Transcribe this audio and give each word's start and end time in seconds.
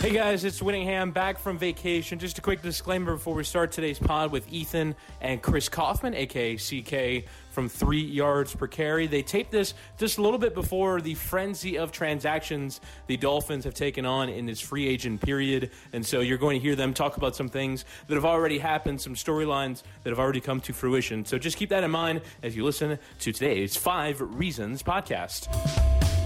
Hey 0.00 0.14
guys, 0.14 0.44
it's 0.44 0.62
Whittingham 0.62 1.10
back 1.10 1.38
from 1.38 1.58
vacation. 1.58 2.18
Just 2.18 2.38
a 2.38 2.40
quick 2.40 2.62
disclaimer 2.62 3.16
before 3.16 3.34
we 3.34 3.44
start 3.44 3.70
today's 3.70 3.98
pod 3.98 4.32
with 4.32 4.50
Ethan 4.50 4.94
and 5.20 5.42
Chris 5.42 5.68
Kaufman, 5.68 6.14
aka 6.14 6.56
CK 6.56 7.28
from 7.50 7.68
Three 7.68 8.00
Yards 8.00 8.54
Per 8.54 8.66
Carry. 8.66 9.06
They 9.06 9.20
taped 9.20 9.50
this 9.50 9.74
just 9.98 10.16
a 10.16 10.22
little 10.22 10.38
bit 10.38 10.54
before 10.54 11.02
the 11.02 11.12
frenzy 11.12 11.76
of 11.76 11.92
transactions 11.92 12.80
the 13.08 13.18
Dolphins 13.18 13.64
have 13.64 13.74
taken 13.74 14.06
on 14.06 14.30
in 14.30 14.46
this 14.46 14.58
free 14.58 14.88
agent 14.88 15.20
period. 15.20 15.70
And 15.92 16.04
so 16.04 16.20
you're 16.20 16.38
going 16.38 16.58
to 16.58 16.66
hear 16.66 16.76
them 16.76 16.94
talk 16.94 17.18
about 17.18 17.36
some 17.36 17.50
things 17.50 17.84
that 18.08 18.14
have 18.14 18.24
already 18.24 18.58
happened, 18.58 19.02
some 19.02 19.14
storylines 19.14 19.82
that 20.02 20.08
have 20.08 20.18
already 20.18 20.40
come 20.40 20.62
to 20.62 20.72
fruition. 20.72 21.26
So 21.26 21.36
just 21.36 21.58
keep 21.58 21.68
that 21.68 21.84
in 21.84 21.90
mind 21.90 22.22
as 22.42 22.56
you 22.56 22.64
listen 22.64 22.98
to 23.18 23.32
today's 23.34 23.76
Five 23.76 24.18
Reasons 24.18 24.82
podcast. 24.82 26.19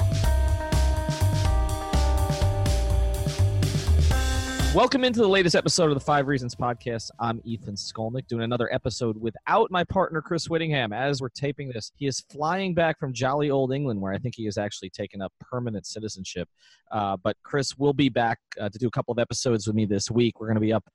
Welcome 4.74 5.04
into 5.04 5.20
the 5.20 5.28
latest 5.28 5.54
episode 5.54 5.90
of 5.90 5.94
the 5.94 6.04
Five 6.04 6.26
Reasons 6.26 6.56
Podcast. 6.56 7.08
I'm 7.20 7.40
Ethan 7.44 7.76
Skolnick 7.76 8.26
doing 8.26 8.42
another 8.42 8.68
episode 8.74 9.16
without 9.16 9.70
my 9.70 9.84
partner 9.84 10.20
Chris 10.20 10.50
Whittingham. 10.50 10.92
As 10.92 11.20
we're 11.20 11.28
taping 11.28 11.68
this, 11.68 11.92
he 11.94 12.08
is 12.08 12.18
flying 12.28 12.74
back 12.74 12.98
from 12.98 13.12
jolly 13.12 13.52
old 13.52 13.72
England, 13.72 14.00
where 14.00 14.12
I 14.12 14.18
think 14.18 14.34
he 14.36 14.46
has 14.46 14.58
actually 14.58 14.90
taken 14.90 15.22
up 15.22 15.32
permanent 15.40 15.86
citizenship. 15.86 16.48
Uh, 16.90 17.16
but 17.22 17.36
Chris 17.44 17.78
will 17.78 17.92
be 17.92 18.08
back 18.08 18.40
uh, 18.60 18.68
to 18.68 18.76
do 18.76 18.88
a 18.88 18.90
couple 18.90 19.12
of 19.12 19.20
episodes 19.20 19.68
with 19.68 19.76
me 19.76 19.84
this 19.84 20.10
week. 20.10 20.40
We're 20.40 20.48
going 20.48 20.56
to 20.56 20.60
be 20.60 20.72
up 20.72 20.88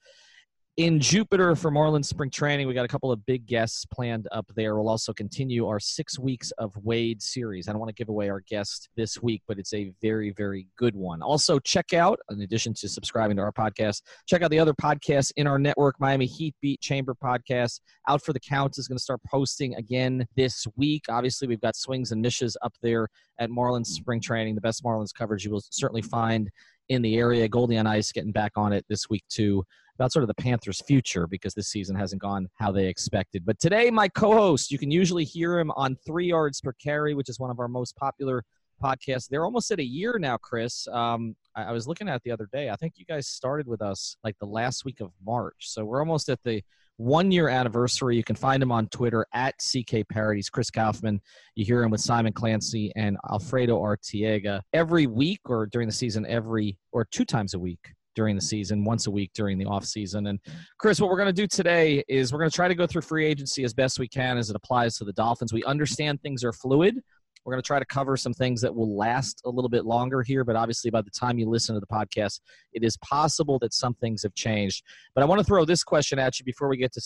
in 0.80 0.98
Jupiter 0.98 1.58
for 1.58 1.70
Marlins 1.70 2.06
spring 2.06 2.30
training. 2.30 2.66
We 2.66 2.74
got 2.74 2.86
a 2.86 2.88
couple 2.88 3.12
of 3.12 3.26
big 3.26 3.46
guests 3.46 3.84
planned 3.84 4.30
up 4.32 4.50
there. 4.56 4.78
We'll 4.78 4.88
also 4.88 5.12
continue 5.12 5.68
our 5.68 5.78
six 5.78 6.18
weeks 6.18 6.52
of 6.52 6.74
Wade 6.78 7.22
series. 7.22 7.68
I 7.68 7.74
don't 7.74 7.82
want 7.82 7.90
to 7.90 7.96
give 7.96 8.08
away 8.08 8.30
our 8.30 8.40
guest 8.48 8.88
this 8.96 9.22
week, 9.22 9.42
but 9.46 9.60
it's 9.60 9.74
a 9.74 9.92
very, 10.02 10.32
very 10.32 10.68
good 10.78 10.96
one. 10.96 11.22
Also, 11.22 11.60
check 11.60 11.92
out, 11.92 12.18
in 12.30 12.40
addition 12.44 12.74
to 12.76 12.88
subscribing 12.88 13.36
to 13.36 13.44
our 13.44 13.52
podcast, 13.52 14.04
check 14.26 14.42
out 14.42 14.52
the 14.52 14.60
other 14.60 14.74
podcasts 14.74 15.34
in 15.36 15.48
our 15.48 15.60
network 15.60 16.00
Miami 16.00 16.26
Heat 16.26 16.56
Beat 16.62 16.80
Chamber 16.80 17.14
podcast. 17.14 17.82
Out 18.08 18.24
for 18.24 18.32
the 18.32 18.40
Count 18.40 18.78
is 18.78 18.88
going 18.88 18.98
to 18.98 19.04
start 19.04 19.20
posting 19.30 19.76
again 19.76 20.26
this 20.38 20.66
week. 20.78 21.04
Obviously, 21.10 21.46
we've 21.46 21.60
got 21.60 21.76
swings 21.76 22.14
and 22.14 22.22
mishes 22.22 22.56
up 22.62 22.74
there 22.82 23.10
at 23.38 23.50
Marlins 23.50 23.88
spring 23.88 24.22
training. 24.22 24.56
The 24.56 24.62
best 24.62 24.82
Marlins 24.82 25.14
coverage 25.14 25.44
you 25.44 25.52
will 25.52 25.62
certainly 25.72 26.04
find 26.04 26.50
in 26.90 27.02
the 27.02 27.18
area. 27.18 27.48
Goldie 27.48 27.78
on 27.78 27.88
Ice 27.88 28.12
getting 28.12 28.32
back 28.32 28.54
on 28.56 28.74
it 28.74 28.86
this 28.90 29.10
week, 29.10 29.24
too 29.30 29.64
about 30.00 30.14
sort 30.14 30.24
of 30.24 30.28
the 30.28 30.42
Panthers' 30.42 30.82
future 30.88 31.28
because 31.28 31.54
this 31.54 31.68
season 31.68 31.94
hasn't 31.94 32.22
gone 32.22 32.48
how 32.56 32.72
they 32.72 32.88
expected. 32.88 33.46
But 33.46 33.60
today, 33.60 33.92
my 33.92 34.08
co 34.08 34.32
host, 34.34 34.72
you 34.72 34.78
can 34.78 34.90
usually 34.90 35.26
hear 35.26 35.60
him 35.60 35.72
on 35.72 35.98
Three 36.08 36.28
Yards 36.28 36.62
Per 36.62 36.72
Carry, 36.74 37.14
which 37.14 37.28
is 37.28 37.38
one 37.38 37.52
of 37.52 37.60
our 37.60 37.68
most 37.68 37.98
popular 37.98 38.44
podcasts. 38.82 39.28
They're 39.28 39.44
almost 39.44 39.72
at 39.72 39.80
a 39.80 39.84
year 39.84 40.18
now, 40.18 40.38
Chris. 40.38 40.88
Um, 40.88 41.36
I, 41.54 41.64
I 41.66 41.72
was 41.74 41.86
looking 41.86 42.08
at 42.08 42.24
the 42.24 42.32
other 42.32 42.48
day. 42.54 42.70
I 42.70 42.78
think 42.78 42.94
you 42.96 43.04
guys 43.04 43.28
started 43.28 43.68
with 43.68 43.82
us 43.82 44.16
like 44.24 44.38
the 44.40 44.46
last 44.46 44.86
week 44.86 45.02
of 45.02 45.12
March. 45.22 45.56
So 45.70 45.84
we're 45.84 46.00
almost 46.00 46.30
at 46.30 46.42
the 46.44 46.64
one 47.00 47.32
year 47.32 47.48
anniversary. 47.48 48.18
You 48.18 48.26
can 48.26 48.36
find 48.36 48.62
him 48.62 48.74
on 48.74 48.88
Twitter 48.90 49.26
at 49.34 49.56
CK 49.58 50.06
Parodies. 50.10 50.50
Chris 50.50 50.70
Kaufman. 50.70 51.22
You 51.56 51.64
hear 51.64 51.82
him 51.82 51.92
with 51.92 52.02
Simon 52.02 52.34
Clancy 52.34 52.92
and 52.98 53.18
Alfredo 53.32 53.80
Artiega 53.80 54.62
every 54.74 55.08
week 55.08 55.40
or 55.46 55.66
during 55.66 55.88
the 55.88 55.94
season, 55.94 56.26
every 56.26 56.78
or 56.92 57.06
two 57.06 57.24
times 57.24 57.54
a 57.54 57.60
week 57.60 57.80
during 58.16 58.36
the 58.36 58.42
season, 58.42 58.84
once 58.84 59.08
a 59.08 59.12
week 59.12 59.32
during 59.34 59.58
the 59.58 59.64
off 59.64 59.86
season. 59.86 60.28
And 60.28 60.40
Chris, 60.78 61.00
what 61.00 61.10
we're 61.10 61.16
going 61.16 61.34
to 61.34 61.34
do 61.34 61.48
today 61.48 62.04
is 62.10 62.34
we're 62.34 62.40
going 62.40 62.52
to 62.52 62.56
try 62.56 62.68
to 62.68 62.76
go 62.76 62.86
through 62.86 63.04
free 63.04 63.26
agency 63.26 63.64
as 63.64 63.74
best 63.74 63.98
we 63.98 64.10
can 64.10 64.38
as 64.38 64.50
it 64.50 64.58
applies 64.58 64.98
to 64.98 65.06
the 65.06 65.14
Dolphins. 65.14 65.54
We 65.54 65.64
understand 65.64 66.22
things 66.22 66.44
are 66.44 66.52
fluid. 66.52 67.00
We're 67.46 67.54
going 67.54 67.62
to 67.62 67.68
try 67.68 67.80
to 67.80 67.86
cover 67.86 68.18
some 68.18 68.34
things 68.34 68.62
that 68.62 68.74
will 68.74 68.96
last 68.96 69.42
a 69.46 69.50
little 69.50 69.70
bit 69.70 69.86
longer 69.86 70.22
here, 70.22 70.44
but 70.44 70.56
obviously, 70.56 70.92
by 70.92 71.02
the 71.02 71.10
time 71.10 71.40
you 71.40 71.50
listen 71.50 71.74
to 71.76 71.80
the 71.80 71.88
podcast, 71.88 72.42
it 72.74 72.84
is 72.84 72.98
possible 72.98 73.60
that 73.60 73.74
some 73.74 73.94
things 73.96 74.24
have 74.24 74.34
changed. 74.36 74.84
But 75.16 75.24
I 75.24 75.26
want 75.26 75.40
to 75.40 75.46
throw 75.46 75.66
this 75.66 75.84
question 75.84 76.20
at 76.20 76.40
you 76.40 76.46
before 76.46 76.68
we 76.68 76.78
get 76.78 76.94
to 76.94 77.02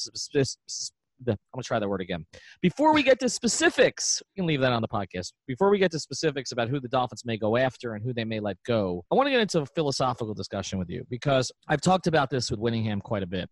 the, 1.25 1.31
I'm 1.31 1.37
gonna 1.53 1.63
try 1.63 1.79
that 1.79 1.87
word 1.87 2.01
again. 2.01 2.25
Before 2.61 2.93
we 2.93 3.03
get 3.03 3.19
to 3.21 3.29
specifics, 3.29 4.21
we 4.29 4.41
can 4.41 4.47
leave 4.47 4.61
that 4.61 4.73
on 4.73 4.81
the 4.81 4.87
podcast. 4.87 5.33
Before 5.47 5.69
we 5.69 5.77
get 5.77 5.91
to 5.91 5.99
specifics 5.99 6.51
about 6.51 6.69
who 6.69 6.79
the 6.79 6.87
Dolphins 6.87 7.23
may 7.25 7.37
go 7.37 7.57
after 7.57 7.93
and 7.93 8.03
who 8.03 8.13
they 8.13 8.25
may 8.25 8.39
let 8.39 8.57
go, 8.65 9.03
I 9.11 9.15
want 9.15 9.27
to 9.27 9.31
get 9.31 9.39
into 9.39 9.61
a 9.61 9.65
philosophical 9.65 10.33
discussion 10.33 10.79
with 10.79 10.89
you 10.89 11.05
because 11.09 11.51
I've 11.67 11.81
talked 11.81 12.07
about 12.07 12.29
this 12.29 12.51
with 12.51 12.59
Whittingham 12.59 13.01
quite 13.01 13.23
a 13.23 13.27
bit. 13.27 13.49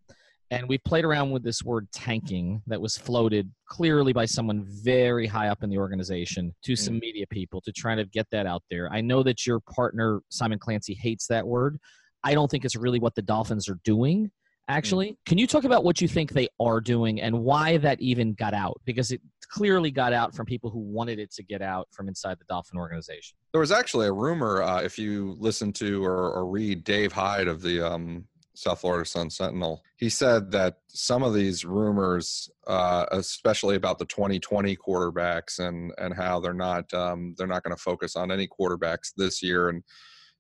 And 0.52 0.68
we've 0.68 0.84
played 0.84 1.06
around 1.06 1.32
with 1.32 1.44
this 1.44 1.64
word 1.64 1.88
tanking 1.94 2.62
that 2.68 2.82
was 2.82 2.98
floated 2.98 3.50
clearly 3.68 4.12
by 4.12 4.26
someone 4.26 4.66
very 4.68 5.26
high 5.26 5.48
up 5.48 5.64
in 5.64 5.70
the 5.70 5.78
organization 5.78 6.54
to 6.64 6.76
some 6.76 6.96
mm. 6.96 7.02
media 7.02 7.26
people 7.28 7.62
to 7.62 7.72
try 7.72 7.96
to 7.96 8.04
get 8.06 8.28
that 8.32 8.46
out 8.46 8.62
there. 8.70 8.92
I 8.92 9.00
know 9.00 9.24
that 9.24 9.48
your 9.48 9.62
partner, 9.62 10.22
Simon 10.28 10.60
Clancy, 10.60 10.94
hates 10.94 11.26
that 11.28 11.48
word. 11.48 11.80
I 12.24 12.34
don't 12.34 12.52
think 12.52 12.66
it's 12.66 12.76
really 12.76 13.00
what 13.00 13.16
the 13.16 13.22
Dolphins 13.22 13.70
are 13.70 13.80
doing 13.86 14.30
actually. 14.68 15.12
Mm. 15.12 15.16
Can 15.26 15.38
you 15.38 15.48
talk 15.48 15.64
about 15.64 15.84
what 15.84 16.02
you 16.02 16.08
think 16.08 16.32
they 16.32 16.48
are 16.60 16.82
doing 16.82 17.22
and 17.22 17.44
why 17.44 17.78
that 17.78 18.00
even 18.02 18.34
got 18.34 18.54
out? 18.54 18.80
Because 18.86 19.12
it 19.12 19.22
clearly 19.50 19.92
got 19.92 20.14
out 20.14 20.34
from 20.34 20.46
people 20.46 20.70
who 20.70 20.80
wanted 20.80 21.20
it 21.20 21.32
to 21.34 21.44
get 21.44 21.62
out 21.62 21.88
from 21.92 22.08
inside 22.08 22.40
the 22.40 22.46
Dolphin 22.46 22.78
organization. 22.78 23.38
There 23.52 23.62
was 23.62 23.72
actually 23.72 24.08
a 24.08 24.14
rumor, 24.14 24.62
uh, 24.62 24.82
if 24.82 24.98
you 24.98 25.36
listen 25.40 25.74
to 25.74 26.04
or, 26.04 26.32
or, 26.32 26.48
read 26.48 26.84
Dave 26.84 27.12
Hyde 27.12 27.48
of 27.48 27.62
the 27.62 27.82
um, 27.82 28.26
South 28.54 28.82
Florida 28.82 29.08
Sun 29.08 29.30
Sentinel, 29.30 29.82
he 29.98 30.10
said 30.10 30.52
that 30.52 30.78
some 30.88 31.24
of 31.24 31.34
these 31.34 31.64
rumors, 31.64 32.50
uh, 32.68 33.06
especially 33.12 33.76
about 33.76 33.98
the 33.98 34.06
2020 34.06 34.76
quarterbacks 34.76 35.60
and 35.60 35.94
and 35.98 36.14
how 36.14 36.40
they're 36.40 36.54
not 36.54 36.94
um, 36.94 37.34
they're 37.38 37.48
not 37.48 37.64
going 37.64 37.76
to 37.76 37.82
focus 37.82 38.16
on 38.16 38.32
any 38.32 38.48
quarterbacks 38.48 39.14
this 39.16 39.42
year 39.42 39.70
and 39.70 39.84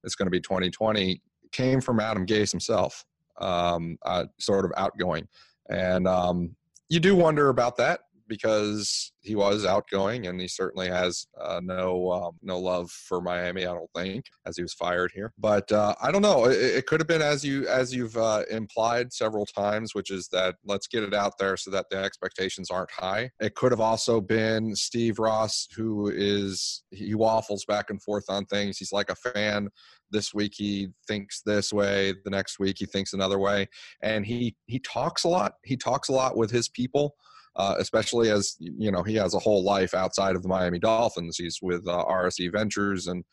it's 0.03 0.16
going 0.16 0.25
to 0.25 0.31
be 0.31 0.39
2020, 0.39 1.22
came 1.51 1.81
from 1.81 1.99
Adam 1.99 2.25
Gase 2.25 2.51
himself 2.51 3.05
um, 3.39 3.97
uh, 4.05 4.25
sort 4.39 4.66
of 4.66 4.72
outgoing. 4.78 5.28
And 5.69 6.07
um, 6.07 6.55
you 6.89 6.99
do 6.99 7.16
wonder 7.16 7.49
about 7.49 7.78
that 7.78 8.01
because 8.31 9.11
he 9.19 9.35
was 9.35 9.65
outgoing 9.65 10.25
and 10.25 10.39
he 10.39 10.47
certainly 10.47 10.87
has 10.87 11.27
uh, 11.37 11.59
no 11.61 12.09
um, 12.13 12.37
no 12.41 12.57
love 12.57 12.89
for 12.89 13.19
Miami. 13.19 13.65
I 13.65 13.73
don't 13.73 13.91
think 13.93 14.23
as 14.45 14.55
he 14.55 14.63
was 14.63 14.73
fired 14.73 15.11
here, 15.13 15.33
but 15.37 15.69
uh, 15.69 15.93
I 16.01 16.13
don't 16.13 16.21
know. 16.21 16.45
It, 16.45 16.53
it, 16.53 16.85
could 16.85 17.01
have 17.01 17.09
been 17.09 17.22
as 17.22 17.43
you 17.43 17.67
as 17.67 17.93
you've 17.93 18.16
uh, 18.16 18.43
implied 18.49 19.11
several 19.11 19.45
times, 19.45 19.93
which 19.93 20.11
is 20.11 20.29
that 20.29 20.55
let's 20.63 20.87
get 20.87 21.03
it 21.03 21.13
out 21.13 21.37
there 21.37 21.57
so 21.57 21.72
that 21.72 21.87
the 21.91 21.97
expectations 21.97 22.72
aren't 22.72 22.91
high. 22.91 23.29
It 23.41 23.55
could 23.55 23.73
have 23.73 23.81
also 23.81 24.22
been 24.22 24.77
Steve 24.77 25.19
Ross, 25.19 25.67
who 25.75 26.07
is 26.07 26.84
he 26.91 27.13
waffles 27.13 27.66
back 27.66 27.89
and 27.89 28.01
forth 28.01 28.29
on 28.29 28.45
things. 28.45 28.77
He's 28.77 28.93
like 28.93 29.09
a 29.09 29.16
fan 29.16 29.67
this 30.09 30.34
week 30.34 30.53
he 30.55 30.89
thinks 31.07 31.41
this 31.45 31.72
way 31.72 32.13
the 32.25 32.29
next 32.29 32.59
week 32.59 32.75
he 32.79 32.85
thinks 32.85 33.13
another 33.13 33.39
way 33.39 33.66
and 34.01 34.25
he 34.25 34.53
he 34.67 34.77
talks 34.79 35.23
a 35.23 35.27
lot 35.27 35.53
he 35.63 35.77
talks 35.77 36.09
a 36.09 36.11
lot 36.11 36.35
with 36.35 36.51
his 36.51 36.67
people 36.67 37.16
uh, 37.55 37.75
especially 37.79 38.29
as 38.29 38.55
you 38.59 38.91
know 38.91 39.03
he 39.03 39.15
has 39.15 39.33
a 39.33 39.39
whole 39.39 39.63
life 39.63 39.93
outside 39.93 40.35
of 40.35 40.41
the 40.41 40.47
miami 40.47 40.79
dolphins. 40.79 41.37
He's 41.37 41.59
with 41.61 41.87
uh, 41.87 42.05
rse 42.05 42.51
ventures 42.51 43.07
and 43.07 43.23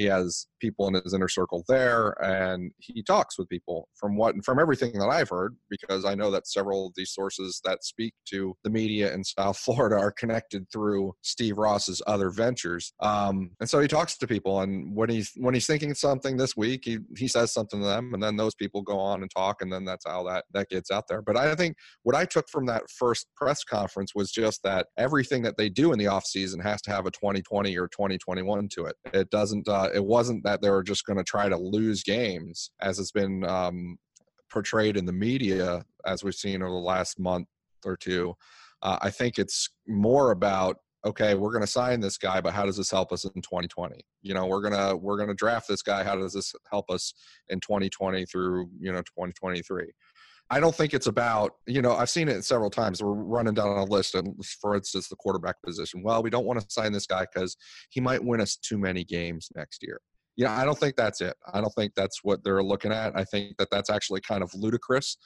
he 0.00 0.06
has 0.06 0.46
people 0.60 0.88
in 0.88 0.94
his 0.94 1.14
inner 1.14 1.28
circle 1.28 1.64
there 1.68 2.12
and 2.22 2.72
he 2.78 3.02
talks 3.02 3.38
with 3.38 3.48
people 3.48 3.88
from 3.94 4.16
what 4.16 4.34
and 4.34 4.44
from 4.44 4.58
everything 4.58 4.92
that 4.98 5.08
i've 5.08 5.28
heard 5.28 5.56
because 5.68 6.04
i 6.04 6.14
know 6.14 6.30
that 6.30 6.46
several 6.46 6.86
of 6.86 6.92
these 6.96 7.12
sources 7.12 7.60
that 7.64 7.84
speak 7.84 8.14
to 8.26 8.56
the 8.64 8.70
media 8.70 9.12
in 9.12 9.22
south 9.38 9.58
florida 9.58 9.96
are 9.96 10.10
connected 10.10 10.66
through 10.72 11.12
steve 11.22 11.58
ross's 11.58 12.00
other 12.06 12.30
ventures. 12.30 12.92
Um, 13.00 13.50
and 13.60 13.68
so 13.68 13.80
he 13.80 13.88
talks 13.88 14.16
to 14.18 14.26
people 14.26 14.60
and 14.60 14.94
when 14.94 15.10
he's 15.10 15.32
when 15.36 15.54
he's 15.54 15.66
thinking 15.66 15.94
something 15.94 16.36
this 16.36 16.56
week 16.56 16.82
he, 16.84 16.98
he 17.16 17.28
says 17.28 17.52
something 17.52 17.80
to 17.80 17.86
them 17.86 18.14
and 18.14 18.22
then 18.22 18.36
those 18.36 18.54
people 18.54 18.82
go 18.82 18.98
on 18.98 19.22
and 19.22 19.30
talk 19.30 19.62
and 19.62 19.72
then 19.72 19.84
that's 19.84 20.06
how 20.06 20.22
that 20.24 20.44
that 20.52 20.68
gets 20.68 20.90
out 20.90 21.04
there. 21.08 21.22
But 21.22 21.36
i 21.36 21.54
think 21.54 21.76
what 22.02 22.16
i 22.16 22.24
took 22.24 22.48
from 22.48 22.66
that 22.66 22.90
first 22.90 23.26
press 23.36 23.62
conference 23.64 24.14
was 24.14 24.30
just 24.30 24.62
that 24.62 24.86
everything 24.96 25.42
that 25.42 25.56
they 25.56 25.68
do 25.68 25.92
in 25.92 25.98
the 25.98 26.06
off 26.06 26.24
season 26.24 26.60
has 26.60 26.80
to 26.82 26.90
have 26.90 27.06
a 27.06 27.10
2020 27.10 27.76
or 27.76 27.88
2021 27.88 28.68
to 28.68 28.86
it. 28.86 28.96
It 29.12 29.30
doesn't 29.30 29.68
uh, 29.68 29.89
it 29.94 30.04
wasn't 30.04 30.44
that 30.44 30.62
they 30.62 30.70
were 30.70 30.82
just 30.82 31.04
going 31.04 31.18
to 31.18 31.24
try 31.24 31.48
to 31.48 31.56
lose 31.56 32.02
games, 32.02 32.70
as 32.80 32.98
it's 32.98 33.12
been 33.12 33.44
um, 33.44 33.98
portrayed 34.50 34.96
in 34.96 35.06
the 35.06 35.12
media, 35.12 35.84
as 36.06 36.24
we've 36.24 36.34
seen 36.34 36.62
over 36.62 36.70
the 36.70 36.76
last 36.76 37.18
month 37.18 37.48
or 37.84 37.96
two. 37.96 38.34
Uh, 38.82 38.98
I 39.00 39.10
think 39.10 39.38
it's 39.38 39.68
more 39.86 40.30
about 40.30 40.78
okay, 41.04 41.34
we're 41.34 41.50
going 41.50 41.62
to 41.62 41.66
sign 41.66 42.00
this 42.00 42.18
guy, 42.18 42.42
but 42.42 42.52
how 42.52 42.66
does 42.66 42.76
this 42.76 42.90
help 42.90 43.10
us 43.10 43.24
in 43.24 43.40
2020? 43.40 43.98
You 44.22 44.34
know, 44.34 44.46
we're 44.46 44.60
gonna 44.60 44.96
we're 44.96 45.18
gonna 45.18 45.34
draft 45.34 45.66
this 45.68 45.82
guy. 45.82 46.04
How 46.04 46.16
does 46.16 46.34
this 46.34 46.54
help 46.70 46.90
us 46.90 47.14
in 47.48 47.60
2020 47.60 48.26
through 48.26 48.68
you 48.78 48.92
know 48.92 49.00
2023? 49.00 49.86
I 50.52 50.58
don't 50.58 50.74
think 50.74 50.94
it's 50.94 51.06
about, 51.06 51.52
you 51.66 51.80
know, 51.80 51.94
I've 51.94 52.10
seen 52.10 52.28
it 52.28 52.44
several 52.44 52.70
times. 52.70 53.00
We're 53.02 53.12
running 53.12 53.54
down 53.54 53.68
a 53.68 53.84
list, 53.84 54.16
and 54.16 54.34
for 54.60 54.74
instance, 54.74 55.08
the 55.08 55.16
quarterback 55.16 55.56
position. 55.64 56.02
Well, 56.02 56.22
we 56.22 56.30
don't 56.30 56.44
want 56.44 56.60
to 56.60 56.66
sign 56.68 56.92
this 56.92 57.06
guy 57.06 57.26
because 57.32 57.56
he 57.90 58.00
might 58.00 58.24
win 58.24 58.40
us 58.40 58.56
too 58.56 58.76
many 58.76 59.04
games 59.04 59.48
next 59.54 59.82
year. 59.82 60.00
Yeah, 60.36 60.56
I 60.56 60.64
don't 60.64 60.78
think 60.78 60.96
that's 60.96 61.20
it. 61.20 61.34
I 61.52 61.60
don't 61.60 61.74
think 61.74 61.94
that's 61.94 62.20
what 62.22 62.42
they're 62.44 62.62
looking 62.62 62.92
at. 62.92 63.16
I 63.16 63.24
think 63.24 63.56
that 63.58 63.68
that's 63.70 63.90
actually 63.90 64.20
kind 64.20 64.42
of 64.42 64.50
ludicrous 64.54 65.16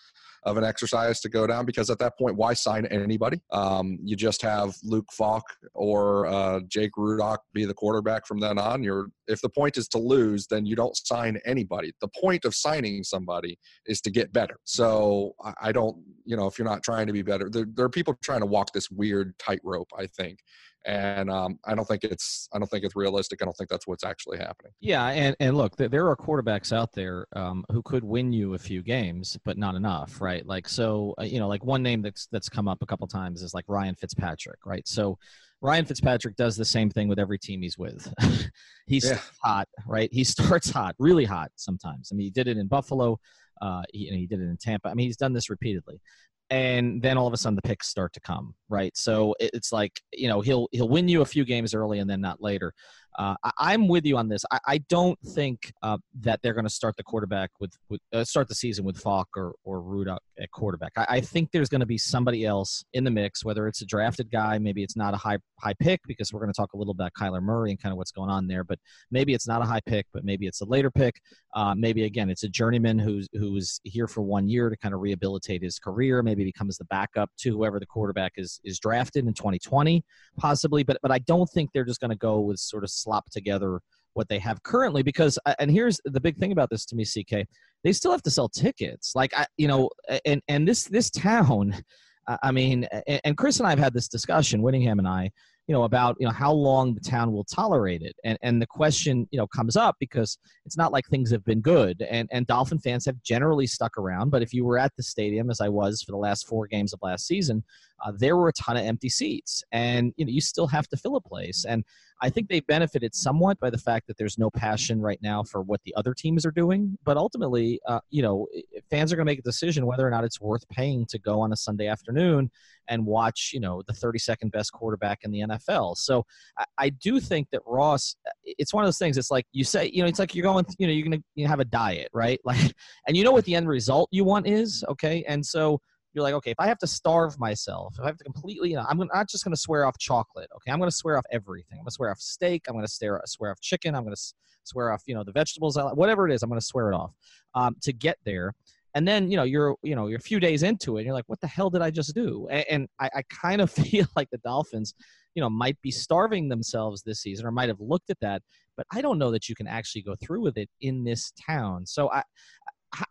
of 0.45 0.57
an 0.59 0.65
exercise 0.65 1.21
to 1.21 1.29
go 1.29 1.47
down 1.47 1.65
because 1.65 1.89
at 1.89 1.99
that 1.99 2.19
point, 2.19 2.37
why 2.37 2.53
sign 2.53 2.87
anybody? 2.87 3.41
Um, 3.51 3.99
you 4.03 4.15
just 4.15 4.43
have 4.43 4.75
Luke 4.83 5.11
Falk 5.11 5.45
or 5.73 6.27
uh, 6.27 6.61
Jake 6.69 6.93
Rudock 6.99 7.39
be 7.53 7.65
the 7.65 7.75
quarterback 7.75 8.27
from 8.27 8.41
then 8.41 8.59
on. 8.59 8.83
You're 8.83 9.09
if 9.27 9.41
the 9.41 9.49
point 9.49 9.79
is 9.79 9.89
to 9.89 9.99
lose, 9.99 10.47
then 10.47 10.67
you 10.67 10.77
don't 10.77 10.97
sign 10.97 11.39
anybody. 11.47 11.93
The 12.01 12.09
point 12.21 12.45
of 12.45 12.55
signing 12.55 13.05
somebody 13.05 13.59
is 13.87 14.01
to 14.03 14.11
get 14.11 14.33
better. 14.33 14.59
So 14.65 15.35
I, 15.43 15.55
I 15.63 15.73
don't, 15.73 15.97
you 16.25 16.37
know, 16.37 16.47
if 16.47 16.59
you're 16.59 16.69
not 16.69 16.83
trying 16.83 17.07
to 17.07 17.13
be 17.13 17.23
better, 17.23 17.49
there, 17.49 17.67
there 17.73 17.87
are 17.87 17.91
people 17.91 18.15
trying 18.23 18.41
to 18.41 18.47
walk 18.47 18.73
this 18.73 18.91
weird 18.91 19.39
tightrope. 19.39 19.91
I 19.99 20.07
think, 20.07 20.41
and 20.87 21.31
um, 21.31 21.59
I 21.65 21.75
don't 21.75 21.87
think 21.87 22.05
it's 22.05 22.49
I 22.53 22.59
don't 22.59 22.69
think 22.69 22.85
it's 22.85 22.97
realistic. 22.97 23.41
I 23.41 23.45
don't 23.45 23.57
think 23.57 23.71
that's 23.71 23.87
what's 23.87 24.05
actually 24.05 24.39
happening. 24.39 24.73
Yeah, 24.81 25.07
and 25.07 25.35
and 25.41 25.57
look, 25.57 25.77
there 25.77 26.09
are 26.09 26.17
quarterbacks 26.17 26.73
out 26.73 26.93
there 26.93 27.27
um, 27.35 27.65
who 27.71 27.83
could 27.83 28.05
win 28.05 28.33
you 28.33 28.55
a 28.55 28.59
few 28.59 28.83
games, 28.83 29.39
but 29.45 29.57
not 29.57 29.75
enough, 29.75 30.21
right? 30.21 30.45
Like 30.47 30.69
so, 30.69 31.15
uh, 31.19 31.25
you 31.25 31.39
know, 31.39 31.49
like 31.49 31.65
one 31.65 31.83
name 31.83 32.03
that's 32.03 32.27
that's 32.27 32.49
come 32.49 32.69
up 32.69 32.83
a 32.83 32.87
couple 32.87 33.07
times 33.07 33.43
is 33.43 33.55
like 33.55 33.65
Ryan 33.69 33.95
Fitzpatrick, 33.95 34.67
right? 34.67 34.87
So. 34.87 35.19
Ryan 35.61 35.87
Fitzpatrick 35.87 36.37
does 36.37 36.59
the 36.59 36.65
same 36.65 36.91
thing 36.91 37.09
with 37.09 37.19
every 37.19 37.39
team 37.39 37.63
he's 37.63 37.79
with. 37.79 38.13
he's 38.87 39.09
yeah. 39.09 39.19
hot, 39.43 39.67
right? 39.87 40.11
He 40.13 40.23
starts 40.25 40.69
hot, 40.69 40.95
really 40.99 41.25
hot 41.25 41.53
sometimes. 41.57 42.11
I 42.13 42.17
mean, 42.17 42.25
he 42.25 42.31
did 42.31 42.49
it 42.49 42.59
in 42.59 42.67
Buffalo. 42.67 43.19
Uh, 43.63 43.81
he, 43.91 44.09
he 44.09 44.27
did 44.27 44.41
it 44.41 44.43
in 44.43 44.59
Tampa. 44.59 44.91
I 44.91 44.95
mean, 44.95 45.07
he's 45.07 45.17
done 45.17 45.33
this 45.33 45.49
repeatedly 45.49 46.03
and 46.51 47.01
then 47.03 47.17
all 47.17 47.27
of 47.27 47.33
a 47.33 47.37
sudden 47.37 47.57
the 47.57 47.63
picks 47.63 47.89
start 47.89 48.13
to 48.13 48.21
come 48.21 48.55
right 48.69 48.97
so 48.97 49.35
it's 49.41 49.73
like 49.73 50.01
you 50.13 50.29
know 50.29 50.41
he'll 50.41 50.69
he'll 50.73 50.89
win 50.89 51.09
you 51.09 51.23
a 51.23 51.27
few 51.27 51.45
games 51.45 51.75
early 51.75 51.99
and 51.99 52.09
then 52.09 52.21
not 52.21 52.43
later 52.43 52.73
uh, 53.17 53.35
I, 53.59 53.75
am 53.75 53.87
with 53.87 54.05
you 54.05 54.17
on 54.17 54.29
this. 54.29 54.45
I, 54.51 54.59
I 54.67 54.79
don't 54.79 55.19
think 55.21 55.73
uh, 55.83 55.99
that 56.21 56.41
they're 56.43 56.53
going 56.53 56.67
to 56.67 56.71
start 56.71 56.97
the 56.97 57.05
quarterback 57.05 57.51
with, 57.61 57.73
with 57.89 58.01
uh, 58.13 58.25
start 58.25 58.49
the 58.49 58.57
season 58.57 58.85
with 58.85 58.97
Falk 58.99 59.29
or 59.37 59.55
or 59.63 59.81
Rudock 59.81 60.19
at 60.39 60.51
quarterback. 60.51 60.93
I, 60.97 61.07
I 61.09 61.21
think 61.21 61.51
there's 61.53 61.69
going 61.69 61.81
to 61.81 61.87
be 61.87 61.99
somebody 61.99 62.45
else 62.45 62.85
in 62.93 63.05
the 63.05 63.11
mix, 63.13 63.45
whether 63.45 63.69
it's 63.69 63.83
a 63.83 63.87
drafted 63.87 64.31
guy, 64.33 64.59
maybe 64.59 64.83
it's 64.83 64.97
not 64.97 65.15
a 65.15 65.17
high 65.17 65.39
high 65.61 65.75
pick 65.75 66.01
because 66.09 66.33
we're 66.33 66.41
going 66.41 66.53
to 66.53 66.57
talk 66.57 66.73
a 66.73 66.77
little 66.77 66.93
about 66.93 67.13
Kyler 67.19 67.41
Murray 67.41 67.71
and 67.71 67.81
kind 67.81 67.93
of 67.93 67.99
what's 67.99 68.11
going 68.11 68.31
on 68.31 68.49
there. 68.49 68.65
But 68.65 68.81
maybe 69.13 69.33
it's 69.33 69.47
not 69.47 69.63
a 69.63 69.65
high 69.65 69.83
pick, 69.87 70.07
but 70.13 70.25
maybe 70.25 70.47
it's 70.47 70.61
a 70.61 70.67
later 70.67 70.91
pick. 70.91 71.21
Uh, 71.55 71.75
maybe 71.77 72.05
again 72.05 72.31
it's 72.31 72.43
a 72.43 72.49
journeyman 72.49 72.99
who's 72.99 73.29
who's 73.33 73.81
here 73.85 74.09
for 74.09 74.23
one 74.23 74.49
year 74.49 74.69
to 74.69 74.77
kind 74.77 74.93
of 74.93 75.01
rehabilitate 75.01 75.63
his 75.63 75.79
career. 75.79 76.23
Maybe 76.23 76.45
becomes 76.45 76.79
the 76.79 76.85
backup 76.87 77.31
to 77.39 77.51
whoever 77.51 77.79
the 77.79 77.87
quarterback 77.87 78.33
is 78.37 78.61
is 78.65 78.79
drafted 78.79 79.27
in 79.27 79.35
2020, 79.35 80.05
possibly. 80.37 80.83
But 80.83 80.99
but 81.03 81.13
I 81.13 81.19
don't 81.21 81.49
think 81.51 81.71
they're 81.73 81.85
just 81.85 82.01
going 82.01 82.11
to 82.11 82.17
go 82.17 82.41
with 82.41 82.59
sort 82.59 82.83
of 82.83 82.91
slop 82.91 83.31
together 83.31 83.81
what 84.15 84.29
they 84.29 84.39
have 84.39 84.63
currently 84.63 85.03
because 85.03 85.39
uh, 85.45 85.55
and 85.59 85.71
here's 85.71 86.01
the 86.05 86.21
big 86.21 86.39
thing 86.39 86.53
about 86.53 86.71
this 86.71 86.87
to 86.87 86.97
me 86.97 87.05
ck 87.05 87.47
they 87.83 87.93
still 87.93 88.13
have 88.13 88.23
to 88.23 88.31
sell 88.31 88.49
tickets 88.49 89.13
like 89.15 89.37
i 89.37 89.45
you 89.57 89.69
know 89.69 89.91
and 90.25 90.41
and 90.49 90.67
this 90.67 90.85
this 90.85 91.11
town 91.11 91.75
i 92.43 92.51
mean 92.51 92.85
and 93.25 93.37
chris 93.37 93.59
and 93.59 93.67
i 93.67 93.71
have 93.71 93.79
had 93.79 93.93
this 93.93 94.09
discussion 94.09 94.63
whittingham 94.63 94.99
and 94.99 95.09
i 95.09 95.31
you 95.67 95.75
know 95.75 95.85
about 95.85 96.17
you 96.19 96.27
know 96.27 96.33
how 96.33 96.53
long 96.53 96.95
the 96.95 97.01
town 97.01 97.33
will 97.33 97.45
tolerate 97.45 98.03
it. 98.03 98.17
And 98.25 98.39
and 98.43 98.61
the 98.61 98.67
question 98.67 99.27
you 99.31 99.39
know 99.39 99.47
comes 99.47 99.77
up 99.77 99.97
because 99.99 100.39
it's 100.67 100.77
not 100.77 100.93
like 100.93 101.07
things 101.07 101.31
have 101.31 101.45
been 101.45 101.61
good. 101.61 102.03
And 102.03 102.29
and 102.33 102.47
dolphin 102.47 102.79
fans 102.79 103.07
have 103.07 103.23
generally 103.23 103.67
stuck 103.67 103.97
around. 103.97 104.31
But 104.31 104.43
if 104.43 104.53
you 104.53 104.65
were 104.65 104.79
at 104.79 104.93
the 104.97 105.03
stadium 105.03 105.51
as 105.51 105.61
i 105.61 105.69
was 105.69 106.03
for 106.03 106.13
the 106.13 106.19
last 106.19 106.47
four 106.47 106.67
games 106.67 106.93
of 106.93 107.01
last 107.03 107.27
season 107.27 107.65
uh, 108.05 108.13
there 108.17 108.37
were 108.37 108.49
a 108.49 108.53
ton 108.53 108.77
of 108.77 108.85
empty 108.85 109.09
seats. 109.09 109.63
And 109.73 110.13
you 110.17 110.25
know 110.25 110.31
you 110.31 110.41
still 110.41 110.67
have 110.67 110.89
to 110.89 110.97
fill 110.97 111.17
a 111.17 111.21
place. 111.21 111.65
And 111.67 111.85
i 112.23 112.31
think 112.31 112.49
they 112.49 112.61
benefited 112.61 113.15
somewhat 113.15 113.59
by 113.61 113.71
the 113.71 113.79
fact 113.79 114.07
that 114.07 114.17
there's 114.17 114.39
no 114.39 114.51
passion 114.51 115.01
right 115.01 115.19
now 115.23 115.43
for 115.43 115.63
what 115.63 115.81
the 115.85 115.95
other 115.97 116.15
teams 116.15 116.47
are 116.47 116.51
doing 116.51 116.97
but 117.05 117.17
ultimately 117.17 117.81
uh, 117.87 118.01
you 118.11 118.23
know 118.23 118.47
fans 118.91 119.13
are 119.13 119.17
going 119.17 119.27
to 119.27 119.31
make 119.31 119.39
a 119.39 119.43
decision 119.43 119.87
whether 119.87 120.07
or 120.07 120.11
not 120.11 120.25
it's 120.25 120.41
worth 120.41 120.67
paying 120.69 121.05
to 121.07 121.19
go 121.19 121.41
on 121.41 121.53
a 121.53 121.57
sunday 121.57 121.87
afternoon 121.87 122.51
and 122.89 123.05
watch 123.05 123.51
you 123.53 123.61
know 123.61 123.83
the 123.87 123.93
32nd 123.93 124.51
best 124.51 124.73
quarterback 124.73 125.21
in 125.25 125.31
the 125.31 125.41
nfl 125.41 125.97
so 125.97 126.25
i, 126.59 126.65
I 126.79 126.89
do 126.91 127.21
think 127.21 127.49
that 127.53 127.61
ross 127.67 128.17
it's 128.45 128.73
one 128.73 128.85
of 128.85 128.89
those 128.89 128.99
things 128.99 129.19
it's 129.19 129.31
like 129.31 129.47
you 129.53 129.65
say 129.65 129.91
you 129.93 130.03
know 130.03 130.09
it's 130.09 130.19
like 130.19 130.35
you're 130.35 130.43
going 130.43 130.65
you 130.79 130.87
know 130.87 130.93
you're 130.93 131.07
going 131.07 131.19
to 131.19 131.25
you 131.35 131.47
have 131.47 131.61
a 131.61 131.65
diet 131.65 132.09
right? 132.15 132.41
Like 132.45 132.75
and 133.07 133.17
you 133.17 133.25
know 133.25 133.33
what 133.33 133.45
the 133.45 133.55
end 133.55 133.69
result 133.69 134.09
you 134.13 134.25
want 134.25 134.47
is 134.47 134.85
okay? 134.89 135.25
And 135.27 135.45
so 135.45 135.81
you're 136.15 136.23
like, 136.23 136.35
okay, 136.35 136.53
if 136.53 136.61
I 136.61 136.67
have 136.67 136.79
to 136.79 136.87
starve 136.87 137.39
myself, 137.39 137.95
if 137.99 138.05
I 138.05 138.07
have 138.07 138.17
to 138.19 138.25
completely, 138.25 138.71
you 138.71 138.77
know, 138.77 138.87
I'm 138.89 138.99
not 139.13 139.29
just 139.29 139.45
going 139.45 139.55
to 139.55 139.61
swear 139.61 139.85
off 139.85 139.99
chocolate. 139.99 140.49
Okay, 140.57 140.71
I'm 140.71 140.79
going 140.79 140.91
to 140.91 140.97
swear 140.97 141.19
off 141.19 141.25
everything. 141.31 141.79
I'm 141.79 141.85
going 141.85 141.87
to 141.87 141.95
swear 141.95 142.11
off 142.11 142.21
steak. 142.21 142.67
I'm 142.69 142.75
going 142.75 142.87
to 142.87 142.91
swear, 142.91 143.21
swear 143.27 143.51
off 143.51 143.61
chicken. 143.61 143.95
I'm 143.95 144.05
going 144.05 144.15
to 144.15 144.23
swear 144.63 144.93
off, 144.93 145.03
you 145.07 145.15
know, 145.15 145.25
the 145.25 145.33
vegetables. 145.33 145.77
Whatever 145.77 146.29
it 146.29 146.33
is, 146.33 146.43
I'm 146.43 146.49
going 146.49 146.61
to 146.61 146.67
swear 146.67 146.93
it 146.93 146.95
off 146.95 147.13
um, 147.55 147.77
to 147.83 147.93
get 147.93 148.19
there. 148.25 148.55
And 148.95 149.09
then, 149.09 149.29
you 149.29 149.37
know, 149.37 149.43
you're, 149.43 149.75
you 149.83 149.97
know, 149.97 150.07
you're 150.07 150.19
a 150.19 150.23
few 150.23 150.39
days 150.39 150.63
into 150.63 150.97
it. 150.97 151.01
And 151.01 151.07
you're 151.07 151.15
like, 151.15 151.29
what 151.29 151.41
the 151.41 151.49
hell 151.49 151.69
did 151.69 151.83
I 151.83 151.91
just 151.91 152.15
do? 152.15 152.47
And, 152.49 152.65
and 152.71 152.89
I, 153.01 153.11
I 153.17 153.23
kind 153.23 153.61
of 153.61 153.71
feel 153.71 154.07
like 154.15 154.31
the 154.31 154.39
Dolphins, 154.39 154.95
you 155.35 155.41
know, 155.41 155.51
might 155.51 155.81
be 155.83 155.91
starving 155.91 156.49
themselves 156.49 157.03
this 157.03 157.21
season 157.21 157.45
or 157.45 157.51
might 157.51 157.69
have 157.69 157.81
looked 157.81 158.11
at 158.11 158.21
that. 158.21 158.43
But 158.77 158.87
I 158.93 159.03
don't 159.03 159.19
know 159.19 159.33
that 159.33 159.49
you 159.49 159.57
can 159.57 159.67
actually 159.67 160.03
go 160.03 160.15
through 160.23 160.43
with 160.43 160.57
it 160.57 160.71
in 160.81 161.03
this 161.03 161.33
town. 161.45 161.87
So 161.87 162.11
I, 162.13 162.23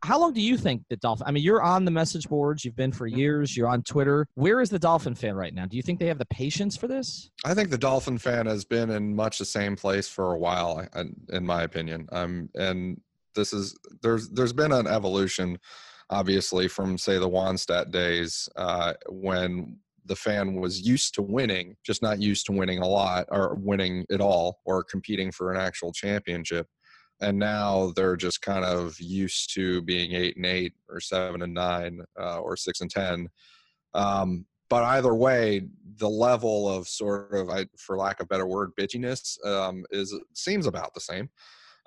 how 0.01 0.19
long 0.19 0.33
do 0.33 0.41
you 0.41 0.57
think 0.57 0.83
the 0.89 0.97
Dolphin? 0.97 1.27
I 1.27 1.31
mean, 1.31 1.43
you're 1.43 1.61
on 1.61 1.85
the 1.85 1.91
message 1.91 2.27
boards. 2.27 2.63
You've 2.63 2.75
been 2.75 2.91
for 2.91 3.07
years. 3.07 3.55
You're 3.55 3.67
on 3.67 3.83
Twitter. 3.83 4.27
Where 4.35 4.61
is 4.61 4.69
the 4.69 4.79
Dolphin 4.79 5.15
fan 5.15 5.35
right 5.35 5.53
now? 5.53 5.65
Do 5.65 5.77
you 5.77 5.83
think 5.83 5.99
they 5.99 6.07
have 6.07 6.17
the 6.17 6.25
patience 6.25 6.77
for 6.77 6.87
this? 6.87 7.29
I 7.45 7.53
think 7.53 7.69
the 7.69 7.77
Dolphin 7.77 8.17
fan 8.17 8.45
has 8.45 8.65
been 8.65 8.89
in 8.89 9.15
much 9.15 9.39
the 9.39 9.45
same 9.45 9.75
place 9.75 10.07
for 10.07 10.33
a 10.33 10.37
while, 10.37 10.87
in 11.29 11.45
my 11.45 11.63
opinion. 11.63 12.07
Um, 12.11 12.49
and 12.55 12.99
this 13.35 13.53
is 13.53 13.77
there's 14.01 14.29
there's 14.29 14.53
been 14.53 14.71
an 14.71 14.87
evolution, 14.87 15.59
obviously, 16.09 16.67
from 16.67 16.97
say 16.97 17.17
the 17.17 17.29
Wannstedt 17.29 17.91
days 17.91 18.47
uh, 18.55 18.93
when 19.09 19.77
the 20.05 20.15
fan 20.15 20.55
was 20.55 20.81
used 20.81 21.13
to 21.15 21.21
winning, 21.21 21.75
just 21.85 22.01
not 22.01 22.21
used 22.21 22.45
to 22.45 22.51
winning 22.51 22.79
a 22.79 22.87
lot 22.87 23.25
or 23.31 23.55
winning 23.55 24.05
at 24.11 24.19
all 24.19 24.59
or 24.65 24.83
competing 24.83 25.31
for 25.31 25.51
an 25.51 25.59
actual 25.59 25.93
championship 25.93 26.67
and 27.21 27.37
now 27.37 27.93
they're 27.95 28.17
just 28.17 28.41
kind 28.41 28.65
of 28.65 28.99
used 28.99 29.53
to 29.53 29.81
being 29.83 30.13
eight 30.13 30.35
and 30.35 30.45
eight 30.45 30.73
or 30.89 30.99
seven 30.99 31.41
and 31.41 31.53
nine 31.53 32.01
uh, 32.19 32.39
or 32.39 32.57
six 32.57 32.81
and 32.81 32.91
ten. 32.91 33.29
Um, 33.93 34.45
but 34.69 34.83
either 34.83 35.13
way, 35.13 35.67
the 35.97 36.09
level 36.09 36.67
of 36.69 36.87
sort 36.87 37.33
of, 37.33 37.49
I, 37.49 37.67
for 37.77 37.97
lack 37.97 38.19
of 38.19 38.27
better 38.27 38.47
word, 38.47 38.71
bitchiness 38.79 39.43
um, 39.45 39.85
is 39.91 40.17
seems 40.33 40.65
about 40.65 40.93
the 40.93 40.99
same. 40.99 41.29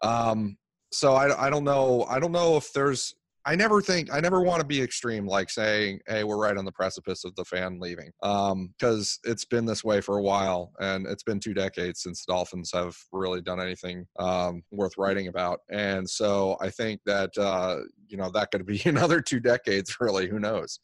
Um, 0.02 0.56
so 0.92 1.14
I, 1.14 1.46
I 1.46 1.50
don't 1.50 1.64
know. 1.64 2.06
I 2.08 2.20
don't 2.20 2.32
know 2.32 2.56
if 2.56 2.72
there's 2.72 3.14
I 3.46 3.54
never 3.54 3.80
think 3.80 4.12
I 4.12 4.18
never 4.18 4.42
want 4.42 4.60
to 4.60 4.66
be 4.66 4.82
extreme, 4.82 5.24
like 5.24 5.50
saying, 5.50 6.00
"Hey, 6.08 6.24
we're 6.24 6.36
right 6.36 6.56
on 6.56 6.64
the 6.64 6.72
precipice 6.72 7.24
of 7.24 7.32
the 7.36 7.44
fan 7.44 7.78
leaving," 7.78 8.10
because 8.20 9.20
um, 9.24 9.30
it's 9.30 9.44
been 9.44 9.64
this 9.64 9.84
way 9.84 10.00
for 10.00 10.16
a 10.16 10.22
while, 10.22 10.72
and 10.80 11.06
it's 11.06 11.22
been 11.22 11.38
two 11.38 11.54
decades 11.54 12.02
since 12.02 12.24
the 12.24 12.32
Dolphins 12.32 12.72
have 12.74 12.96
really 13.12 13.40
done 13.40 13.60
anything 13.60 14.04
um, 14.18 14.62
worth 14.72 14.98
writing 14.98 15.28
about. 15.28 15.60
And 15.70 16.10
so 16.10 16.56
I 16.60 16.70
think 16.70 17.00
that 17.06 17.30
uh, 17.38 17.82
you 18.08 18.16
know 18.16 18.32
that 18.32 18.50
could 18.50 18.66
be 18.66 18.82
another 18.86 19.20
two 19.20 19.38
decades, 19.38 19.96
really. 20.00 20.28
Who 20.28 20.40
knows? 20.40 20.80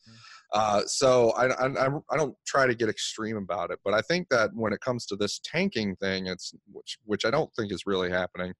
Uh, 0.52 0.82
so 0.86 1.30
I, 1.30 1.46
I, 1.66 1.88
I 2.10 2.16
don't 2.16 2.36
try 2.46 2.66
to 2.66 2.74
get 2.74 2.90
extreme 2.90 3.38
about 3.38 3.70
it, 3.70 3.80
but 3.84 3.94
I 3.94 4.02
think 4.02 4.28
that 4.28 4.50
when 4.54 4.72
it 4.72 4.80
comes 4.80 5.06
to 5.06 5.16
this 5.16 5.40
tanking 5.42 5.96
thing, 5.96 6.26
it's 6.28 6.54
which 6.70 6.98
which 7.06 7.24
I 7.24 7.30
don't 7.32 7.52
think 7.54 7.72
is 7.72 7.86
really 7.86 8.10
happening. 8.10 8.52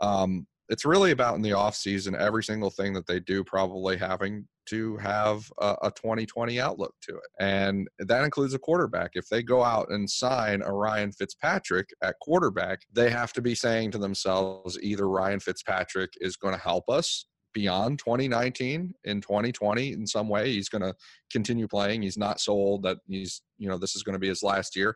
Um, 0.00 0.46
it's 0.68 0.84
really 0.84 1.12
about 1.12 1.34
in 1.36 1.42
the 1.42 1.52
off 1.52 1.74
season 1.74 2.14
every 2.16 2.44
single 2.44 2.70
thing 2.70 2.92
that 2.92 3.06
they 3.06 3.20
do 3.20 3.42
probably 3.42 3.96
having 3.96 4.46
to 4.66 4.96
have 4.98 5.50
a, 5.60 5.76
a 5.82 5.90
2020 5.90 6.60
outlook 6.60 6.94
to 7.00 7.12
it. 7.16 7.30
And 7.40 7.88
that 7.98 8.24
includes 8.24 8.52
a 8.52 8.58
quarterback. 8.58 9.12
If 9.14 9.28
they 9.28 9.42
go 9.42 9.64
out 9.64 9.90
and 9.90 10.08
sign 10.08 10.62
a 10.62 10.72
ryan 10.72 11.10
fitzpatrick 11.12 11.88
at 12.02 12.18
quarterback 12.20 12.82
they 12.92 13.10
have 13.10 13.32
to 13.32 13.42
be 13.42 13.54
saying 13.54 13.90
to 13.92 13.98
themselves 13.98 14.78
either 14.82 15.08
ryan 15.08 15.40
fitzpatrick 15.40 16.12
is 16.20 16.36
going 16.36 16.54
to 16.54 16.60
help 16.60 16.88
us 16.88 17.26
beyond 17.54 17.98
2019 17.98 18.94
in 19.04 19.20
2020 19.20 19.92
in 19.92 20.06
some 20.06 20.28
way. 20.28 20.52
He's 20.52 20.68
going 20.68 20.82
to 20.82 20.94
continue 21.32 21.66
playing. 21.66 22.02
He's 22.02 22.18
not 22.18 22.40
so 22.40 22.52
old 22.52 22.82
that 22.82 22.98
he's 23.08 23.42
you 23.58 23.68
know 23.68 23.78
this 23.78 23.96
is 23.96 24.02
going 24.02 24.14
to 24.14 24.20
be 24.20 24.28
his 24.28 24.42
last 24.42 24.76
year 24.76 24.94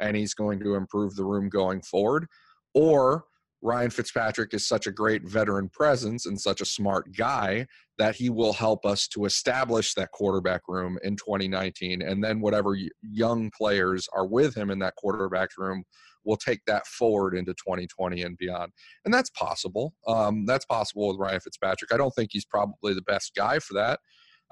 and 0.00 0.16
he's 0.16 0.34
going 0.34 0.60
to 0.60 0.74
improve 0.74 1.16
the 1.16 1.24
room 1.24 1.48
going 1.48 1.82
forward. 1.82 2.26
Or 2.74 3.24
Ryan 3.60 3.90
Fitzpatrick 3.90 4.54
is 4.54 4.66
such 4.66 4.86
a 4.86 4.92
great 4.92 5.22
veteran 5.24 5.68
presence 5.68 6.26
and 6.26 6.40
such 6.40 6.60
a 6.60 6.66
smart 6.66 7.16
guy 7.16 7.66
that 7.98 8.14
he 8.14 8.30
will 8.30 8.52
help 8.52 8.86
us 8.86 9.08
to 9.08 9.24
establish 9.24 9.94
that 9.94 10.12
quarterback 10.12 10.62
room 10.68 10.98
in 11.02 11.16
2019. 11.16 12.02
And 12.02 12.22
then 12.22 12.40
whatever 12.40 12.76
young 13.02 13.50
players 13.50 14.08
are 14.12 14.26
with 14.26 14.54
him 14.54 14.70
in 14.70 14.78
that 14.78 14.94
quarterback 14.94 15.50
room 15.58 15.84
will 16.24 16.36
take 16.36 16.64
that 16.66 16.86
forward 16.86 17.34
into 17.34 17.52
2020 17.54 18.22
and 18.22 18.38
beyond. 18.38 18.72
And 19.04 19.12
that's 19.12 19.30
possible. 19.30 19.94
Um, 20.06 20.46
that's 20.46 20.66
possible 20.66 21.08
with 21.08 21.18
Ryan 21.18 21.40
Fitzpatrick. 21.40 21.92
I 21.92 21.96
don't 21.96 22.14
think 22.14 22.30
he's 22.32 22.44
probably 22.44 22.94
the 22.94 23.02
best 23.02 23.34
guy 23.34 23.58
for 23.58 23.74
that. 23.74 23.98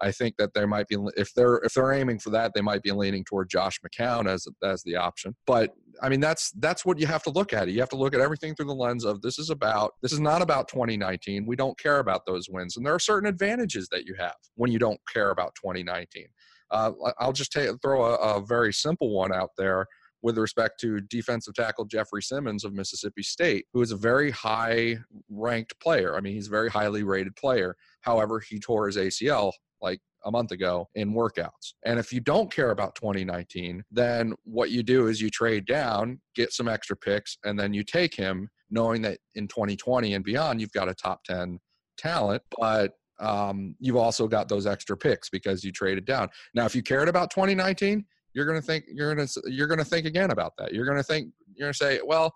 I 0.01 0.13
think 0.13 0.37
that 0.37 0.53
there 0.53 0.67
might 0.67 0.89
be 0.89 0.97
if 1.17 1.33
they're 1.33 1.57
if 1.59 1.73
they're 1.73 1.93
aiming 1.93 2.19
for 2.19 2.31
that, 2.31 2.53
they 2.55 2.61
might 2.61 2.83
be 2.83 2.93
leaning 2.93 3.25
toward 3.25 3.49
Josh 3.49 3.81
McCown 3.81 4.29
as 4.29 4.47
as 4.63 4.83
the 4.83 4.97
option. 4.97 5.35
But 5.47 5.75
I 6.03 6.09
mean, 6.09 6.21
that's 6.21 6.51
that's 6.53 6.85
what 6.85 6.99
you 6.99 7.07
have 7.07 7.23
to 7.25 7.31
look 7.31 7.53
at. 7.53 7.69
You 7.69 7.81
have 7.81 7.89
to 7.91 7.97
look 7.97 8.15
at 8.15 8.21
everything 8.21 8.55
through 8.55 8.67
the 8.67 8.75
lens 8.75 9.05
of 9.05 9.23
this 9.23 9.39
is 9.39 9.51
about 9.51 9.93
this 10.03 10.13
is 10.13 10.21
not 10.21 10.43
about 10.43 10.69
2019. 10.69 11.47
We 11.47 11.57
don't 11.57 11.79
care 11.79 11.99
about 11.99 12.27
those 12.27 12.49
wins, 12.49 12.77
and 12.77 12.85
there 12.85 12.95
are 12.95 13.01
certain 13.01 13.29
advantages 13.29 13.89
that 13.91 14.05
you 14.05 14.15
have 14.19 14.35
when 14.55 14.71
you 14.71 14.79
don't 14.79 15.01
care 15.13 15.31
about 15.31 15.55
2019. 15.55 16.27
Uh, 16.71 16.93
I'll 17.19 17.33
just 17.33 17.53
take, 17.53 17.71
throw 17.81 18.05
a, 18.05 18.15
a 18.15 18.45
very 18.45 18.73
simple 18.73 19.15
one 19.15 19.33
out 19.33 19.51
there 19.57 19.87
with 20.23 20.39
respect 20.39 20.81
to 20.81 21.01
defensive 21.03 21.55
tackle 21.55 21.85
Jeffrey 21.85 22.23
Simmons 22.23 22.65
of 22.65 22.73
Mississippi 22.73 23.23
State, 23.23 23.67
who 23.73 23.81
is 23.83 23.93
a 23.93 23.97
very 23.97 24.31
high 24.33 24.99
ranked 25.29 25.79
player. 25.79 26.17
I 26.17 26.21
mean, 26.21 26.35
he's 26.35 26.49
a 26.49 26.51
very 26.51 26.69
highly 26.69 27.05
rated 27.05 27.37
player. 27.37 27.77
However, 28.01 28.41
he 28.41 28.59
tore 28.59 28.87
his 28.87 28.97
ACL 28.97 29.53
like 29.81 30.01
a 30.27 30.31
month 30.31 30.51
ago 30.53 30.89
in 30.95 31.15
workouts. 31.15 31.73
And 31.85 31.99
if 31.99 32.13
you 32.13 32.21
don't 32.21 32.53
care 32.53 32.73
about 32.73 32.95
2019, 32.97 33.83
then 33.91 34.35
what 34.45 34.71
you 34.71 34.83
do 34.83 35.07
is 35.07 35.21
you 35.21 35.31
trade 35.31 35.67
down, 35.67 36.21
get 36.35 36.53
some 36.53 36.69
extra 36.69 36.97
picks, 36.97 37.39
and 37.45 37.59
then 37.59 37.73
you 37.73 37.83
take 37.83 38.15
him 38.15 38.51
knowing 38.71 39.01
that 39.03 39.19
in 39.37 39.49
2020 39.49 40.15
and 40.15 40.25
beyond, 40.25 40.61
you've 40.61 40.73
got 40.73 40.89
a 40.89 40.95
top 40.95 41.23
10 41.25 41.59
talent, 41.97 42.43
but 42.59 42.93
um, 43.19 43.75
you've 43.79 43.97
also 43.97 44.29
got 44.29 44.49
those 44.49 44.67
extra 44.67 44.97
picks 44.97 45.31
because 45.31 45.65
you 45.65 45.73
traded 45.73 46.05
down. 46.05 46.29
Now, 46.55 46.67
if 46.67 46.75
you 46.75 46.83
cared 46.83 47.09
about 47.09 47.31
2019, 47.31 48.05
you're 48.35 48.45
going 48.45 48.61
to 48.61 48.67
think 48.67 48.85
you're 48.93 49.15
going 49.15 49.27
to 49.27 49.43
you're 49.47 49.67
going 49.67 49.79
to 49.79 49.85
think 49.85 50.05
again 50.05 50.31
about 50.31 50.53
that. 50.59 50.75
You're 50.75 50.85
going 50.85 50.99
to 50.99 51.03
think 51.03 51.33
you're 51.55 51.67
going 51.67 51.73
to 51.73 51.79
say, 51.79 52.01
well, 52.05 52.35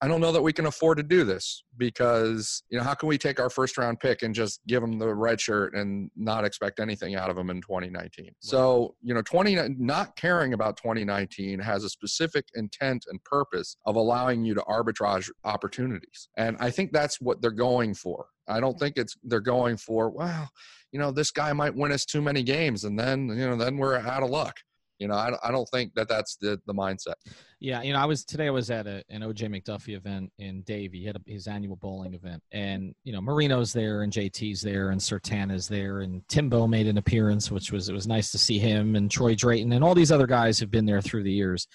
I 0.00 0.06
don't 0.06 0.20
know 0.20 0.30
that 0.30 0.42
we 0.42 0.52
can 0.52 0.66
afford 0.66 0.98
to 0.98 1.02
do 1.02 1.24
this 1.24 1.64
because 1.76 2.62
you 2.70 2.78
know 2.78 2.84
how 2.84 2.94
can 2.94 3.08
we 3.08 3.18
take 3.18 3.40
our 3.40 3.50
first 3.50 3.76
round 3.76 3.98
pick 3.98 4.22
and 4.22 4.32
just 4.34 4.60
give 4.66 4.80
them 4.80 4.98
the 4.98 5.12
red 5.12 5.40
shirt 5.40 5.74
and 5.74 6.10
not 6.14 6.44
expect 6.44 6.78
anything 6.78 7.16
out 7.16 7.30
of 7.30 7.36
them 7.36 7.50
in 7.50 7.60
2019? 7.60 8.24
Right. 8.24 8.32
So 8.40 8.94
you 9.02 9.12
know, 9.12 9.22
20 9.22 9.56
not 9.78 10.14
caring 10.16 10.52
about 10.52 10.76
2019 10.76 11.58
has 11.58 11.82
a 11.82 11.88
specific 11.88 12.46
intent 12.54 13.06
and 13.08 13.22
purpose 13.24 13.76
of 13.86 13.96
allowing 13.96 14.44
you 14.44 14.54
to 14.54 14.60
arbitrage 14.62 15.30
opportunities, 15.44 16.28
and 16.36 16.56
I 16.60 16.70
think 16.70 16.92
that's 16.92 17.20
what 17.20 17.42
they're 17.42 17.50
going 17.50 17.94
for. 17.94 18.26
I 18.48 18.60
don't 18.60 18.78
think 18.78 18.96
it's 18.96 19.16
they're 19.24 19.40
going 19.40 19.76
for 19.76 20.10
well, 20.10 20.48
you 20.92 20.98
know, 21.00 21.10
this 21.10 21.32
guy 21.32 21.52
might 21.52 21.74
win 21.74 21.92
us 21.92 22.04
too 22.04 22.22
many 22.22 22.44
games, 22.44 22.84
and 22.84 22.98
then 22.98 23.28
you 23.28 23.48
know, 23.48 23.56
then 23.56 23.76
we're 23.76 23.96
out 23.96 24.22
of 24.22 24.30
luck. 24.30 24.60
You 24.98 25.08
know, 25.08 25.14
I, 25.14 25.32
I 25.42 25.50
don't 25.50 25.68
think 25.68 25.94
that 25.94 26.08
that's 26.08 26.36
the, 26.36 26.60
the 26.66 26.74
mindset. 26.74 27.14
Yeah, 27.60 27.82
you 27.82 27.92
know, 27.92 27.98
I 27.98 28.04
was 28.04 28.24
today. 28.24 28.46
I 28.46 28.50
was 28.50 28.70
at 28.70 28.86
a, 28.86 29.02
an 29.10 29.22
OJ 29.22 29.48
McDuffie 29.48 29.96
event 29.96 30.32
in 30.38 30.62
Davie. 30.62 31.00
He 31.00 31.06
had 31.06 31.16
a, 31.16 31.20
his 31.26 31.46
annual 31.46 31.76
bowling 31.76 32.14
event, 32.14 32.42
and 32.52 32.94
you 33.04 33.12
know, 33.12 33.20
Marino's 33.20 33.72
there, 33.72 34.02
and 34.02 34.12
JT's 34.12 34.60
there, 34.60 34.90
and 34.90 35.00
Surtain's 35.00 35.68
there, 35.68 36.00
and 36.00 36.26
Timbo 36.28 36.66
made 36.66 36.86
an 36.86 36.98
appearance, 36.98 37.50
which 37.50 37.72
was 37.72 37.88
it 37.88 37.94
was 37.94 38.06
nice 38.06 38.30
to 38.32 38.38
see 38.38 38.58
him, 38.58 38.96
and 38.96 39.10
Troy 39.10 39.34
Drayton, 39.34 39.72
and 39.72 39.82
all 39.82 39.94
these 39.94 40.12
other 40.12 40.26
guys 40.26 40.60
have 40.60 40.70
been 40.70 40.86
there 40.86 41.00
through 41.00 41.24
the 41.24 41.32
years. 41.32 41.66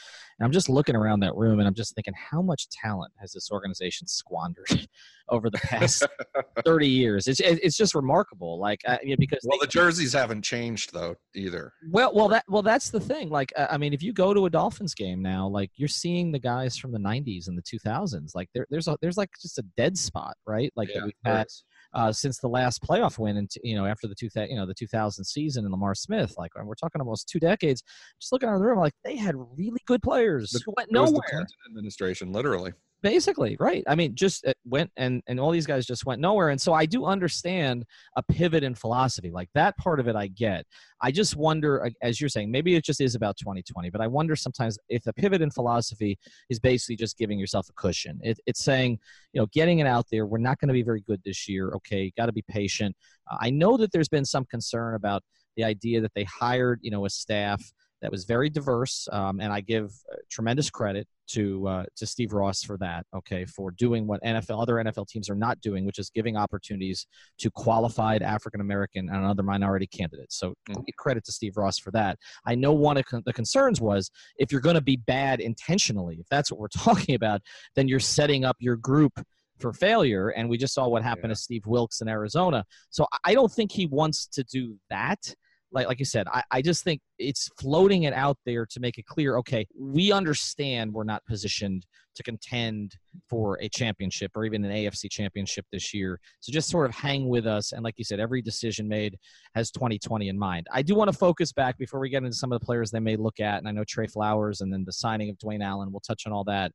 And 0.43 0.49
I'm 0.49 0.51
just 0.51 0.67
looking 0.67 0.97
around 0.97 1.21
that 1.21 1.33
room, 1.37 1.59
and 1.59 1.67
I'm 1.69 1.73
just 1.73 1.95
thinking, 1.95 2.13
how 2.15 2.41
much 2.41 2.67
talent 2.67 3.13
has 3.17 3.31
this 3.31 3.49
organization 3.49 4.07
squandered 4.07 4.89
over 5.29 5.49
the 5.49 5.57
past 5.59 6.05
30 6.65 6.85
years? 6.85 7.29
It's 7.29 7.39
it's 7.39 7.77
just 7.77 7.95
remarkable. 7.95 8.59
Like, 8.59 8.81
uh, 8.85 8.97
because 9.17 9.39
well, 9.45 9.57
they, 9.57 9.65
the 9.65 9.71
jerseys 9.71 10.11
haven't 10.11 10.41
changed 10.41 10.91
though 10.91 11.15
either. 11.33 11.71
Well, 11.89 12.11
well, 12.13 12.27
that 12.27 12.43
well, 12.49 12.61
that's 12.61 12.89
the 12.89 12.99
thing. 12.99 13.29
Like, 13.29 13.53
uh, 13.55 13.67
I 13.69 13.77
mean, 13.77 13.93
if 13.93 14.03
you 14.03 14.11
go 14.11 14.33
to 14.33 14.45
a 14.45 14.49
Dolphins 14.49 14.93
game 14.93 15.21
now, 15.21 15.47
like 15.47 15.71
you're 15.77 15.87
seeing 15.87 16.33
the 16.33 16.39
guys 16.39 16.75
from 16.75 16.91
the 16.91 16.99
90s 16.99 17.47
and 17.47 17.57
the 17.57 17.61
2000s 17.61 18.35
like 18.35 18.49
there, 18.53 18.67
there's 18.69 18.89
a 18.89 18.97
there's 19.01 19.17
like 19.17 19.29
just 19.41 19.59
a 19.59 19.63
dead 19.77 19.97
spot 19.97 20.35
right 20.45 20.73
like 20.75 20.89
yeah, 20.93 21.05
we've 21.05 21.13
had 21.23 21.47
uh, 21.93 22.11
since 22.11 22.39
the 22.39 22.47
last 22.47 22.81
playoff 22.81 23.17
win 23.17 23.37
and 23.37 23.49
you 23.63 23.75
know 23.75 23.85
after 23.85 24.07
the 24.07 24.15
two 24.15 24.29
you 24.35 24.55
know 24.55 24.65
the 24.65 24.73
2000 24.73 25.23
season 25.23 25.63
and 25.63 25.71
Lamar 25.71 25.95
Smith 25.95 26.33
like 26.37 26.51
we're 26.63 26.75
talking 26.75 27.01
almost 27.01 27.27
two 27.27 27.39
decades 27.39 27.83
just 28.19 28.31
looking 28.31 28.49
around 28.49 28.59
the 28.59 28.65
room 28.65 28.79
like 28.79 28.93
they 29.03 29.15
had 29.15 29.35
really 29.57 29.81
good 29.85 30.01
players 30.01 30.51
the, 30.51 30.61
who 30.65 30.73
went 30.75 30.91
nowhere. 30.91 31.45
administration 31.67 32.31
literally 32.31 32.73
basically 33.03 33.57
right 33.59 33.83
i 33.87 33.93
mean 33.93 34.15
just 34.15 34.45
went 34.65 34.89
and 34.95 35.21
and 35.27 35.39
all 35.39 35.51
these 35.51 35.67
guys 35.67 35.85
just 35.85 36.05
went 36.05 36.21
nowhere 36.21 36.49
and 36.49 36.59
so 36.59 36.73
i 36.73 36.85
do 36.85 37.05
understand 37.05 37.85
a 38.15 38.23
pivot 38.23 38.63
in 38.63 38.73
philosophy 38.73 39.29
like 39.29 39.49
that 39.53 39.77
part 39.77 39.99
of 39.99 40.07
it 40.07 40.15
i 40.15 40.27
get. 40.27 40.65
I 41.01 41.11
just 41.11 41.35
wonder 41.35 41.91
as 42.01 42.21
you're 42.21 42.29
saying 42.29 42.49
maybe 42.49 42.75
it 42.75 42.85
just 42.85 43.01
is 43.01 43.13
about 43.13 43.35
2020 43.37 43.89
but 43.89 43.99
i 43.99 44.07
wonder 44.07 44.37
sometimes 44.37 44.79
if 44.87 45.05
a 45.05 45.13
pivot 45.13 45.41
in 45.41 45.51
philosophy 45.51 46.17
is 46.49 46.59
basically 46.59 46.95
just 46.95 47.17
giving 47.17 47.37
yourself 47.37 47.67
a 47.69 47.73
cushion. 47.73 48.19
It, 48.23 48.39
it's 48.45 48.63
saying 48.63 48.99
you 49.33 49.41
know 49.41 49.47
getting 49.51 49.79
it 49.79 49.87
out 49.87 50.05
there 50.09 50.25
we're 50.25 50.37
not 50.37 50.59
going 50.59 50.69
to 50.69 50.73
be 50.73 50.81
very 50.81 51.01
good 51.01 51.21
this 51.25 51.49
year 51.49 51.73
okay 51.75 52.11
got 52.17 52.27
to 52.27 52.31
be 52.31 52.43
patient. 52.47 52.95
Uh, 53.29 53.37
i 53.41 53.49
know 53.49 53.75
that 53.77 53.91
there's 53.91 54.07
been 54.07 54.25
some 54.25 54.45
concern 54.45 54.95
about 54.95 55.23
the 55.57 55.65
idea 55.65 55.99
that 55.99 56.13
they 56.15 56.23
hired 56.23 56.79
you 56.81 56.89
know 56.89 57.05
a 57.05 57.09
staff 57.09 57.61
that 58.03 58.11
was 58.11 58.25
very 58.25 58.49
diverse, 58.49 59.07
um, 59.13 59.39
and 59.39 59.51
I 59.51 59.61
give 59.61 59.85
uh, 60.11 60.17
tremendous 60.29 60.69
credit 60.69 61.07
to 61.29 61.67
uh, 61.67 61.85
to 61.95 62.05
Steve 62.05 62.33
Ross 62.33 62.61
for 62.61 62.77
that. 62.79 63.05
Okay, 63.15 63.45
for 63.45 63.71
doing 63.71 64.05
what 64.05 64.21
NFL 64.23 64.61
other 64.61 64.75
NFL 64.75 65.07
teams 65.07 65.29
are 65.29 65.35
not 65.35 65.59
doing, 65.61 65.85
which 65.85 65.99
is 65.99 66.09
giving 66.09 66.35
opportunities 66.35 67.07
to 67.39 67.49
qualified 67.49 68.21
African 68.21 68.59
American 68.59 69.09
and 69.09 69.25
other 69.25 69.41
minority 69.41 69.87
candidates. 69.87 70.37
So 70.37 70.53
mm-hmm. 70.69 70.81
credit 70.97 71.23
to 71.25 71.31
Steve 71.31 71.55
Ross 71.55 71.79
for 71.79 71.91
that. 71.91 72.19
I 72.45 72.55
know 72.55 72.73
one 72.73 72.97
of 72.97 73.05
the 73.25 73.33
concerns 73.33 73.79
was 73.79 74.11
if 74.37 74.51
you're 74.51 74.61
going 74.61 74.75
to 74.75 74.81
be 74.81 74.97
bad 74.97 75.39
intentionally, 75.39 76.17
if 76.19 76.27
that's 76.29 76.51
what 76.51 76.59
we're 76.59 76.67
talking 76.77 77.15
about, 77.15 77.41
then 77.75 77.87
you're 77.87 78.01
setting 78.01 78.43
up 78.43 78.57
your 78.59 78.75
group 78.75 79.13
for 79.59 79.71
failure. 79.71 80.29
And 80.29 80.49
we 80.49 80.57
just 80.57 80.73
saw 80.73 80.89
what 80.89 81.03
happened 81.03 81.29
yeah. 81.29 81.35
to 81.35 81.41
Steve 81.41 81.65
Wilks 81.65 82.01
in 82.01 82.09
Arizona. 82.09 82.65
So 82.89 83.07
I 83.23 83.33
don't 83.33 83.51
think 83.51 83.71
he 83.71 83.85
wants 83.85 84.27
to 84.27 84.43
do 84.43 84.77
that 84.89 85.33
like 85.73 85.87
like 85.87 85.99
you 85.99 86.05
said, 86.05 86.27
I, 86.27 86.43
I 86.51 86.61
just 86.61 86.83
think 86.83 87.01
it's 87.17 87.49
floating 87.59 88.03
it 88.03 88.13
out 88.13 88.37
there 88.45 88.65
to 88.67 88.79
make 88.79 88.97
it 88.97 89.05
clear. 89.05 89.37
Okay, 89.37 89.65
we 89.77 90.11
understand 90.11 90.93
we're 90.93 91.03
not 91.03 91.25
positioned 91.25 91.85
to 92.15 92.23
contend 92.23 92.95
for 93.29 93.57
a 93.61 93.67
championship 93.69 94.31
or 94.35 94.45
even 94.45 94.63
an 94.63 94.71
AFC 94.71 95.09
championship 95.09 95.65
this 95.71 95.93
year. 95.93 96.19
So 96.41 96.51
just 96.51 96.69
sort 96.69 96.87
of 96.87 96.95
hang 96.95 97.27
with 97.27 97.47
us. 97.47 97.71
And 97.71 97.83
like 97.83 97.95
you 97.97 98.03
said, 98.03 98.19
every 98.19 98.41
decision 98.41 98.87
made 98.87 99.17
has 99.55 99.71
2020 99.71 100.29
in 100.29 100.37
mind. 100.37 100.67
I 100.71 100.83
do 100.83 100.95
want 100.95 101.11
to 101.11 101.17
focus 101.17 101.51
back 101.51 101.77
before 101.77 101.99
we 101.99 102.09
get 102.09 102.23
into 102.23 102.35
some 102.35 102.51
of 102.51 102.59
the 102.59 102.65
players 102.65 102.91
they 102.91 102.99
may 102.99 103.15
look 103.15 103.39
at. 103.39 103.57
And 103.57 103.67
I 103.67 103.71
know 103.71 103.83
Trey 103.83 104.07
Flowers 104.07 104.61
and 104.61 104.71
then 104.71 104.83
the 104.85 104.93
signing 104.93 105.29
of 105.29 105.37
Dwayne 105.37 105.63
Allen. 105.63 105.91
We'll 105.91 106.01
touch 106.01 106.27
on 106.27 106.33
all 106.33 106.43
that. 106.45 106.71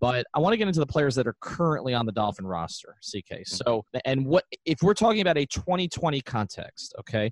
But 0.00 0.26
I 0.34 0.38
want 0.38 0.54
to 0.54 0.56
get 0.56 0.66
into 0.66 0.80
the 0.80 0.86
players 0.86 1.14
that 1.16 1.26
are 1.26 1.36
currently 1.40 1.92
on 1.92 2.06
the 2.06 2.12
Dolphin 2.12 2.46
roster, 2.46 2.96
CK. 3.04 3.40
So, 3.44 3.84
and 4.06 4.24
what 4.24 4.44
if 4.64 4.82
we're 4.82 4.94
talking 4.94 5.20
about 5.20 5.36
a 5.36 5.44
2020 5.44 6.22
context, 6.22 6.94
okay? 6.98 7.30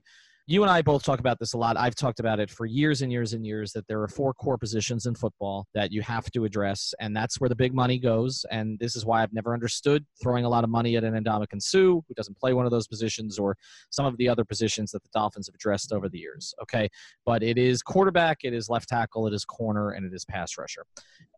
You 0.51 0.63
and 0.63 0.71
I 0.71 0.81
both 0.81 1.03
talk 1.03 1.21
about 1.21 1.39
this 1.39 1.53
a 1.53 1.59
lot. 1.59 1.77
I've 1.77 1.95
talked 1.95 2.21
about 2.21 2.41
it 2.41 2.49
for 2.49 2.65
years 2.65 3.03
and 3.03 3.13
years 3.13 3.35
and 3.35 3.45
years 3.47 3.71
that 3.73 3.87
there 3.87 4.01
are 4.01 4.09
four 4.09 4.33
core 4.33 4.57
positions 4.57 5.05
in 5.05 5.15
football 5.15 5.67
that 5.75 5.93
you 5.93 6.01
have 6.01 6.31
to 6.31 6.47
address, 6.47 6.95
and 7.01 7.15
that's 7.15 7.39
where 7.39 7.51
the 7.51 7.55
big 7.55 7.75
money 7.75 7.99
goes. 7.99 8.47
And 8.51 8.79
this 8.79 8.97
is 8.97 9.05
why 9.05 9.23
I've 9.23 9.33
never 9.35 9.53
understood 9.53 10.07
throwing 10.23 10.47
a 10.47 10.49
lot 10.49 10.65
of 10.65 10.71
money 10.71 10.97
at 10.97 11.05
an 11.05 11.23
Ndamukong 11.23 11.61
Suh, 11.61 12.01
who 12.01 12.15
doesn't 12.17 12.39
play 12.39 12.55
one 12.55 12.65
of 12.65 12.71
those 12.71 12.87
positions, 12.87 13.39
or 13.39 13.59
some 13.91 14.07
of 14.07 14.17
the 14.17 14.27
other 14.27 14.43
positions 14.43 14.91
that 14.93 15.03
the 15.03 15.11
Dolphins 15.13 15.49
have 15.49 15.55
addressed 15.55 15.93
over 15.93 16.09
the 16.09 16.19
years. 16.19 16.55
Okay, 16.63 16.89
but 17.27 17.43
it 17.43 17.59
is 17.59 17.83
quarterback, 17.83 18.39
it 18.43 18.55
is 18.55 18.71
left 18.71 18.89
tackle, 18.89 19.27
it 19.27 19.35
is 19.35 19.45
corner, 19.45 19.91
and 19.91 20.07
it 20.07 20.15
is 20.15 20.25
pass 20.25 20.57
rusher. 20.57 20.87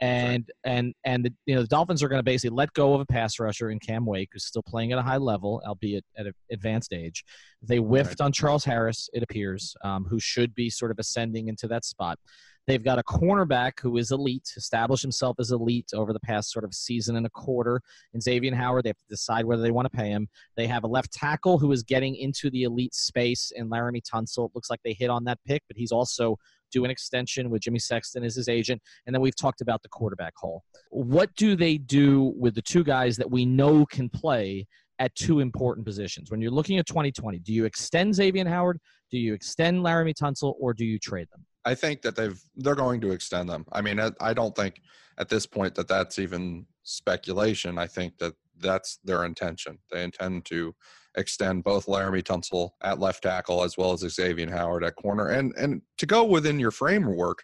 And 0.01 0.49
right. 0.65 0.73
and 0.73 0.95
and 1.05 1.25
the, 1.25 1.35
you 1.47 1.57
know 1.57 1.63
the 1.63 1.69
Dolphins 1.69 2.05
are 2.05 2.09
going 2.09 2.21
to 2.21 2.25
basically 2.25 2.55
let 2.55 2.73
go 2.75 2.95
of 2.95 3.01
a 3.01 3.07
pass 3.07 3.41
rusher 3.41 3.73
in 3.73 3.81
Cam 3.81 4.07
Wake, 4.07 4.29
who's 4.33 4.45
still 4.45 4.63
playing 4.63 4.93
at 4.93 5.01
a 5.01 5.03
high 5.03 5.17
level, 5.17 5.61
albeit 5.67 6.05
at 6.17 6.27
an 6.27 6.33
advanced 6.53 6.93
age. 6.93 7.25
They 7.61 7.79
whiffed 7.79 8.21
right. 8.21 8.27
on 8.27 8.33
Charles 8.33 8.65
Harris 8.65 9.00
It 9.13 9.23
appears, 9.23 9.77
um, 9.83 10.05
who 10.05 10.21
should 10.21 10.55
be 10.55 10.69
sort 10.69 10.91
of 10.91 10.99
ascending 10.99 11.49
into 11.49 11.69
that 11.69 11.85
spot. 11.85 12.19
They've 12.67 12.85
got 12.85 12.99
a 12.99 13.03
cornerback 13.03 13.81
who 13.81 13.97
is 13.97 14.13
elite, 14.13 14.53
established 14.57 15.03
himself 15.03 15.37
as 15.41 15.51
elite 15.51 15.91
over 15.95 16.13
the 16.13 16.21
past 16.21 16.53
sort 16.53 16.65
of 16.65 16.75
season 16.75 17.17
and 17.17 17.27
a 17.27 17.31
quarter. 17.31 17.81
In 18.15 18.21
Xavier 18.21 18.55
Howard, 18.55 18.85
they 18.85 18.91
have 18.91 18.99
to 18.99 19.09
decide 19.09 19.45
whether 19.45 19.63
they 19.63 19.71
want 19.71 19.91
to 19.91 19.97
pay 19.97 20.11
him. 20.11 20.29
They 20.57 20.67
have 20.67 20.85
a 20.85 20.87
left 20.87 21.13
tackle 21.13 21.59
who 21.59 21.73
is 21.73 21.83
getting 21.83 22.15
into 22.15 22.51
the 22.51 22.65
elite 22.65 22.95
space 22.95 23.51
in 23.57 23.69
Laremy 23.71 24.03
Tunsil. 24.03 24.47
It 24.47 24.53
looks 24.55 24.71
like 24.71 24.81
they 24.85 24.93
hit 24.93 25.11
on 25.11 25.25
that 25.25 25.39
pick, 25.47 25.63
but 25.67 25.77
he's 25.77 25.91
also 25.91 26.37
do 26.71 26.85
an 26.85 26.91
extension 26.91 27.51
with 27.51 27.63
Jimmy 27.63 27.81
Sexton 27.81 28.23
as 28.23 28.37
his 28.37 28.49
agent. 28.49 28.81
And 29.07 29.15
then 29.15 29.21
we've 29.21 29.35
talked 29.35 29.61
about 29.61 29.83
the 29.83 29.89
quarterback 29.89 30.35
hole. 30.37 30.63
What 30.91 31.35
do 31.35 31.57
they 31.57 31.79
do 31.79 32.35
with 32.37 32.55
the 32.55 32.63
two 32.63 32.85
guys 32.85 33.17
that 33.17 33.31
we 33.31 33.45
know 33.45 33.85
can 33.87 34.09
play 34.09 34.69
at 35.01 35.15
two 35.17 35.41
important 35.41 35.85
positions? 35.85 36.31
When 36.31 36.41
you're 36.41 36.53
looking 36.53 36.79
at 36.79 36.87
2020, 36.87 37.41
do 37.41 37.53
you 37.53 37.65
extend 37.65 38.15
Xavier 38.15 38.49
Howard? 38.49 38.79
Do 39.11 39.19
you 39.19 39.35
extend 39.35 39.83
Laremy 39.83 40.15
Tunsil 40.15 40.55
or 40.61 40.73
do 40.73 40.85
you 40.85 40.99
trade 40.99 41.27
them? 41.33 41.45
I 41.65 41.75
think 41.75 42.03
that 42.03 42.15
they've 42.15 42.41
they're 42.57 42.75
going 42.75 43.01
to 43.01 43.11
extend 43.11 43.49
them. 43.49 43.65
I 43.73 43.81
mean, 43.81 43.99
I, 43.99 44.13
I 44.21 44.33
don't 44.33 44.55
think 44.55 44.81
at 45.19 45.29
this 45.29 45.47
point 45.47 45.75
that 45.75 45.89
that's 45.89 46.19
even 46.19 46.67
speculation. 46.85 47.79
I 47.79 47.87
think 47.87 48.19
that 48.19 48.35
that's 48.59 48.99
their 49.05 49.25
intention. 49.25 49.79
They 49.91 50.05
intend 50.05 50.45
to 50.47 50.75
extend 51.17 51.65
both 51.65 51.87
Laremy 51.87 52.23
Tunsil 52.23 52.71
at 52.83 53.01
left 53.01 53.23
tackle 53.23 53.65
as 53.65 53.77
well 53.77 53.93
as 53.93 54.01
Xavier 54.01 54.51
Howard 54.51 54.85
at 54.85 54.97
corner. 54.97 55.29
And 55.29 55.53
and 55.57 55.83
to 55.99 56.07
go 56.07 56.25
within 56.25 56.61
your 56.61 56.71
framework, 56.71 57.43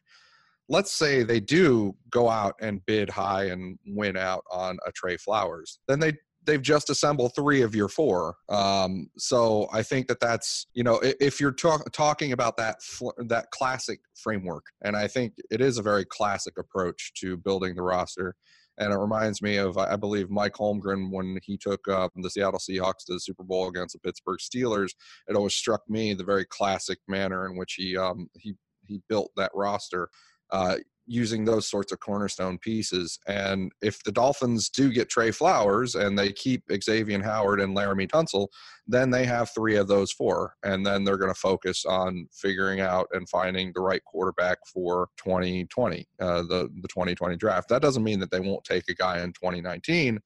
let's 0.69 0.93
say 0.93 1.23
they 1.23 1.41
do 1.41 1.95
go 2.11 2.29
out 2.29 2.55
and 2.61 2.85
bid 2.87 3.11
high 3.11 3.45
and 3.45 3.79
win 3.87 4.17
out 4.17 4.45
on 4.51 4.79
a 4.87 4.93
Trey 4.93 5.17
Flowers, 5.17 5.79
then 5.89 6.01
they 6.01 6.15
they've 6.47 6.63
just 6.63 6.91
assembled 6.91 7.35
three 7.35 7.63
of 7.63 7.75
your 7.75 7.89
four. 7.89 8.37
Um, 8.49 9.09
so 9.19 9.69
I 9.73 9.83
think 9.83 10.07
that 10.09 10.21
that's 10.21 10.67
you 10.75 10.83
know 10.83 11.01
if 11.03 11.41
you're 11.41 11.53
talk, 11.53 11.91
talking 11.93 12.33
about 12.33 12.57
that 12.57 12.77
that 13.19 13.51
classic 13.51 14.01
framework, 14.15 14.65
and 14.83 14.97
I 14.97 15.09
think 15.09 15.35
it 15.51 15.61
is 15.61 15.79
a 15.79 15.83
very 15.83 16.05
classic 16.05 16.55
approach 16.59 17.13
to 17.21 17.37
building 17.37 17.75
the 17.75 17.83
roster. 17.83 18.35
And 18.79 18.93
it 18.93 18.99
reminds 18.99 19.41
me 19.41 19.57
of, 19.57 19.79
I 19.79 19.97
believe, 19.97 20.29
Mike 20.29 20.53
Holmgren 20.53 21.11
when 21.11 21.39
he 21.43 21.57
took 21.57 21.89
uh, 21.89 22.11
the 22.15 22.29
Seattle 22.29 22.61
Seahawks 22.61 23.07
to 23.07 23.15
the 23.15 23.21
Super 23.21 23.43
Bowl 23.43 23.69
against 23.69 23.95
the 23.95 23.99
Pittsburgh 24.01 24.39
Steelers. 24.39 24.91
It 25.29 25.35
always 25.35 25.55
struck 25.55 25.81
me 25.89 26.13
the 26.13 26.25
very 26.25 26.45
classic 26.45 26.99
manner 27.09 27.47
in 27.47 27.57
which 27.57 27.73
he 27.79 27.97
um, 27.97 28.29
he 28.39 28.55
he 28.85 29.01
built 29.09 29.31
that 29.37 29.51
roster. 29.55 30.11
Uh, 30.51 30.77
using 31.07 31.45
those 31.45 31.69
sorts 31.69 31.93
of 31.93 32.01
cornerstone 32.01 32.59
pieces. 32.59 33.19
And 33.27 33.73
if 33.81 34.03
the 34.03 34.13
Dolphins 34.13 34.69
do 34.69 34.93
get 34.93 35.09
Trey 35.09 35.31
Flowers 35.31 35.95
and 35.95 36.19
they 36.19 36.33
keep 36.33 36.65
Xavier 36.83 37.23
Howard 37.23 37.61
and 37.61 37.77
Laremy 37.77 38.09
Tunsil, 38.09 38.49
then 38.87 39.11
they 39.11 39.25
have 39.25 39.51
three 39.55 39.77
of 39.77 39.89
those 39.89 40.13
four. 40.13 40.55
And 40.65 40.85
then 40.85 41.05
they're 41.05 41.17
going 41.17 41.33
to 41.33 41.39
focus 41.39 41.85
on 41.85 42.29
figuring 42.33 42.81
out 42.81 43.09
and 43.13 43.29
finding 43.29 43.73
the 43.75 43.81
right 43.81 44.03
quarterback 44.05 44.59
for 44.73 45.09
2020, 45.19 46.07
uh, 46.21 46.43
the, 46.43 46.69
the 46.81 46.89
2020 46.89 47.37
draft. 47.37 47.69
That 47.69 47.83
doesn't 47.83 48.05
mean 48.05 48.21
that 48.21 48.31
they 48.31 48.41
won't 48.41 48.65
take 48.65 48.89
a 48.89 48.95
guy 48.95 49.21
in 49.21 49.33
2019 49.33 50.19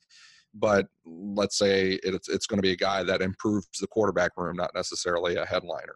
but 0.55 0.87
let's 1.07 1.57
say 1.57 1.99
it's 2.03 2.29
it's 2.29 2.47
going 2.47 2.59
to 2.59 2.63
be 2.63 2.73
a 2.73 2.77
guy 2.77 3.05
that 3.05 3.23
improves 3.23 3.69
the 3.81 3.87
quarterback 3.87 4.33
room, 4.37 4.57
not 4.57 4.75
necessarily 4.75 5.37
a 5.37 5.47
headliner. 5.47 5.95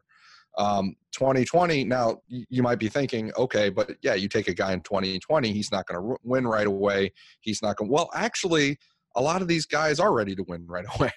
Um, 0.59 0.97
2020, 1.13 1.85
now 1.85 2.19
you 2.29 2.63
might 2.63 2.79
be 2.79 2.89
thinking, 2.89 3.33
okay, 3.37 3.71
but 3.71 3.97
yeah, 4.03 4.15
you 4.15 4.29
take 4.29 4.49
a 4.49 4.55
guy 4.55 4.73
in 4.73 4.81
2020, 4.81 5.53
he's 5.53 5.71
not 5.73 5.87
going 5.87 6.01
to 6.01 6.17
win 6.23 6.47
right 6.47 6.67
away. 6.67 7.13
He's 7.41 7.63
not 7.63 7.77
going. 7.77 7.91
Well, 7.91 8.11
actually, 8.15 8.79
a 9.17 9.23
lot 9.23 9.43
of 9.43 9.49
these 9.49 9.67
guys 9.67 10.01
are 10.01 10.13
ready 10.13 10.35
to 10.35 10.45
win 10.49 10.67
right 10.69 10.87
away. 10.97 11.13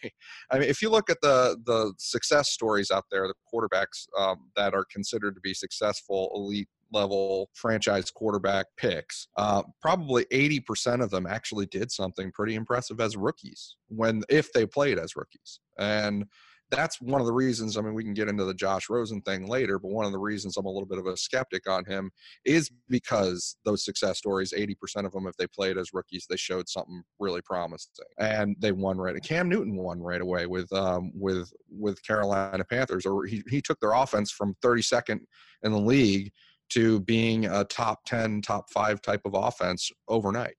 I 0.52 0.60
mean, 0.60 0.70
if 0.70 0.82
you 0.82 0.90
look 0.90 1.10
at 1.10 1.22
the 1.22 1.58
the 1.66 1.94
success 1.98 2.50
stories 2.50 2.92
out 2.92 3.06
there, 3.12 3.28
the 3.28 3.34
quarterbacks 3.54 4.08
um, 4.18 4.50
that 4.56 4.74
are 4.74 4.86
considered 4.92 5.36
to 5.36 5.42
be 5.42 5.54
successful, 5.54 6.32
elite 6.34 6.70
level 6.94 7.50
franchise 7.54 8.10
quarterback 8.12 8.68
picks, 8.78 9.28
uh, 9.38 9.62
probably 9.82 10.24
80% 10.32 11.04
of 11.04 11.10
them 11.10 11.28
actually 11.28 11.66
did 11.66 11.92
something 11.92 12.32
pretty 12.32 12.56
impressive 12.56 13.02
as 13.02 13.18
rookies 13.18 13.76
when 13.90 14.24
if 14.30 14.54
they 14.54 14.66
played 14.66 14.98
as 14.98 15.16
rookies. 15.16 15.60
And 15.78 16.26
that's 16.70 17.00
one 17.00 17.22
of 17.22 17.28
the 17.28 17.34
reasons. 17.34 17.78
I 17.78 17.82
mean, 17.82 17.94
we 17.94 18.04
can 18.04 18.14
get 18.14 18.28
into 18.28 18.44
the 18.44 18.54
Josh 18.54 18.90
Rosen 18.90 19.22
thing 19.22 19.48
later, 19.48 19.80
but 19.80 19.92
one 19.92 20.06
of 20.06 20.12
the 20.12 20.18
reasons 20.18 20.58
I'm 20.58 20.66
a 20.66 20.70
little 20.70 20.88
bit 20.88 20.98
of 20.98 21.06
a 21.06 21.16
skeptic 21.16 21.70
on 21.70 21.86
him 21.86 22.12
is 22.46 22.70
because 22.90 23.56
those 23.64 23.86
success 23.86 24.18
stories, 24.18 24.54
80% 24.54 25.06
of 25.06 25.14
them, 25.14 25.28
if 25.28 25.38
they 25.38 25.48
played 25.48 25.78
as 25.78 25.94
rookies, 25.94 26.26
they 26.30 26.36
showed 26.36 26.68
something 26.68 27.04
really 27.20 27.42
promising, 27.42 27.92
and 28.20 28.56
they 28.60 28.72
won 28.72 28.98
right. 28.98 29.22
Cam 29.24 29.50
Newton 29.50 29.76
won 29.76 30.02
right 30.02 30.22
away 30.22 30.46
with 30.46 30.72
um, 30.74 31.12
with 31.14 31.52
with 31.70 32.04
Carolina 32.06 32.64
Panthers, 32.64 33.06
or 33.06 33.26
he 33.26 33.44
he 33.50 33.62
took 33.62 33.80
their 33.80 33.94
offense 33.94 34.32
from 34.32 34.56
32nd 34.64 35.20
in 35.64 35.72
the 35.72 35.80
league 35.80 36.32
to 36.70 37.00
being 37.02 37.46
a 37.46 37.64
top 37.64 38.04
10, 38.06 38.42
top 38.42 38.70
five 38.70 39.02
type 39.02 39.22
of 39.26 39.34
offense 39.34 39.90
overnight. 40.08 40.56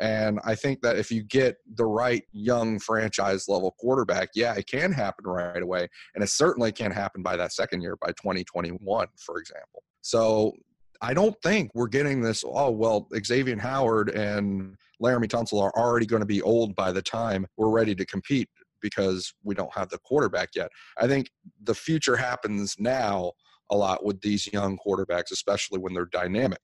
And 0.00 0.40
I 0.44 0.54
think 0.54 0.80
that 0.80 0.96
if 0.96 1.10
you 1.10 1.22
get 1.22 1.58
the 1.74 1.84
right 1.84 2.22
young 2.32 2.78
franchise 2.78 3.48
level 3.48 3.74
quarterback, 3.78 4.30
yeah, 4.34 4.54
it 4.54 4.66
can 4.66 4.92
happen 4.92 5.26
right 5.26 5.62
away. 5.62 5.88
And 6.14 6.24
it 6.24 6.30
certainly 6.30 6.72
can 6.72 6.90
happen 6.90 7.22
by 7.22 7.36
that 7.36 7.52
second 7.52 7.82
year, 7.82 7.96
by 7.96 8.08
2021, 8.08 9.06
for 9.16 9.38
example. 9.38 9.82
So 10.00 10.54
I 11.02 11.12
don't 11.12 11.36
think 11.42 11.70
we're 11.74 11.88
getting 11.88 12.22
this, 12.22 12.42
oh, 12.46 12.70
well, 12.70 13.08
Xavier 13.24 13.58
Howard 13.58 14.08
and 14.10 14.74
Laremy 15.02 15.26
Tunsil 15.26 15.62
are 15.62 15.72
already 15.76 16.06
going 16.06 16.20
to 16.20 16.26
be 16.26 16.40
old 16.40 16.74
by 16.74 16.92
the 16.92 17.02
time 17.02 17.46
we're 17.58 17.70
ready 17.70 17.94
to 17.94 18.06
compete 18.06 18.48
because 18.80 19.34
we 19.44 19.54
don't 19.54 19.74
have 19.74 19.90
the 19.90 19.98
quarterback 19.98 20.50
yet. 20.54 20.70
I 20.98 21.06
think 21.06 21.30
the 21.62 21.74
future 21.74 22.16
happens 22.16 22.76
now 22.78 23.32
a 23.70 23.76
lot 23.76 24.04
with 24.04 24.20
these 24.22 24.50
young 24.52 24.78
quarterbacks, 24.78 25.30
especially 25.30 25.78
when 25.78 25.92
they're 25.92 26.06
dynamic. 26.06 26.62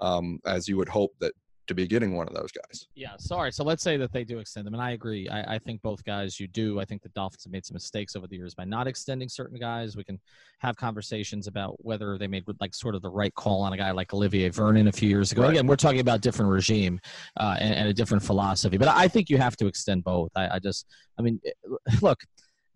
Um, 0.00 0.40
as 0.44 0.66
you 0.66 0.76
would 0.76 0.88
hope 0.88 1.12
that 1.20 1.34
to 1.66 1.74
be 1.74 1.86
getting 1.86 2.14
one 2.14 2.28
of 2.28 2.34
those 2.34 2.52
guys. 2.52 2.88
Yeah, 2.94 3.16
sorry. 3.18 3.52
So 3.52 3.64
let's 3.64 3.82
say 3.82 3.96
that 3.96 4.12
they 4.12 4.24
do 4.24 4.38
extend 4.38 4.66
them, 4.66 4.74
and 4.74 4.82
I 4.82 4.92
agree. 4.92 5.28
I, 5.28 5.54
I, 5.54 5.58
think 5.58 5.80
both 5.82 6.04
guys 6.04 6.38
you 6.38 6.46
do. 6.46 6.80
I 6.80 6.84
think 6.84 7.02
the 7.02 7.08
Dolphins 7.10 7.44
have 7.44 7.52
made 7.52 7.64
some 7.64 7.74
mistakes 7.74 8.16
over 8.16 8.26
the 8.26 8.36
years 8.36 8.54
by 8.54 8.64
not 8.64 8.86
extending 8.86 9.28
certain 9.28 9.58
guys. 9.58 9.96
We 9.96 10.04
can 10.04 10.20
have 10.58 10.76
conversations 10.76 11.46
about 11.46 11.82
whether 11.84 12.18
they 12.18 12.26
made 12.26 12.44
like 12.60 12.74
sort 12.74 12.94
of 12.94 13.02
the 13.02 13.10
right 13.10 13.34
call 13.34 13.62
on 13.62 13.72
a 13.72 13.76
guy 13.76 13.90
like 13.92 14.12
Olivier 14.12 14.50
Vernon 14.50 14.88
a 14.88 14.92
few 14.92 15.08
years 15.08 15.32
ago. 15.32 15.42
Right. 15.42 15.52
Again, 15.52 15.66
we're 15.66 15.76
talking 15.76 16.00
about 16.00 16.20
different 16.20 16.50
regime 16.50 17.00
uh, 17.38 17.56
and, 17.58 17.74
and, 17.74 17.88
a 17.88 17.94
different 17.94 18.22
philosophy, 18.22 18.76
but 18.76 18.88
I 18.88 19.08
think 19.08 19.30
you 19.30 19.38
have 19.38 19.56
to 19.56 19.66
extend 19.66 20.04
both. 20.04 20.30
I, 20.36 20.56
I 20.56 20.58
just, 20.58 20.86
I 21.18 21.22
mean, 21.22 21.40
look, 22.02 22.20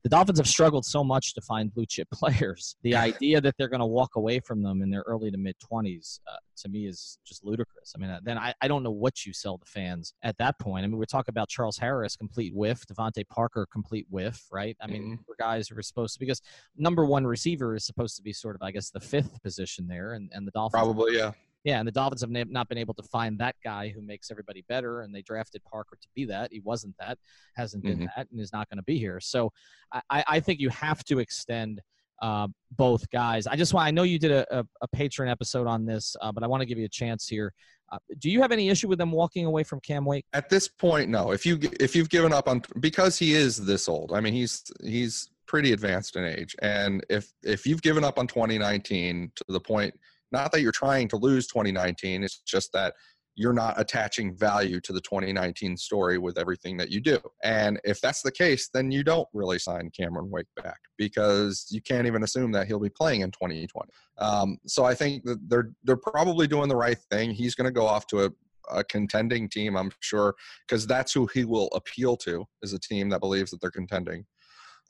the 0.02 0.08
Dolphins 0.08 0.38
have 0.38 0.46
struggled 0.46 0.84
so 0.84 1.02
much 1.02 1.34
to 1.34 1.40
find 1.40 1.72
blue 1.72 1.86
chip 1.86 2.08
players. 2.12 2.76
The 2.82 2.94
idea 2.94 3.40
that 3.40 3.54
they're 3.58 3.68
going 3.68 3.80
to 3.80 3.86
walk 3.86 4.16
away 4.16 4.40
from 4.40 4.62
them 4.62 4.82
in 4.82 4.90
their 4.90 5.02
early 5.06 5.30
to 5.30 5.38
mid 5.38 5.56
20s 5.58 6.20
uh, 6.26 6.36
to 6.58 6.68
me 6.68 6.86
is 6.86 7.18
just 7.24 7.44
ludicrous. 7.44 7.92
I 7.94 7.98
mean, 7.98 8.10
uh, 8.10 8.20
then 8.22 8.38
I, 8.38 8.54
I 8.60 8.68
don't 8.68 8.82
know 8.82 8.90
what 8.90 9.24
you 9.26 9.32
sell 9.32 9.58
the 9.58 9.66
fans 9.66 10.14
at 10.22 10.36
that 10.38 10.58
point. 10.58 10.84
I 10.84 10.86
mean, 10.86 10.98
we're 10.98 11.04
talking 11.04 11.32
about 11.32 11.48
Charles 11.48 11.78
Harris, 11.78 12.16
complete 12.16 12.54
whiff, 12.54 12.84
DeVante 12.86 13.26
Parker, 13.28 13.66
complete 13.70 14.06
whiff, 14.10 14.46
right? 14.52 14.76
I 14.80 14.86
mean, 14.86 15.02
mm-hmm. 15.02 15.22
for 15.26 15.34
guys 15.38 15.68
who 15.68 15.78
are 15.78 15.82
supposed 15.82 16.14
to, 16.14 16.20
because 16.20 16.40
number 16.76 17.04
one 17.04 17.26
receiver 17.26 17.74
is 17.74 17.84
supposed 17.84 18.16
to 18.16 18.22
be 18.22 18.32
sort 18.32 18.56
of, 18.56 18.62
I 18.62 18.70
guess, 18.70 18.90
the 18.90 19.00
fifth 19.00 19.42
position 19.42 19.86
there, 19.88 20.12
and, 20.12 20.30
and 20.32 20.46
the 20.46 20.52
Dolphins. 20.52 20.80
Probably, 20.80 21.16
yeah. 21.16 21.32
Yeah, 21.64 21.80
and 21.80 21.88
the 21.88 21.92
Dolphins 21.92 22.20
have 22.20 22.30
not 22.30 22.68
been 22.68 22.78
able 22.78 22.94
to 22.94 23.02
find 23.02 23.38
that 23.38 23.56
guy 23.64 23.88
who 23.88 24.00
makes 24.00 24.30
everybody 24.30 24.64
better, 24.68 25.00
and 25.00 25.14
they 25.14 25.22
drafted 25.22 25.62
Parker 25.64 25.98
to 26.00 26.08
be 26.14 26.24
that. 26.26 26.52
He 26.52 26.60
wasn't 26.60 26.94
that, 26.98 27.18
hasn't 27.56 27.82
been 27.82 27.98
mm-hmm. 27.98 28.06
that, 28.16 28.28
and 28.30 28.40
is 28.40 28.52
not 28.52 28.68
going 28.70 28.78
to 28.78 28.84
be 28.84 28.98
here. 28.98 29.20
So 29.20 29.52
I, 29.92 30.24
I 30.26 30.40
think 30.40 30.60
you 30.60 30.68
have 30.70 31.04
to 31.04 31.18
extend 31.18 31.80
uh, 32.22 32.48
both 32.76 33.08
guys. 33.10 33.46
I 33.46 33.56
just 33.56 33.74
want, 33.74 33.86
I 33.86 33.90
know 33.90 34.02
you 34.02 34.18
did 34.18 34.30
a, 34.30 34.58
a, 34.58 34.64
a 34.82 34.88
patron 34.88 35.28
episode 35.28 35.66
on 35.66 35.84
this, 35.84 36.16
uh, 36.20 36.32
but 36.32 36.42
I 36.42 36.46
want 36.46 36.60
to 36.60 36.66
give 36.66 36.78
you 36.78 36.84
a 36.84 36.90
chance 36.90 37.26
here. 37.26 37.52
Uh, 37.90 37.98
do 38.18 38.30
you 38.30 38.40
have 38.42 38.52
any 38.52 38.68
issue 38.68 38.88
with 38.88 38.98
them 38.98 39.12
walking 39.12 39.46
away 39.46 39.64
from 39.64 39.80
Cam 39.80 40.04
Wake? 40.04 40.26
At 40.32 40.48
this 40.48 40.68
point, 40.68 41.08
no. 41.08 41.32
If 41.32 41.46
you 41.46 41.58
if 41.80 41.96
you've 41.96 42.10
given 42.10 42.32
up 42.32 42.48
on 42.48 42.62
because 42.80 43.18
he 43.18 43.34
is 43.34 43.64
this 43.64 43.88
old, 43.88 44.12
I 44.12 44.20
mean 44.20 44.34
he's 44.34 44.70
he's 44.84 45.30
pretty 45.46 45.72
advanced 45.72 46.16
in 46.16 46.24
age, 46.24 46.54
and 46.60 47.04
if 47.08 47.32
if 47.42 47.66
you've 47.66 47.80
given 47.80 48.04
up 48.04 48.18
on 48.18 48.26
2019 48.26 49.32
to 49.36 49.44
the 49.48 49.60
point 49.60 49.98
not 50.32 50.52
that 50.52 50.60
you're 50.60 50.72
trying 50.72 51.08
to 51.08 51.16
lose 51.16 51.46
2019, 51.46 52.24
it's 52.24 52.40
just 52.40 52.72
that 52.72 52.94
you're 53.38 53.52
not 53.52 53.80
attaching 53.80 54.36
value 54.36 54.80
to 54.80 54.92
the 54.92 55.00
2019 55.00 55.76
story 55.76 56.18
with 56.18 56.36
everything 56.36 56.76
that 56.76 56.90
you 56.90 57.00
do. 57.00 57.20
And 57.44 57.80
if 57.84 58.00
that's 58.00 58.20
the 58.20 58.32
case, 58.32 58.68
then 58.74 58.90
you 58.90 59.04
don't 59.04 59.28
really 59.32 59.60
sign 59.60 59.92
Cameron 59.96 60.28
Wake 60.28 60.48
back 60.56 60.80
because 60.96 61.66
you 61.70 61.80
can't 61.80 62.08
even 62.08 62.24
assume 62.24 62.50
that 62.52 62.66
he'll 62.66 62.80
be 62.80 62.90
playing 62.90 63.20
in 63.20 63.30
2020. 63.30 63.88
Um, 64.18 64.58
so 64.66 64.84
I 64.84 64.92
think 64.92 65.22
that 65.22 65.38
they're 65.48 65.70
they're 65.84 65.96
probably 65.96 66.48
doing 66.48 66.68
the 66.68 66.76
right 66.76 66.98
thing. 67.12 67.30
He's 67.30 67.54
going 67.54 67.66
to 67.66 67.70
go 67.70 67.86
off 67.86 68.08
to 68.08 68.24
a, 68.24 68.30
a 68.70 68.82
contending 68.82 69.48
team, 69.48 69.76
I'm 69.76 69.92
sure, 70.00 70.34
because 70.66 70.84
that's 70.84 71.12
who 71.12 71.28
he 71.32 71.44
will 71.44 71.68
appeal 71.68 72.16
to 72.18 72.44
is 72.62 72.72
a 72.72 72.80
team 72.80 73.08
that 73.10 73.20
believes 73.20 73.52
that 73.52 73.60
they're 73.60 73.70
contending. 73.70 74.26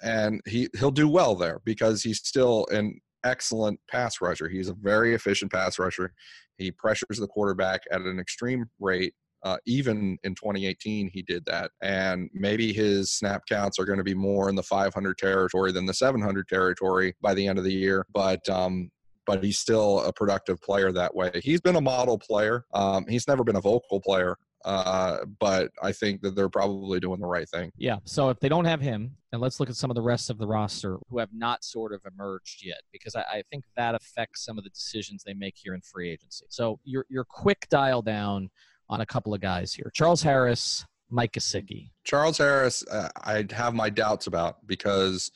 And 0.03 0.41
he 0.47 0.71
he'll 0.79 0.91
do 0.91 1.09
well 1.09 1.35
there 1.35 1.61
because 1.67 2.03
he's 2.03 2.27
still 2.27 2.65
in 2.71 2.99
excellent 3.25 3.81
pass 3.89 4.21
rusher. 4.21 4.49
He's 4.49 4.69
a 4.69 4.75
very 4.75 5.15
efficient 5.15 5.53
pass 5.53 5.79
rusher. 5.79 6.13
He 6.57 6.71
pressures 6.71 7.19
the 7.19 7.27
quarterback 7.27 7.83
at 7.91 8.01
an 8.01 8.19
extreme 8.19 8.67
rate. 8.81 9.15
Uh, 9.45 9.57
even 9.67 10.19
in 10.25 10.35
2018, 10.35 11.11
he 11.13 11.23
did 11.23 11.45
that. 11.47 11.71
And 11.81 12.29
maybe 12.35 12.73
his 12.73 13.13
snap 13.13 13.43
counts 13.49 13.79
are 13.79 13.85
going 13.85 13.99
to 13.99 14.05
be 14.05 14.15
more 14.15 14.49
in 14.49 14.57
the 14.57 14.63
500 14.65 15.17
territory 15.17 15.71
than 15.71 15.87
the 15.87 15.95
700 15.95 16.49
territory 16.49 17.15
by 17.21 17.35
the 17.35 17.47
end 17.47 17.59
of 17.59 17.65
the 17.65 17.73
year. 17.73 18.05
But 18.13 18.49
um, 18.49 18.91
but 19.29 19.45
he's 19.45 19.59
still 19.59 20.01
a 20.01 20.13
productive 20.13 20.61
player 20.63 20.91
that 20.91 21.15
way. 21.15 21.31
He's 21.45 21.61
been 21.61 21.77
a 21.77 21.81
model 21.83 22.19
player. 22.19 22.65
Um, 22.73 23.05
he's 23.07 23.29
never 23.29 23.45
been 23.45 23.57
a 23.57 23.61
vocal 23.61 24.01
player, 24.01 24.39
uh, 24.65 25.19
but 25.39 25.71
I 25.83 25.93
think 25.93 26.23
that 26.23 26.35
they're 26.35 26.49
probably 26.49 26.99
doing 26.99 27.21
the 27.21 27.27
right 27.27 27.47
thing. 27.47 27.71
Yeah. 27.77 27.99
So 28.05 28.31
if 28.31 28.41
they 28.41 28.49
don't 28.49 28.65
have 28.65 28.81
him, 28.81 29.18
and 29.33 29.41
let's 29.41 29.61
look 29.61 29.69
at 29.69 29.77
some 29.77 29.91
of 29.91 29.95
the 29.95 30.03
rest 30.03 30.31
of 30.31 30.39
the 30.39 30.47
roster 30.47 30.99
who 31.11 31.19
have 31.19 31.29
not 31.33 31.65
sort 31.65 31.93
of 31.93 32.01
emerged 32.07 32.65
yet, 32.65 32.81
because 32.93 33.15
I, 33.15 33.21
I 33.21 33.43
think 33.51 33.65
that 33.77 33.95
affects 33.95 34.45
some 34.45 34.59
of 34.59 34.65
the 34.65 34.71
decisions 34.71 35.23
they 35.25 35.35
make 35.35 35.55
here 35.57 35.75
in 35.75 35.81
free 35.83 36.11
agency. 36.11 36.47
So 36.49 36.81
your 36.85 37.05
your 37.09 37.25
quick 37.25 37.67
dial 37.71 38.03
down 38.03 38.49
on 38.89 39.01
a 39.01 39.07
couple 39.07 39.35
of 39.35 39.41
guys 39.41 39.73
here: 39.73 39.91
Charles 39.95 40.23
Harris, 40.23 40.85
Mike 41.11 41.33
Gesicki. 41.33 41.91
Charles 42.05 42.39
Harris, 42.39 42.87
uh, 42.89 43.09
I 43.23 43.47
have 43.51 43.75
my 43.75 43.91
doubts 43.91 44.27
about 44.27 44.67
because 44.67 45.31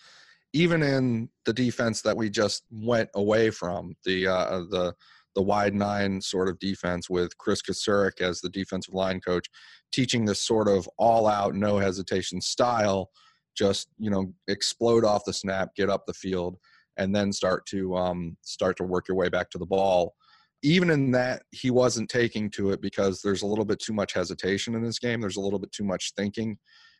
even 0.54 0.82
in 0.82 1.28
the 1.44 1.52
defense 1.52 2.02
that 2.02 2.16
we 2.16 2.28
just 2.30 2.64
went 2.70 3.08
away 3.14 3.50
from, 3.50 3.94
the 4.04 4.26
uh, 4.26 4.60
the 4.70 4.94
the 5.34 5.42
wide 5.42 5.74
nine 5.74 6.20
sort 6.20 6.48
of 6.48 6.58
defense 6.58 7.08
with 7.08 7.36
Chris 7.38 7.62
Kocurek 7.62 8.20
as 8.20 8.40
the 8.40 8.50
defensive 8.50 8.94
line 8.94 9.20
coach, 9.20 9.48
teaching 9.90 10.24
this 10.24 10.40
sort 10.40 10.68
of 10.68 10.88
all 10.98 11.26
out, 11.26 11.54
no 11.54 11.78
hesitation 11.78 12.40
style, 12.40 13.10
just 13.56 13.88
you 13.98 14.10
know 14.10 14.32
explode 14.48 15.04
off 15.04 15.24
the 15.24 15.32
snap, 15.32 15.74
get 15.76 15.90
up 15.90 16.06
the 16.06 16.14
field, 16.14 16.56
and 16.96 17.14
then 17.14 17.32
start 17.32 17.66
to 17.66 17.96
um, 17.96 18.36
start 18.42 18.76
to 18.78 18.84
work 18.84 19.08
your 19.08 19.16
way 19.16 19.28
back 19.28 19.50
to 19.50 19.58
the 19.58 19.66
ball. 19.66 20.14
Even 20.62 20.90
in 20.90 21.10
that, 21.10 21.42
he 21.50 21.70
wasn't 21.70 22.08
taking 22.08 22.48
to 22.50 22.70
it 22.70 22.80
because 22.80 23.20
there's 23.20 23.42
a 23.42 23.46
little 23.46 23.64
bit 23.64 23.80
too 23.80 23.92
much 23.92 24.12
hesitation 24.12 24.74
in 24.74 24.82
his 24.82 24.98
game. 24.98 25.20
There's 25.20 25.36
a 25.36 25.40
little 25.40 25.58
bit 25.58 25.72
too 25.72 25.84
much 25.84 26.12
thinking 26.16 26.56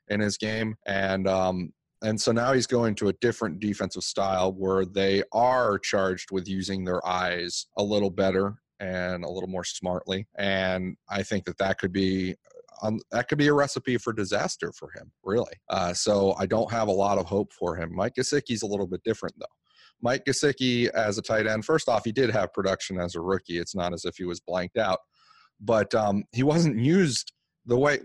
in 0.08 0.20
his 0.20 0.36
game, 0.36 0.74
and 0.86 1.28
um, 1.28 1.72
and 2.02 2.20
so 2.20 2.32
now 2.32 2.52
he's 2.52 2.66
going 2.66 2.94
to 2.96 3.08
a 3.08 3.12
different 3.14 3.60
defensive 3.60 4.02
style 4.02 4.52
where 4.52 4.84
they 4.84 5.22
are 5.32 5.78
charged 5.78 6.32
with 6.32 6.48
using 6.48 6.84
their 6.84 7.06
eyes 7.06 7.66
a 7.78 7.82
little 7.82 8.10
better 8.10 8.56
and 8.80 9.24
a 9.24 9.30
little 9.30 9.48
more 9.48 9.64
smartly. 9.64 10.26
And 10.36 10.96
I 11.08 11.22
think 11.22 11.44
that 11.44 11.58
that 11.58 11.78
could 11.78 11.92
be 11.92 12.34
um, 12.82 12.98
that 13.10 13.28
could 13.28 13.38
be 13.38 13.46
a 13.46 13.54
recipe 13.54 13.96
for 13.96 14.12
disaster 14.12 14.72
for 14.72 14.90
him, 14.90 15.10
really. 15.22 15.54
Uh, 15.70 15.92
so 15.94 16.34
I 16.38 16.46
don't 16.46 16.70
have 16.70 16.88
a 16.88 16.92
lot 16.92 17.18
of 17.18 17.26
hope 17.26 17.52
for 17.52 17.76
him. 17.76 17.94
Mike 17.94 18.14
Gesicki's 18.18 18.62
a 18.62 18.66
little 18.66 18.86
bit 18.86 19.02
different 19.04 19.34
though. 19.38 19.46
Mike 20.02 20.24
Gesicki 20.24 20.88
as 20.88 21.16
a 21.16 21.22
tight 21.22 21.46
end, 21.46 21.64
first 21.64 21.88
off, 21.88 22.04
he 22.04 22.10
did 22.10 22.30
have 22.30 22.52
production 22.52 22.98
as 22.98 23.14
a 23.14 23.20
rookie. 23.20 23.58
It's 23.58 23.74
not 23.74 23.92
as 23.92 24.04
if 24.04 24.16
he 24.16 24.24
was 24.24 24.40
blanked 24.40 24.76
out, 24.76 24.98
but 25.60 25.94
um, 25.94 26.24
he 26.32 26.42
wasn't 26.42 26.80
used 26.80 27.32
the 27.66 27.78
way 27.78 28.00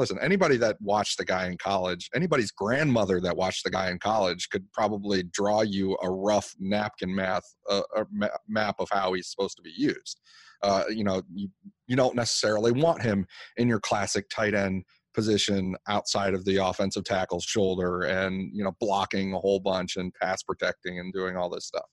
listen, 0.00 0.18
anybody 0.20 0.56
that 0.56 0.76
watched 0.80 1.18
the 1.18 1.24
guy 1.24 1.46
in 1.46 1.56
college, 1.58 2.08
anybody's 2.14 2.50
grandmother 2.50 3.20
that 3.20 3.36
watched 3.36 3.64
the 3.64 3.70
guy 3.70 3.90
in 3.90 3.98
college 3.98 4.48
could 4.50 4.64
probably 4.72 5.22
draw 5.22 5.60
you 5.60 5.96
a 6.02 6.10
rough 6.10 6.54
napkin 6.58 7.14
math 7.14 7.44
uh, 7.68 7.82
ma- 8.10 8.28
map 8.48 8.76
of 8.78 8.88
how 8.90 9.12
he's 9.12 9.30
supposed 9.30 9.56
to 9.56 9.62
be 9.62 9.72
used. 9.76 10.20
Uh, 10.62 10.84
you 10.88 11.04
know, 11.04 11.22
you, 11.32 11.48
you 11.86 11.96
don't 11.96 12.16
necessarily 12.16 12.72
want 12.72 13.02
him 13.02 13.26
in 13.56 13.68
your 13.68 13.80
classic 13.80 14.28
tight 14.30 14.54
end 14.54 14.84
position 15.14 15.76
outside 15.88 16.34
of 16.34 16.44
the 16.44 16.56
offensive 16.56 17.04
tackle's 17.04 17.44
shoulder 17.44 18.02
and 18.02 18.50
you 18.54 18.62
know 18.62 18.72
blocking 18.78 19.34
a 19.34 19.38
whole 19.38 19.58
bunch 19.58 19.96
and 19.96 20.14
pass 20.14 20.42
protecting 20.42 21.00
and 21.00 21.12
doing 21.12 21.36
all 21.36 21.50
this 21.50 21.66
stuff 21.66 21.86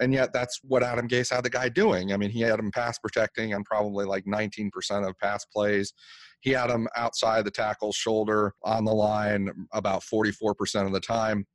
and 0.00 0.12
yet 0.12 0.32
that's 0.32 0.58
what 0.62 0.82
Adam 0.82 1.08
Gase 1.08 1.32
had 1.32 1.44
the 1.44 1.50
guy 1.50 1.68
doing. 1.68 2.12
I 2.12 2.16
mean, 2.16 2.30
he 2.30 2.40
had 2.40 2.58
him 2.58 2.70
pass 2.70 2.98
protecting 2.98 3.54
on 3.54 3.64
probably 3.64 4.04
like 4.04 4.24
19% 4.24 4.70
of 5.08 5.18
pass 5.18 5.44
plays. 5.46 5.92
He 6.40 6.50
had 6.50 6.70
him 6.70 6.88
outside 6.96 7.44
the 7.44 7.50
tackle's 7.50 7.96
shoulder 7.96 8.54
on 8.64 8.84
the 8.84 8.92
line 8.92 9.50
about 9.72 10.02
44% 10.02 10.86
of 10.86 10.92
the 10.92 11.00
time. 11.00 11.46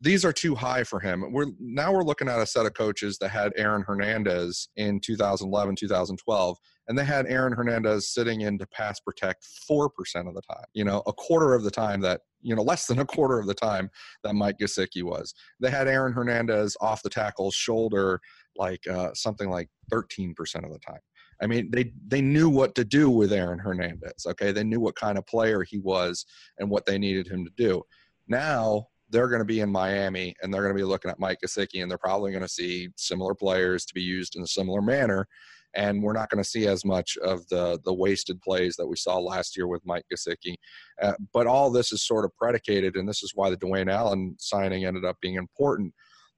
These 0.00 0.24
are 0.24 0.32
too 0.32 0.54
high 0.54 0.84
for 0.84 1.00
him. 1.00 1.32
We're 1.32 1.46
now 1.58 1.92
we're 1.92 2.04
looking 2.04 2.28
at 2.28 2.38
a 2.38 2.46
set 2.46 2.66
of 2.66 2.74
coaches 2.74 3.18
that 3.18 3.30
had 3.30 3.52
Aaron 3.56 3.82
Hernandez 3.82 4.68
in 4.76 5.00
2011, 5.00 5.74
2012, 5.74 6.56
and 6.88 6.98
they 6.98 7.04
had 7.04 7.26
Aaron 7.26 7.52
Hernandez 7.52 8.12
sitting 8.12 8.40
in 8.40 8.58
to 8.58 8.66
pass 8.66 8.98
protect 8.98 9.46
4% 9.70 9.90
of 10.26 10.34
the 10.34 10.42
time. 10.42 10.64
You 10.72 10.84
know, 10.84 11.02
a 11.06 11.12
quarter 11.12 11.54
of 11.54 11.62
the 11.62 11.70
time 11.70 12.00
that 12.00 12.22
you 12.40 12.54
know, 12.54 12.62
less 12.62 12.86
than 12.86 13.00
a 13.00 13.04
quarter 13.04 13.38
of 13.38 13.46
the 13.46 13.54
time 13.54 13.90
that 14.22 14.34
Mike 14.34 14.58
Gesicki 14.58 15.02
was. 15.02 15.34
They 15.60 15.70
had 15.70 15.88
Aaron 15.88 16.12
Hernandez 16.12 16.76
off 16.80 17.02
the 17.02 17.10
tackle's 17.10 17.54
shoulder 17.54 18.20
like 18.56 18.86
uh, 18.86 19.10
something 19.14 19.50
like 19.50 19.68
13% 19.92 20.32
of 20.64 20.72
the 20.72 20.78
time. 20.78 21.00
I 21.40 21.46
mean, 21.46 21.70
they 21.70 21.92
they 22.06 22.20
knew 22.20 22.48
what 22.48 22.74
to 22.74 22.84
do 22.84 23.10
with 23.10 23.32
Aaron 23.32 23.60
Hernandez. 23.60 24.26
Okay, 24.26 24.50
they 24.50 24.64
knew 24.64 24.80
what 24.80 24.96
kind 24.96 25.18
of 25.18 25.26
player 25.26 25.62
he 25.62 25.78
was 25.78 26.26
and 26.58 26.68
what 26.68 26.84
they 26.84 26.98
needed 26.98 27.28
him 27.28 27.44
to 27.44 27.50
do. 27.56 27.82
Now 28.26 28.88
they're 29.10 29.28
going 29.28 29.40
to 29.40 29.44
be 29.44 29.60
in 29.60 29.70
Miami 29.70 30.34
and 30.42 30.52
they're 30.52 30.62
going 30.62 30.74
to 30.74 30.78
be 30.78 30.84
looking 30.84 31.10
at 31.10 31.20
Mike 31.20 31.38
Gesicki 31.44 31.80
and 31.80 31.90
they're 31.90 31.96
probably 31.96 32.30
going 32.30 32.42
to 32.42 32.48
see 32.48 32.88
similar 32.96 33.34
players 33.34 33.86
to 33.86 33.94
be 33.94 34.02
used 34.02 34.36
in 34.36 34.42
a 34.42 34.46
similar 34.46 34.82
manner 34.82 35.26
and 35.74 36.02
we're 36.02 36.12
not 36.12 36.30
going 36.30 36.42
to 36.42 36.48
see 36.48 36.66
as 36.66 36.84
much 36.84 37.16
of 37.18 37.46
the 37.48 37.78
the 37.84 37.92
wasted 37.92 38.40
plays 38.40 38.76
that 38.76 38.86
we 38.86 38.96
saw 38.96 39.18
last 39.18 39.56
year 39.56 39.66
with 39.66 39.84
Mike 39.84 40.04
Gesicki. 40.12 40.54
Uh, 41.00 41.14
but 41.32 41.46
all 41.46 41.70
this 41.70 41.92
is 41.92 42.06
sort 42.06 42.24
of 42.24 42.34
predicated, 42.36 42.96
and 42.96 43.08
this 43.08 43.22
is 43.22 43.32
why 43.34 43.50
the 43.50 43.56
Dwayne 43.56 43.92
Allen 43.92 44.34
signing 44.38 44.84
ended 44.84 45.04
up 45.04 45.16
being 45.20 45.34
important. 45.34 45.92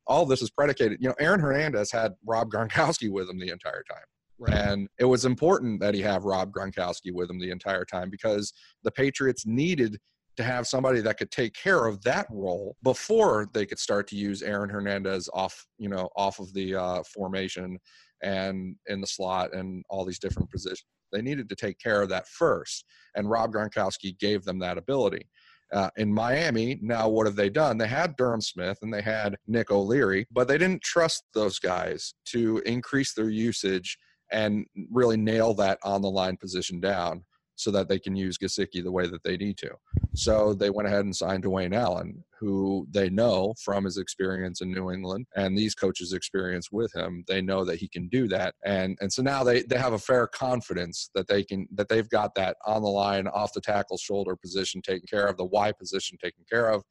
All 0.06 0.26
this 0.26 0.42
is 0.42 0.50
predicated. 0.50 0.98
You 1.00 1.08
know, 1.08 1.14
Aaron 1.18 1.40
Hernandez 1.40 1.92
had 1.92 2.14
Rob 2.26 2.50
Gronkowski 2.50 3.10
with 3.10 3.28
him 3.28 3.38
the 3.38 3.50
entire 3.50 3.84
time. 3.88 4.04
Right. 4.38 4.54
And 4.54 4.88
it 4.98 5.04
was 5.04 5.26
important 5.26 5.80
that 5.80 5.94
he 5.94 6.00
have 6.00 6.24
Rob 6.24 6.50
Gronkowski 6.50 7.12
with 7.12 7.28
him 7.28 7.38
the 7.38 7.50
entire 7.50 7.84
time 7.84 8.08
because 8.08 8.54
the 8.82 8.90
Patriots 8.90 9.44
needed 9.44 9.98
to 10.38 10.42
have 10.42 10.66
somebody 10.66 11.02
that 11.02 11.18
could 11.18 11.30
take 11.30 11.52
care 11.52 11.84
of 11.86 12.02
that 12.02 12.26
role 12.30 12.76
before 12.82 13.48
they 13.52 13.66
could 13.66 13.78
start 13.78 14.06
to 14.08 14.16
use 14.16 14.42
Aaron 14.42 14.70
Hernandez 14.70 15.28
off, 15.34 15.66
you 15.76 15.90
know, 15.90 16.08
off 16.16 16.38
of 16.38 16.52
the 16.54 16.74
uh, 16.74 17.02
formation 17.02 17.78
and 18.22 18.76
in 18.87 19.00
the 19.00 19.06
slot 19.06 19.54
and 19.54 19.85
all 19.88 20.04
these 20.04 20.18
different 20.18 20.50
positions. 20.50 20.87
They 21.12 21.22
needed 21.22 21.48
to 21.48 21.56
take 21.56 21.78
care 21.78 22.02
of 22.02 22.09
that 22.11 22.28
first, 22.28 22.85
and 23.14 23.28
Rob 23.28 23.52
Gronkowski 23.52 24.18
gave 24.18 24.44
them 24.44 24.59
that 24.61 24.78
ability. 24.78 25.28
Uh, 25.72 25.90
in 25.96 26.12
Miami, 26.12 26.78
now 26.83 27.09
what 27.09 27.26
have 27.26 27.37
they 27.37 27.48
done? 27.48 27.78
They 27.78 27.87
had 27.87 28.16
Durham 28.16 28.40
Smythe 28.40 28.78
and 28.83 28.92
they 28.92 29.02
had 29.02 29.37
Nick 29.46 29.70
O'Leary, 29.70 30.26
but 30.33 30.48
they 30.48 30.59
didn't 30.59 30.83
trust 30.83 31.22
those 31.33 31.61
guys 31.61 32.14
to 32.26 32.59
increase 32.66 33.14
their 33.14 33.28
usage 33.28 33.96
and 34.33 34.66
really 34.90 35.16
nail 35.16 35.54
that 35.54 35.78
on 35.85 36.02
the 36.02 36.11
line 36.11 36.37
position 36.37 36.80
down 36.80 37.24
so 37.60 37.70
that 37.70 37.88
they 37.88 37.98
can 37.98 38.16
use 38.16 38.38
Gesicki 38.38 38.82
the 38.82 38.90
way 38.90 39.06
that 39.06 39.22
they 39.22 39.36
need 39.36 39.58
to. 39.58 39.70
So 40.14 40.54
they 40.54 40.70
went 40.70 40.88
ahead 40.88 41.04
and 41.04 41.14
signed 41.14 41.44
Dwayne 41.44 41.74
Allen, 41.74 42.24
who 42.38 42.86
they 42.90 43.10
know 43.10 43.54
from 43.62 43.84
his 43.84 43.98
experience 43.98 44.62
in 44.62 44.72
New 44.72 44.90
England 44.90 45.26
and 45.36 45.56
these 45.56 45.74
coaches' 45.74 46.14
experience 46.14 46.72
with 46.72 46.94
him, 46.96 47.22
they 47.28 47.42
know 47.42 47.64
that 47.66 47.78
he 47.78 47.86
can 47.86 48.08
do 48.08 48.28
that. 48.28 48.54
And 48.64 48.96
and 49.00 49.12
so 49.12 49.22
now 49.22 49.44
they 49.44 49.62
they 49.62 49.76
have 49.76 49.92
a 49.92 49.98
fair 49.98 50.26
confidence 50.26 51.10
that 51.14 51.28
they 51.28 51.44
can 51.44 51.68
that 51.74 51.88
they've 51.90 52.08
got 52.08 52.34
that 52.36 52.56
on 52.66 52.80
the 52.80 52.88
line, 52.88 53.26
off 53.28 53.52
the 53.52 53.60
tackle 53.60 53.98
shoulder 53.98 54.36
position 54.36 54.80
taken 54.80 55.06
care 55.06 55.26
of, 55.26 55.36
the 55.36 55.44
Y 55.44 55.70
position 55.72 56.16
taken 56.22 56.44
care 56.50 56.70
of. 56.70 56.82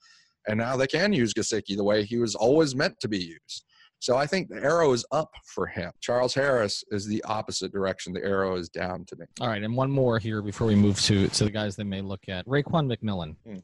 And 0.47 0.59
now 0.59 0.77
they 0.77 0.87
can 0.87 1.13
use 1.13 1.33
Gesicki 1.33 1.75
the 1.75 1.83
way 1.83 2.03
he 2.03 2.17
was 2.17 2.35
always 2.35 2.75
meant 2.75 2.99
to 2.99 3.07
be 3.07 3.17
used. 3.19 3.65
So 3.99 4.15
I 4.15 4.25
think 4.25 4.49
the 4.49 4.63
arrow 4.63 4.93
is 4.93 5.05
up 5.11 5.31
for 5.43 5.67
him. 5.67 5.91
Charles 5.99 6.33
Harris 6.33 6.83
is 6.91 7.05
the 7.05 7.23
opposite 7.25 7.71
direction. 7.71 8.13
The 8.13 8.23
arrow 8.23 8.55
is 8.55 8.69
down 8.69 9.05
to 9.05 9.15
me. 9.17 9.25
All 9.41 9.47
right, 9.47 9.61
and 9.61 9.75
one 9.75 9.91
more 9.91 10.19
here 10.19 10.41
before 10.41 10.67
we 10.67 10.75
move 10.75 10.99
to 11.01 11.27
to 11.27 11.43
the 11.43 11.51
guys 11.51 11.75
they 11.75 11.83
may 11.83 12.01
look 12.01 12.29
at. 12.29 12.45
Raekwon 12.45 12.93
McMillan. 12.93 13.35
Hmm. 13.45 13.57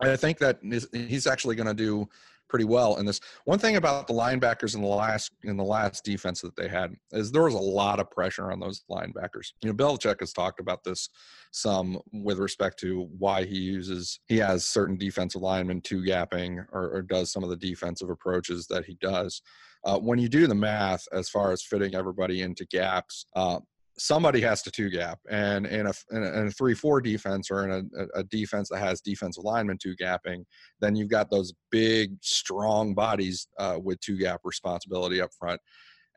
I 0.00 0.16
think 0.16 0.38
that 0.38 0.60
he's 0.92 1.26
actually 1.26 1.56
going 1.56 1.66
to 1.66 1.74
do 1.74 2.08
pretty 2.52 2.64
well 2.66 2.96
in 2.96 3.06
this. 3.06 3.18
One 3.46 3.58
thing 3.58 3.76
about 3.76 4.06
the 4.06 4.12
linebackers 4.12 4.74
in 4.74 4.82
the 4.82 4.86
last 4.86 5.32
in 5.42 5.56
the 5.56 5.64
last 5.64 6.04
defense 6.04 6.42
that 6.42 6.54
they 6.54 6.68
had 6.68 6.94
is 7.12 7.32
there 7.32 7.44
was 7.44 7.54
a 7.54 7.58
lot 7.58 7.98
of 7.98 8.10
pressure 8.10 8.52
on 8.52 8.60
those 8.60 8.82
linebackers. 8.90 9.52
You 9.62 9.72
know, 9.72 9.74
Belichick 9.74 10.20
has 10.20 10.34
talked 10.34 10.60
about 10.60 10.84
this 10.84 11.08
some 11.50 11.98
with 12.12 12.38
respect 12.38 12.78
to 12.80 13.08
why 13.18 13.44
he 13.44 13.56
uses 13.56 14.20
he 14.26 14.36
has 14.36 14.66
certain 14.66 14.98
defensive 14.98 15.40
linemen 15.40 15.80
two 15.80 16.02
gapping 16.02 16.66
or, 16.72 16.90
or 16.90 17.00
does 17.00 17.32
some 17.32 17.42
of 17.42 17.48
the 17.48 17.56
defensive 17.56 18.10
approaches 18.10 18.66
that 18.66 18.84
he 18.84 18.98
does. 19.00 19.40
Uh, 19.84 19.98
when 19.98 20.18
you 20.18 20.28
do 20.28 20.46
the 20.46 20.54
math 20.54 21.04
as 21.12 21.28
far 21.28 21.52
as 21.52 21.62
fitting 21.62 21.94
everybody 21.94 22.42
into 22.42 22.64
gaps, 22.66 23.26
uh, 23.34 23.58
somebody 23.98 24.40
has 24.40 24.62
to 24.62 24.70
two 24.70 24.90
gap 24.90 25.18
and 25.30 25.66
in 25.66 25.86
a, 25.86 25.92
in 26.10 26.22
a, 26.22 26.40
in 26.40 26.46
a 26.46 26.50
three 26.50 26.74
four 26.74 27.00
defense 27.00 27.50
or 27.50 27.64
in 27.64 27.90
a, 27.96 28.18
a, 28.18 28.24
defense 28.24 28.68
that 28.68 28.78
has 28.78 29.00
defensive 29.00 29.44
linemen 29.44 29.76
two 29.78 29.94
gapping 29.96 30.44
then 30.80 30.96
you've 30.96 31.10
got 31.10 31.30
those 31.30 31.52
big 31.70 32.16
strong 32.20 32.94
bodies 32.94 33.46
uh, 33.58 33.78
with 33.82 34.00
two 34.00 34.16
gap 34.16 34.40
responsibility 34.44 35.20
up 35.20 35.30
front 35.38 35.60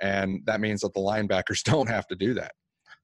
and 0.02 0.42
that 0.46 0.62
means 0.62 0.82
that 0.82 0.94
the 0.94 1.00
linebackers 1.00 1.64
don't 1.64 1.90
have 1.90 2.08
to 2.08 2.16
do 2.16 2.34
that 2.34 2.54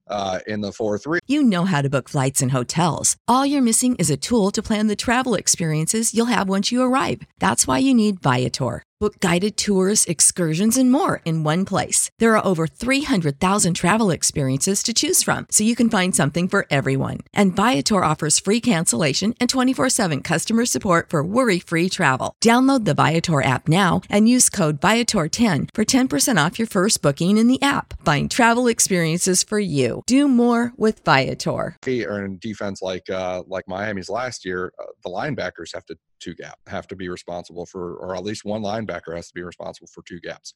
uh, 0.08 0.40
in 0.46 0.60
the 0.60 0.70
4-3 0.70 1.18
you 1.26 1.42
know 1.42 1.64
how 1.64 1.82
to 1.82 1.90
book 1.90 2.08
flights 2.08 2.42
and 2.42 2.50
hotels. 2.50 3.16
All 3.28 3.46
you're 3.46 3.62
missing 3.62 3.94
is 3.96 4.10
a 4.10 4.16
tool 4.16 4.50
to 4.50 4.62
plan 4.62 4.88
the 4.88 4.96
travel 4.96 5.34
experiences 5.34 6.12
you'll 6.12 6.26
have 6.26 6.48
once 6.48 6.72
you 6.72 6.82
arrive. 6.82 7.22
That's 7.38 7.66
why 7.66 7.78
you 7.78 7.94
need 7.94 8.20
viator 8.20 8.82
Book 9.02 9.18
guided 9.18 9.56
tours, 9.56 10.04
excursions, 10.04 10.76
and 10.76 10.92
more 10.92 11.22
in 11.24 11.42
one 11.42 11.64
place. 11.64 12.08
There 12.20 12.36
are 12.36 12.46
over 12.46 12.68
300,000 12.68 13.74
travel 13.74 14.12
experiences 14.12 14.80
to 14.84 14.94
choose 14.94 15.24
from, 15.24 15.46
so 15.50 15.64
you 15.64 15.74
can 15.74 15.90
find 15.90 16.14
something 16.14 16.46
for 16.46 16.66
everyone. 16.70 17.18
And 17.34 17.56
Viator 17.56 18.04
offers 18.04 18.38
free 18.38 18.60
cancellation 18.60 19.34
and 19.40 19.50
24 19.50 19.88
7 19.88 20.22
customer 20.22 20.64
support 20.66 21.10
for 21.10 21.24
worry 21.24 21.58
free 21.58 21.88
travel. 21.88 22.36
Download 22.40 22.84
the 22.84 22.94
Viator 22.94 23.42
app 23.42 23.66
now 23.66 24.02
and 24.08 24.28
use 24.28 24.48
code 24.48 24.80
Viator10 24.80 25.70
for 25.74 25.84
10% 25.84 26.46
off 26.46 26.60
your 26.60 26.68
first 26.68 27.02
booking 27.02 27.38
in 27.38 27.48
the 27.48 27.60
app. 27.60 27.94
Find 28.04 28.30
travel 28.30 28.68
experiences 28.68 29.42
for 29.42 29.58
you. 29.58 30.04
Do 30.06 30.28
more 30.28 30.74
with 30.76 31.04
Viator. 31.04 31.76
Or 31.84 32.24
in 32.24 32.38
defense 32.38 32.80
like 32.80 33.10
uh, 33.10 33.42
like 33.48 33.66
Miami's 33.66 34.08
last 34.08 34.44
year, 34.44 34.72
uh, 34.78 34.84
the 35.02 35.10
linebackers 35.10 35.74
have 35.74 35.86
to 35.86 35.96
two 36.22 36.34
gap, 36.34 36.58
have 36.66 36.86
to 36.88 36.96
be 36.96 37.08
responsible 37.08 37.66
for, 37.66 37.96
or 37.96 38.14
at 38.16 38.24
least 38.24 38.44
one 38.44 38.62
linebacker 38.62 39.14
has 39.14 39.28
to 39.28 39.34
be 39.34 39.42
responsible 39.42 39.88
for 39.88 40.02
two 40.02 40.20
gaps. 40.20 40.54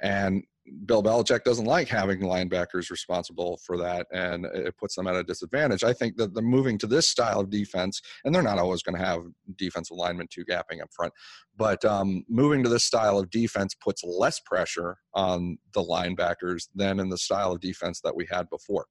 And 0.00 0.44
Bill 0.86 1.02
Belichick 1.02 1.44
doesn't 1.44 1.64
like 1.64 1.88
having 1.88 2.20
linebackers 2.20 2.90
responsible 2.90 3.58
for 3.64 3.76
that, 3.78 4.06
and 4.12 4.44
it 4.46 4.76
puts 4.76 4.94
them 4.94 5.06
at 5.06 5.16
a 5.16 5.24
disadvantage. 5.24 5.82
I 5.82 5.92
think 5.92 6.16
that 6.16 6.34
the 6.34 6.42
moving 6.42 6.78
to 6.78 6.86
this 6.86 7.08
style 7.08 7.40
of 7.40 7.50
defense, 7.50 8.00
and 8.24 8.34
they're 8.34 8.42
not 8.42 8.58
always 8.58 8.82
going 8.82 8.96
to 8.96 9.04
have 9.04 9.22
defensive 9.56 9.96
linemen 9.96 10.28
two 10.30 10.44
gapping 10.44 10.82
up 10.82 10.92
front, 10.94 11.12
but 11.56 11.84
um, 11.84 12.24
moving 12.28 12.62
to 12.62 12.68
this 12.68 12.84
style 12.84 13.18
of 13.18 13.30
defense 13.30 13.74
puts 13.74 14.04
less 14.04 14.40
pressure 14.40 14.98
on 15.14 15.58
the 15.74 15.82
linebackers 15.82 16.68
than 16.74 17.00
in 17.00 17.08
the 17.08 17.18
style 17.18 17.52
of 17.52 17.60
defense 17.60 18.00
that 18.02 18.14
we 18.14 18.26
had 18.30 18.48
before 18.50 18.86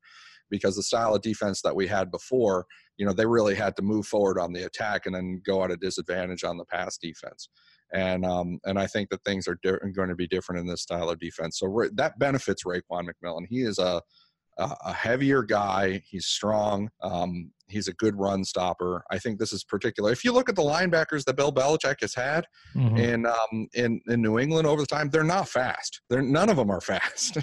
because 0.50 0.76
the 0.76 0.84
style 0.84 1.16
of 1.16 1.22
defense 1.22 1.62
that 1.62 1.76
we 1.76 1.88
had 1.88 2.12
before, 2.12 2.66
you 2.98 3.06
know, 3.06 3.14
they 3.14 3.26
really 3.26 3.56
had 3.56 3.76
to 3.78 3.82
move 3.82 4.08
forward 4.08 4.40
on 4.40 4.54
the 4.54 4.64
attack 4.64 5.06
and 5.06 5.16
then 5.16 5.42
go 5.46 5.64
at 5.64 5.72
a 5.72 5.78
disadvantage 5.78 6.44
on 6.44 6.58
the 6.58 6.66
pass 6.66 6.98
defense. 6.98 7.50
And 7.94 8.26
um, 8.26 8.60
and 8.66 8.78
I 8.78 8.88
think 8.88 9.10
that 9.10 9.24
things 9.24 9.48
are 9.48 9.58
di- 9.64 9.92
going 9.94 10.10
to 10.10 10.16
be 10.16 10.28
different 10.28 10.60
in 10.60 10.68
this 10.68 10.82
style 10.82 11.10
of 11.10 11.20
defense. 11.20 11.60
So 11.60 11.88
that 11.94 12.20
benefits 12.20 12.64
Raekwon 12.64 13.08
McMillan. 13.08 13.46
He 13.48 13.62
is 13.62 13.80
a 13.80 14.02
a 14.60 14.94
heavier 14.94 15.44
guy. 15.44 16.02
He's 16.06 16.26
strong. 16.26 16.90
Um, 17.02 17.52
he's 17.68 17.88
a 17.88 17.94
good 17.94 18.16
run 18.16 18.44
stopper. 18.44 19.04
I 19.12 19.20
think 19.20 19.40
this 19.40 19.54
is 19.54 19.64
particular. 19.64 20.12
If 20.12 20.24
you 20.24 20.32
look 20.32 20.50
at 20.50 20.56
the 20.56 20.64
linebackers 20.64 21.26
that 21.26 21.36
Bill 21.36 21.52
Belichick 21.52 22.02
has 22.02 22.16
had 22.16 22.46
mm-hmm. 22.76 22.98
in 22.98 23.26
um, 23.26 23.68
in 23.74 24.02
in 24.08 24.22
New 24.22 24.40
England 24.40 24.68
over 24.68 24.82
the 24.82 24.88
time, 24.88 25.10
they're 25.10 25.24
not 25.24 25.48
fast. 25.48 26.02
They're 26.10 26.22
none 26.22 26.50
of 26.50 26.58
them 26.58 26.72
are 26.72 26.82
fast. 26.94 27.38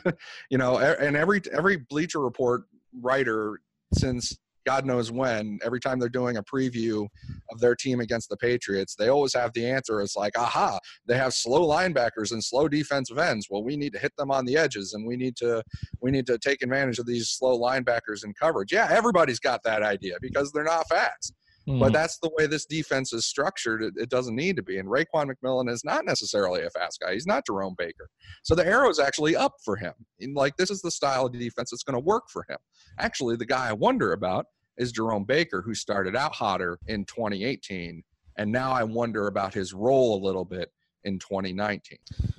you 0.50 0.58
know, 0.58 0.78
and 0.78 1.16
every 1.16 1.40
every 1.52 1.76
Bleacher 1.76 2.20
Report 2.20 2.64
writer 3.00 3.60
since 3.92 4.36
God 4.66 4.84
knows 4.84 5.10
when, 5.10 5.58
every 5.62 5.80
time 5.80 5.98
they're 5.98 6.08
doing 6.08 6.36
a 6.36 6.42
preview 6.42 7.06
of 7.50 7.60
their 7.60 7.74
team 7.74 8.00
against 8.00 8.28
the 8.28 8.36
Patriots, 8.36 8.94
they 8.94 9.08
always 9.08 9.34
have 9.34 9.52
the 9.52 9.66
answer. 9.66 10.00
It's 10.00 10.16
like, 10.16 10.38
aha, 10.38 10.78
they 11.06 11.16
have 11.16 11.34
slow 11.34 11.66
linebackers 11.66 12.32
and 12.32 12.42
slow 12.42 12.68
defensive 12.68 13.18
ends. 13.18 13.48
Well, 13.50 13.64
we 13.64 13.76
need 13.76 13.92
to 13.92 13.98
hit 13.98 14.12
them 14.16 14.30
on 14.30 14.44
the 14.44 14.56
edges 14.56 14.94
and 14.94 15.06
we 15.06 15.16
need 15.16 15.36
to 15.36 15.62
we 16.00 16.10
need 16.10 16.26
to 16.26 16.38
take 16.38 16.62
advantage 16.62 16.98
of 16.98 17.06
these 17.06 17.28
slow 17.28 17.58
linebackers 17.58 18.24
in 18.24 18.32
coverage. 18.34 18.72
Yeah, 18.72 18.88
everybody's 18.90 19.40
got 19.40 19.62
that 19.64 19.82
idea 19.82 20.16
because 20.20 20.52
they're 20.52 20.64
not 20.64 20.88
fast. 20.88 21.34
Mm-hmm. 21.68 21.78
But 21.78 21.92
that's 21.92 22.18
the 22.18 22.30
way 22.36 22.46
this 22.46 22.66
defense 22.66 23.12
is 23.12 23.24
structured. 23.24 23.82
It, 23.82 23.94
it, 23.96 24.10
doesn't 24.10 24.36
need 24.36 24.56
to 24.56 24.62
be. 24.62 24.78
And 24.78 24.88
Raekwon 24.88 25.30
McMillan 25.30 25.70
is 25.70 25.82
not 25.82 26.04
necessarily 26.04 26.62
a 26.62 26.70
fast 26.70 27.00
guy. 27.00 27.14
He's 27.14 27.26
not 27.26 27.46
Jerome 27.46 27.74
Baker. 27.78 28.10
So 28.42 28.54
the 28.54 28.66
arrow 28.66 28.90
is 28.90 28.98
actually 28.98 29.34
up 29.34 29.54
for 29.64 29.76
him. 29.76 29.94
In, 30.18 30.34
like 30.34 30.56
this 30.56 30.70
is 30.70 30.82
the 30.82 30.90
style 30.90 31.26
of 31.26 31.32
defense 31.32 31.70
that's 31.70 31.82
going 31.82 31.94
to 31.94 32.04
work 32.04 32.24
for 32.30 32.44
him. 32.48 32.58
Actually, 32.98 33.36
the 33.36 33.46
guy 33.46 33.68
I 33.68 33.72
wonder 33.72 34.12
about 34.12 34.46
is 34.76 34.92
Jerome 34.92 35.24
Baker, 35.24 35.62
who 35.62 35.74
started 35.74 36.16
out 36.16 36.34
hotter 36.34 36.78
in 36.86 37.04
2018, 37.06 38.02
and 38.36 38.52
now 38.52 38.72
I 38.72 38.82
wonder 38.82 39.28
about 39.28 39.54
his 39.54 39.72
role 39.72 40.20
a 40.20 40.20
little 40.22 40.44
bit 40.44 40.70
in 41.04 41.18
2019. 41.18 41.98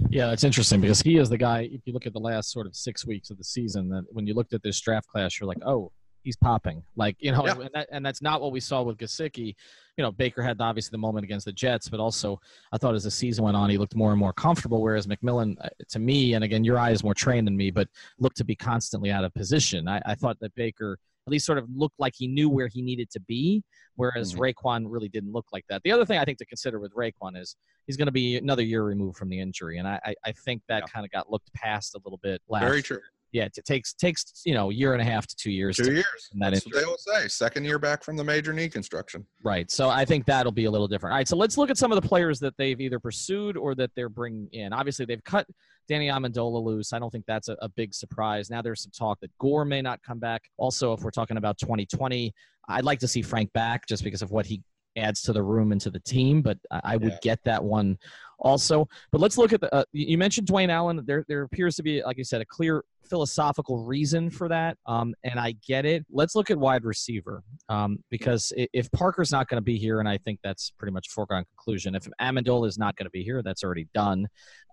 Yeah, 0.10 0.32
it's 0.32 0.44
interesting 0.44 0.82
because 0.82 1.02
he 1.02 1.18
is 1.18 1.30
the 1.30 1.38
guy. 1.38 1.70
If 1.72 1.82
you 1.86 1.94
look 1.94 2.06
at 2.06 2.14
the 2.14 2.20
last 2.20 2.52
sort 2.52 2.68
of 2.68 2.76
six 2.76 3.06
weeks 3.06 3.30
of 3.30 3.38
the 3.38 3.44
season, 3.44 3.90
that 3.90 4.04
when 4.10 4.28
you 4.28 4.34
looked 4.34 4.54
at 4.54 4.64
this 4.64 4.80
draft 4.80 5.08
class, 5.08 5.40
you're 5.40 5.48
like, 5.48 5.58
oh, 5.66 5.92
he's 6.26 6.36
popping. 6.36 6.84
Like 6.98 7.16
you 7.20 7.32
know, 7.32 7.46
yeah. 7.46 7.54
and, 7.54 7.70
that, 7.74 7.88
and 7.92 8.06
that's 8.06 8.22
not 8.22 8.42
what 8.42 8.52
we 8.52 8.60
saw 8.60 8.82
with 8.82 8.98
Gesicki. 8.98 9.56
You 9.96 10.04
know, 10.04 10.12
Baker 10.12 10.42
had 10.42 10.60
obviously 10.60 10.92
the 10.92 10.98
moment 10.98 11.24
against 11.24 11.46
the 11.46 11.54
Jets, 11.54 11.88
but 11.88 12.02
also 12.02 12.42
I 12.74 12.78
thought 12.78 12.96
as 12.96 13.06
the 13.06 13.12
season 13.12 13.46
went 13.46 13.56
on, 13.56 13.70
he 13.70 13.78
looked 13.78 13.96
more 13.96 14.12
and 14.12 14.20
more 14.20 14.34
comfortable. 14.34 14.82
Whereas 14.82 15.08
McMillan, 15.08 15.56
uh, 15.64 15.70
to 15.90 16.00
me, 16.00 16.34
and 16.34 16.44
again, 16.44 16.66
your 16.66 16.78
eye 16.78 16.92
is 16.92 17.04
more 17.04 17.14
trained 17.14 17.48
than 17.48 17.56
me, 17.56 17.72
but 17.72 17.88
looked 18.20 18.38
to 18.38 18.44
be 18.44 18.56
constantly 18.56 19.12
out 19.12 19.24
of 19.24 19.34
position. 19.34 19.88
I, 19.88 20.02
I 20.06 20.16
thought 20.16 20.38
that 20.42 20.54
Baker 20.56 20.98
at 21.28 21.32
least 21.32 21.46
sort 21.46 21.58
of 21.58 21.68
looked 21.74 22.00
like 22.00 22.14
he 22.16 22.28
knew 22.28 22.50
where 22.50 22.68
he 22.68 22.82
needed 22.82 23.10
to 23.12 23.20
be, 23.22 23.64
whereas 23.96 24.34
mm-hmm. 24.34 24.42
Raekwon 24.42 24.86
really 24.88 25.10
didn't 25.10 25.32
look 25.32 25.48
like 25.54 25.66
that. 25.70 25.82
The 25.84 25.92
other 25.92 26.06
thing 26.06 26.20
I 26.20 26.26
think 26.26 26.38
to 26.40 26.46
consider 26.46 26.80
with 26.80 26.94
Raekwon 26.94 27.40
is 27.40 27.56
he's 27.88 27.98
going 27.98 28.08
to 28.08 28.12
be 28.12 28.38
another 28.38 28.62
year 28.62 28.84
removed 28.84 29.18
from 29.18 29.30
the 29.30 29.40
injury, 29.40 29.78
and 29.78 29.88
I, 29.88 30.16
I 30.24 30.32
think 30.32 30.62
that 30.68 30.84
yeah. 30.84 30.94
kind 30.94 31.06
of 31.06 31.12
got 31.12 31.32
looked 31.32 31.52
past 31.54 31.96
a 31.96 32.00
little 32.04 32.20
bit 32.22 32.42
last. 32.48 32.64
Very 32.64 32.82
true 32.82 33.00
yeah, 33.36 33.44
it 33.44 33.66
takes 33.66 33.94
takes 33.94 34.44
you 34.46 34.54
know 34.54 34.72
a 34.72 34.74
year 34.74 34.94
and 34.94 35.02
a 35.02 35.06
half 35.06 35.28
to 35.28 35.36
two 35.36 35.52
years. 35.52 35.76
Two 35.76 35.92
years. 35.92 36.06
That 36.36 36.54
That's 36.54 36.66
what 36.66 36.76
they 36.76 36.86
will 36.86 36.98
say. 36.98 37.28
Second 37.28 37.66
year 37.66 37.78
back 37.78 38.02
from 38.02 38.16
the 38.16 38.24
major 38.24 38.54
knee 38.54 38.70
construction. 38.70 39.26
Right. 39.44 39.70
So 39.70 39.90
I 39.90 40.06
think 40.06 40.26
that'll 40.26 40.54
be 40.54 40.66
a 40.66 40.72
little 40.72 40.88
different. 40.88 41.12
All 41.12 41.18
right. 41.18 41.28
So 41.28 41.36
let's 41.36 41.58
look 41.58 41.70
at 41.70 41.78
some 41.78 41.92
of 41.92 42.02
the 42.02 42.08
players 42.08 42.40
that 42.40 42.56
they've 42.58 42.80
either 42.80 42.98
pursued 42.98 43.58
or 43.58 43.76
that 43.76 43.92
they're 43.94 44.08
bringing 44.08 44.48
in. 44.54 44.72
Obviously, 44.72 45.04
they've 45.06 45.24
cut 45.26 45.46
Danny 45.90 46.08
Amendola 46.08 46.64
loose. 46.64 46.94
I 46.94 47.00
don't 47.00 47.12
think 47.12 47.26
that's 47.28 47.50
a, 47.50 47.58
a 47.62 47.68
big 47.68 47.94
surprise. 47.94 48.50
Now 48.50 48.62
there's 48.62 48.84
some 48.84 48.92
talk 48.98 49.20
that 49.20 49.38
Gore 49.38 49.66
may 49.66 49.82
not 49.82 50.02
come 50.02 50.20
back. 50.20 50.44
Also, 50.56 50.94
if 50.94 51.02
we're 51.02 51.12
talking 51.12 51.36
about 51.36 51.58
2020, 51.58 52.34
I'd 52.70 52.86
like 52.86 53.00
to 53.00 53.08
see 53.08 53.22
Frank 53.22 53.52
back 53.52 53.86
just 53.86 54.06
because 54.06 54.22
of 54.22 54.32
what 54.32 54.46
he 54.46 54.64
adds 54.96 55.22
to 55.24 55.34
the 55.34 55.44
room 55.44 55.74
and 55.74 55.82
to 55.82 55.90
the 55.90 56.00
team, 56.00 56.42
but 56.42 56.58
I 56.72 56.96
would 56.96 57.12
yeah. 57.12 57.20
get 57.22 57.44
that 57.44 57.62
one 57.62 57.98
also. 58.40 58.88
But 59.12 59.22
let's 59.22 59.38
look 59.38 59.54
at 59.54 59.62
the. 59.62 59.74
Uh, 59.74 59.84
you 59.92 60.18
mentioned 60.18 60.48
Dwayne 60.48 60.70
Allen. 60.70 61.02
There, 61.06 61.26
there 61.28 61.44
appears 61.44 61.76
to 61.78 61.84
be, 61.84 62.04
like 62.04 62.18
you 62.18 62.24
said, 62.24 62.42
a 62.42 62.46
clear 62.46 62.84
philosophical 63.10 63.84
reason 63.84 64.30
for 64.30 64.48
that, 64.50 64.78
um, 64.86 65.14
and 65.24 65.40
I 65.40 65.56
get 65.66 65.86
it. 65.86 66.06
Let's 66.12 66.36
look 66.36 66.50
at 66.50 66.58
wide 66.58 66.84
receiver 66.84 67.44
um, 67.70 68.00
because 68.10 68.52
if 68.56 68.92
Parker's 68.92 69.32
not 69.32 69.48
going 69.48 69.58
to 69.58 69.64
be 69.64 69.78
here, 69.78 70.00
and 70.00 70.10
I 70.10 70.18
think 70.18 70.40
that's 70.44 70.72
pretty 70.72 70.92
much 70.92 71.10
foregone 71.10 71.46
conclusion. 71.56 71.96
If 71.96 72.08
Amendola 72.20 72.68
is 72.68 72.78
not 72.78 72.96
going 72.96 73.06
to 73.06 73.12
be 73.12 73.24
here, 73.24 73.42
that's 73.44 73.64
already 73.64 73.88
done. 73.94 74.28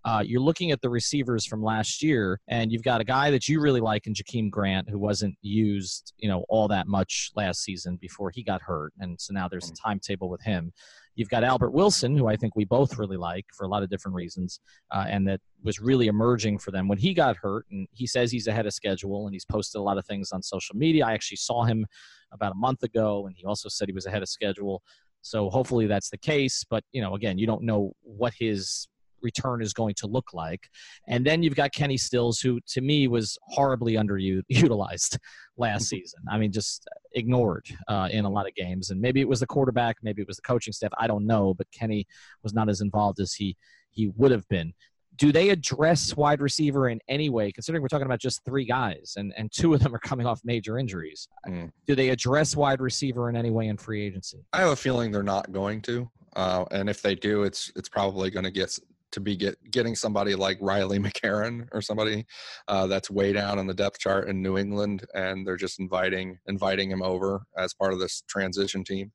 Uh, 0.05 0.23
you're 0.25 0.41
looking 0.41 0.73
at 0.73 0.81
the 0.81 0.91
receivers 0.91 1.47
from 1.47 1.63
last 1.63 2.03
year, 2.03 2.41
and 2.49 2.73
you've 2.73 2.83
got 2.83 3.01
a 3.01 3.05
guy 3.05 3.31
that 3.31 3.49
you 3.49 3.61
really 3.61 3.81
like 3.81 4.07
in 4.07 4.15
Jakeem 4.15 4.51
Grant, 4.51 4.91
who 4.91 4.99
wasn't 4.99 5.37
used, 5.43 6.13
you 6.19 6.29
know, 6.29 6.45
all 6.49 6.67
that 6.69 6.89
much 6.89 7.31
last 7.37 7.63
season 7.63 7.97
before 8.01 8.31
he 8.31 8.43
got 8.43 8.61
hurt, 8.63 8.93
and 8.99 9.21
so 9.21 9.33
now 9.33 9.47
there's 9.47 9.71
a 9.71 9.75
timetable 9.75 10.29
with 10.29 10.43
him. 10.43 10.73
You've 11.15 11.29
got 11.29 11.45
Albert 11.45 11.71
Wilson, 11.71 12.17
who 12.17 12.27
I 12.27 12.37
think 12.37 12.57
we 12.57 12.65
both 12.65 12.99
really 12.99 13.17
like 13.17 13.47
for 13.53 13.65
a 13.65 13.69
lot 13.69 13.83
of 13.83 13.91
different 13.91 14.15
reasons, 14.15 14.61
uh, 14.91 15.05
and 15.09 15.27
that 15.29 15.41
was 15.63 15.81
really 15.81 16.07
emerging 16.07 16.59
for 16.59 16.71
them 16.71 16.89
when 16.89 16.99
he 16.99 17.15
got 17.15 17.37
hurt. 17.37 17.67
And 17.71 17.87
he 17.93 18.07
says 18.07 18.33
he's 18.33 18.47
ahead 18.47 18.67
of 18.67 18.73
schedule, 18.73 19.27
and 19.27 19.35
he's 19.35 19.45
posted 19.45 19.79
a 19.79 19.83
lot 19.83 19.99
of 19.99 20.07
things 20.07 20.33
on 20.33 20.43
social 20.43 20.77
media. 20.77 21.07
I 21.07 21.13
actually 21.13 21.37
saw 21.37 21.65
him 21.65 21.87
about 22.33 22.53
a 22.53 22.57
month 22.57 22.83
ago, 22.83 23.27
and 23.27 23.37
he 23.37 23.45
also 23.45 23.69
said 23.69 23.89
he 23.89 23.95
was 23.95 24.07
ahead 24.07 24.23
of 24.23 24.29
schedule. 24.29 24.83
So 25.21 25.51
hopefully 25.51 25.87
that's 25.87 26.11
the 26.11 26.19
case. 26.19 26.65
But 26.69 26.85
you 26.93 27.01
know, 27.01 27.15
again, 27.15 27.39
you 27.39 27.47
don't 27.47 27.63
know 27.63 27.93
what 28.03 28.35
his 28.39 28.89
return 29.23 29.63
is 29.63 29.73
going 29.73 29.95
to 29.95 30.07
look 30.07 30.33
like. 30.33 30.69
And 31.09 31.25
then 31.27 31.43
you've 31.43 31.57
got 31.57 31.73
Kenny 31.73 31.97
Stills, 31.97 32.41
who 32.41 32.61
to 32.69 32.81
me 32.81 33.09
was 33.09 33.39
horribly 33.43 33.95
underutilized 33.95 35.19
last 35.57 35.89
season. 35.89 36.21
I 36.31 36.39
mean, 36.39 36.53
just 36.53 36.89
ignored 37.15 37.67
uh, 37.89 38.09
in 38.11 38.25
a 38.25 38.31
lot 38.31 38.47
of 38.47 38.55
games. 38.55 38.91
And 38.91 39.01
maybe 39.01 39.21
it 39.21 39.29
was 39.29 39.41
the 39.41 39.47
quarterback, 39.47 39.97
maybe 40.03 40.23
it 40.23 40.29
was 40.29 40.37
the 40.37 40.43
coaching 40.43 40.73
staff. 40.73 40.93
I 40.99 41.07
don't 41.07 41.27
know, 41.27 41.55
but 41.55 41.67
Kenny 41.73 42.07
was 42.43 42.55
not 42.55 42.69
as 42.69 42.81
involved 42.81 43.21
as 43.21 43.33
he 43.35 43.57
he 43.93 44.09
would 44.17 44.31
have 44.31 44.49
been. 44.49 44.73
Do 45.17 45.31
they 45.31 45.51
address 45.51 46.17
wide 46.17 46.41
receiver 46.41 46.89
in 46.89 46.99
any 47.07 47.29
way, 47.29 47.53
considering 47.53 47.83
we're 47.83 47.89
talking 47.89 48.07
about 48.07 48.19
just 48.19 48.43
three 48.47 48.65
guys 48.65 49.13
and, 49.17 49.35
and 49.37 49.53
two 49.53 49.75
of 49.75 49.81
them 49.81 49.95
are 49.95 49.99
coming 49.99 50.27
off 50.27 50.41
major 50.43 50.79
injuries? 50.79 51.29
Mm. 51.47 51.71
Do 51.87 51.95
they 51.95 52.09
address 52.09 52.57
wide 52.57 52.81
receiver 52.81 53.29
in 53.29 53.37
any 53.37 53.51
way 53.51 53.69
in 53.69 53.77
free 53.77 54.03
agency? 54.07 54.39
I 54.55 54.61
have 54.61 54.71
a 54.71 54.77
feeling 54.77 55.13
they're 55.13 55.23
not 55.23 55.53
going 55.53 55.83
to. 55.83 56.11
Uh, 56.35 56.65
and 56.71 56.89
if 56.89 57.03
they 57.03 57.15
do, 57.15 57.43
it's 57.43 57.71
it's 57.77 57.91
probably 57.91 58.31
going 58.31 58.45
to 58.45 58.51
get 58.51 58.79
to 59.13 59.21
be 59.21 59.37
get, 59.37 59.57
getting 59.71 59.95
somebody 59.95 60.35
like 60.35 60.59
Riley 60.61 60.99
McCarron 60.99 61.69
or 61.73 61.81
somebody 61.81 62.27
uh, 62.69 62.87
that's 62.87 63.11
way 63.11 63.33
down 63.33 63.59
on 63.59 63.67
the 63.67 63.75
depth 63.75 63.99
chart 63.99 64.29
in 64.29 64.43
New 64.43 64.59
England, 64.59 65.05
and 65.15 65.47
they're 65.47 65.57
just 65.57 65.81
inviting 65.81 66.39
inviting 66.47 66.91
him 66.91 67.03
over 67.03 67.43
as 67.57 67.75
part 67.75 67.93
of 67.93 68.01
this 68.01 68.23
transition 68.29 68.85
team. 68.85 69.13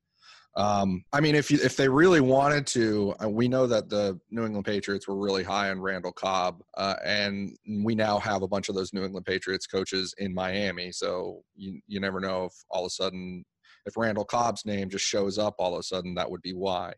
Um, 0.55 1.03
I 1.13 1.21
mean, 1.21 1.35
if 1.35 1.51
you, 1.51 1.59
if 1.61 1.77
they 1.77 1.87
really 1.87 2.19
wanted 2.19 2.65
to, 2.67 3.13
uh, 3.23 3.29
we 3.29 3.47
know 3.47 3.67
that 3.67 3.89
the 3.89 4.19
New 4.31 4.43
England 4.43 4.65
Patriots 4.65 5.07
were 5.07 5.15
really 5.15 5.43
high 5.43 5.69
on 5.69 5.79
Randall 5.79 6.13
Cobb, 6.13 6.61
uh, 6.75 6.95
and 7.05 7.55
we 7.83 7.93
now 7.93 8.17
have 8.17 8.41
a 8.41 8.47
bunch 8.47 8.67
of 8.67 8.73
those 8.73 8.91
New 8.91 9.03
England 9.03 9.27
Patriots 9.27 9.67
coaches 9.67 10.15
in 10.17 10.33
Miami. 10.33 10.91
So 10.91 11.41
you 11.55 11.79
you 11.87 11.99
never 11.99 12.19
know 12.19 12.45
if 12.45 12.53
all 12.71 12.85
of 12.85 12.87
a 12.87 12.89
sudden 12.89 13.45
if 13.87 13.95
Randall 13.95 14.25
Cobb's 14.25 14.65
name 14.65 14.89
just 14.89 15.05
shows 15.05 15.37
up 15.37 15.55
all 15.57 15.73
of 15.73 15.79
a 15.79 15.83
sudden, 15.83 16.13
that 16.15 16.29
would 16.29 16.41
be 16.41 16.53
why. 16.53 16.93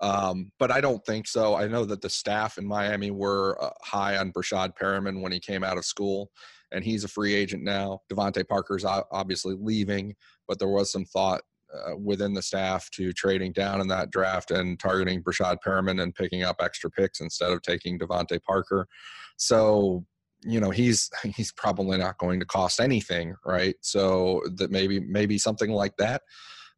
Um, 0.00 0.50
but 0.58 0.70
I 0.70 0.80
don't 0.80 1.04
think 1.06 1.28
so. 1.28 1.54
I 1.54 1.68
know 1.68 1.84
that 1.84 2.00
the 2.00 2.10
staff 2.10 2.58
in 2.58 2.66
Miami 2.66 3.10
were 3.10 3.56
uh, 3.62 3.70
high 3.82 4.16
on 4.16 4.32
Breshad 4.32 4.72
Perriman 4.80 5.20
when 5.20 5.32
he 5.32 5.38
came 5.38 5.62
out 5.62 5.78
of 5.78 5.84
school, 5.84 6.30
and 6.72 6.84
he's 6.84 7.04
a 7.04 7.08
free 7.08 7.34
agent 7.34 7.62
now. 7.62 8.00
DeVante 8.10 8.46
Parker's 8.48 8.84
obviously 8.84 9.54
leaving, 9.58 10.14
but 10.48 10.58
there 10.58 10.68
was 10.68 10.90
some 10.90 11.04
thought 11.04 11.42
uh, 11.72 11.96
within 11.96 12.34
the 12.34 12.42
staff 12.42 12.90
to 12.90 13.12
trading 13.12 13.52
down 13.52 13.80
in 13.80 13.88
that 13.88 14.10
draft 14.10 14.50
and 14.50 14.78
targeting 14.78 15.22
Breshad 15.22 15.58
Perriman 15.64 16.02
and 16.02 16.14
picking 16.14 16.42
up 16.42 16.56
extra 16.60 16.90
picks 16.90 17.20
instead 17.20 17.52
of 17.52 17.62
taking 17.62 17.98
DeVante 17.98 18.42
Parker. 18.42 18.88
So 19.36 20.04
you 20.44 20.60
know 20.60 20.70
he's 20.70 21.10
he's 21.36 21.52
probably 21.52 21.98
not 21.98 22.18
going 22.18 22.40
to 22.40 22.46
cost 22.46 22.80
anything, 22.80 23.34
right? 23.44 23.76
So 23.80 24.42
that 24.56 24.70
maybe 24.70 25.00
maybe 25.00 25.38
something 25.38 25.70
like 25.70 25.96
that. 25.96 26.22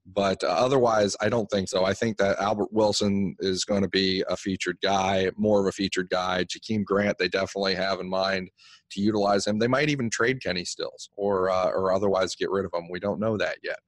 But 0.07 0.45
uh, 0.45 0.49
otherwise, 0.49 1.17
I 1.21 1.31
don't 1.31 1.51
think 1.51 1.69
so. 1.69 1.85
I 1.85 1.95
think 1.95 2.19
that 2.19 2.38
Albert 2.38 2.73
Wilson 2.73 3.37
is 3.40 3.64
going 3.64 3.83
to 3.83 3.88
be 3.88 4.23
a 4.29 4.37
featured 4.37 4.77
guy, 4.83 5.31
more 5.37 5.61
of 5.61 5.67
a 5.67 5.73
featured 5.73 6.11
guy. 6.11 6.45
Jakeem 6.45 6.85
Grant, 6.85 7.17
they 7.19 7.29
definitely 7.29 7.75
have 7.75 8.01
in 8.01 8.09
mind 8.09 8.51
to 8.90 9.01
utilize 9.01 9.47
him. 9.47 9.59
They 9.59 9.67
might 9.67 9.88
even 9.88 10.11
trade 10.11 10.43
Kenny 10.43 10.64
Stills 10.64 11.09
or 11.17 11.49
uh, 11.49 11.69
or 11.69 11.93
otherwise 11.93 12.35
get 12.35 12.51
rid 12.51 12.67
of 12.67 12.75
him. 12.75 12.88
We 12.90 13.01
don't 13.01 13.21
know 13.21 13.38
that 13.38 13.59
yet. 13.62 13.79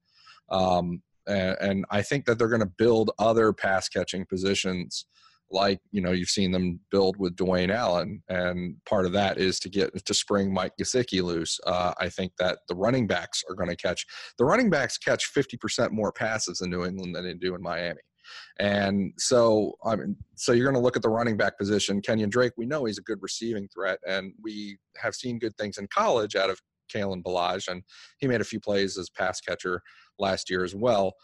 Um, 0.49 1.03
and, 1.27 1.57
and 1.61 1.85
I 1.91 2.03
think 2.03 2.25
that 2.27 2.39
they're 2.39 2.49
going 2.49 2.61
to 2.61 2.73
build 2.79 3.11
other 3.19 3.53
pass 3.53 3.89
catching 3.89 4.25
positions 4.25 5.07
like 5.51 5.79
you 5.93 6.01
know 6.01 6.13
you've 6.13 6.29
seen 6.29 6.51
them 6.51 6.81
build 6.91 7.17
with 7.19 7.37
Dwayne 7.37 7.71
Allen, 7.71 8.23
and 8.29 8.77
part 8.85 9.07
of 9.07 9.13
that 9.13 9.39
is 9.39 9.61
to 9.61 9.69
get 9.69 10.05
to 10.05 10.15
spring 10.15 10.53
Mike 10.53 10.73
Gesicki 10.81 11.23
loose. 11.23 11.59
Uh, 11.67 11.93
I 11.99 12.09
think 12.09 12.33
that 12.39 12.59
the 12.69 12.75
running 12.75 13.07
backs 13.07 13.43
are 13.49 13.55
going 13.55 13.71
to 13.71 13.77
catch 13.77 14.05
the 14.39 14.45
running 14.45 14.71
backs 14.71 14.99
catch 14.99 15.33
50% 15.33 15.91
more 15.91 16.13
passes 16.13 16.61
in 16.61 16.71
New 16.71 16.85
England 16.85 17.15
than 17.15 17.25
they 17.25 17.35
do 17.35 17.55
in 17.55 17.63
Miami. 17.63 18.01
And 18.59 19.13
so, 19.19 19.75
I 19.85 19.95
mean, 19.95 20.17
so 20.35 20.51
you're 20.51 20.65
going 20.65 20.75
to 20.75 20.85
look 20.85 20.97
at 20.97 21.03
the 21.03 21.09
running 21.09 21.37
back 21.37 21.57
position. 21.57 22.01
Kenyon 22.01 22.29
Drake, 22.29 22.53
we 22.57 22.67
know 22.67 22.85
he's 22.85 22.99
a 22.99 23.03
good 23.03 23.19
receiving 23.23 23.69
threat, 23.69 24.01
and 24.07 24.33
we 24.43 24.79
have 24.97 25.15
seen 25.15 25.39
good 25.39 25.57
things 25.57 25.79
in 25.79 25.87
college 25.95 26.35
out 26.35 26.51
of 26.51 26.61
Kalen 26.93 27.23
Ballage, 27.23 27.69
and 27.69 27.83
he 28.19 28.27
made 28.27 28.41
a 28.41 28.45
few 28.45 28.59
plays 28.59 28.99
as 28.99 29.11
pass 29.11 29.41
catcher 29.41 29.81
last 30.19 30.51
year 30.51 30.65
as 30.65 30.75
well 30.75 31.15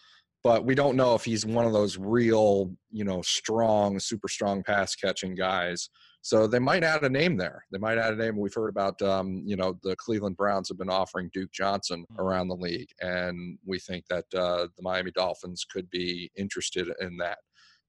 but 0.44 0.64
we 0.64 0.74
don't 0.74 0.96
know 0.96 1.14
if 1.14 1.24
he's 1.24 1.46
one 1.46 1.66
of 1.66 1.72
those 1.72 1.96
real, 1.96 2.72
you 2.90 3.04
know, 3.04 3.22
strong, 3.22 3.98
super 3.98 4.28
strong 4.28 4.62
pass 4.62 4.94
catching 4.94 5.34
guys. 5.34 5.88
So 6.20 6.46
they 6.46 6.58
might 6.58 6.84
add 6.84 7.02
a 7.02 7.08
name 7.08 7.36
there. 7.36 7.64
They 7.72 7.78
might 7.78 7.98
add 7.98 8.14
a 8.14 8.16
name. 8.16 8.36
We've 8.36 8.54
heard 8.54 8.68
about, 8.68 9.00
um, 9.02 9.42
you 9.44 9.56
know, 9.56 9.78
the 9.82 9.96
Cleveland 9.96 10.36
Browns 10.36 10.68
have 10.68 10.78
been 10.78 10.90
offering 10.90 11.30
Duke 11.32 11.52
Johnson 11.52 12.04
mm. 12.12 12.18
around 12.18 12.48
the 12.48 12.56
league, 12.56 12.90
and 13.00 13.58
we 13.66 13.78
think 13.78 14.04
that 14.08 14.24
uh, 14.34 14.68
the 14.76 14.82
Miami 14.82 15.10
Dolphins 15.12 15.64
could 15.64 15.88
be 15.90 16.30
interested 16.36 16.88
in 17.00 17.16
that. 17.18 17.38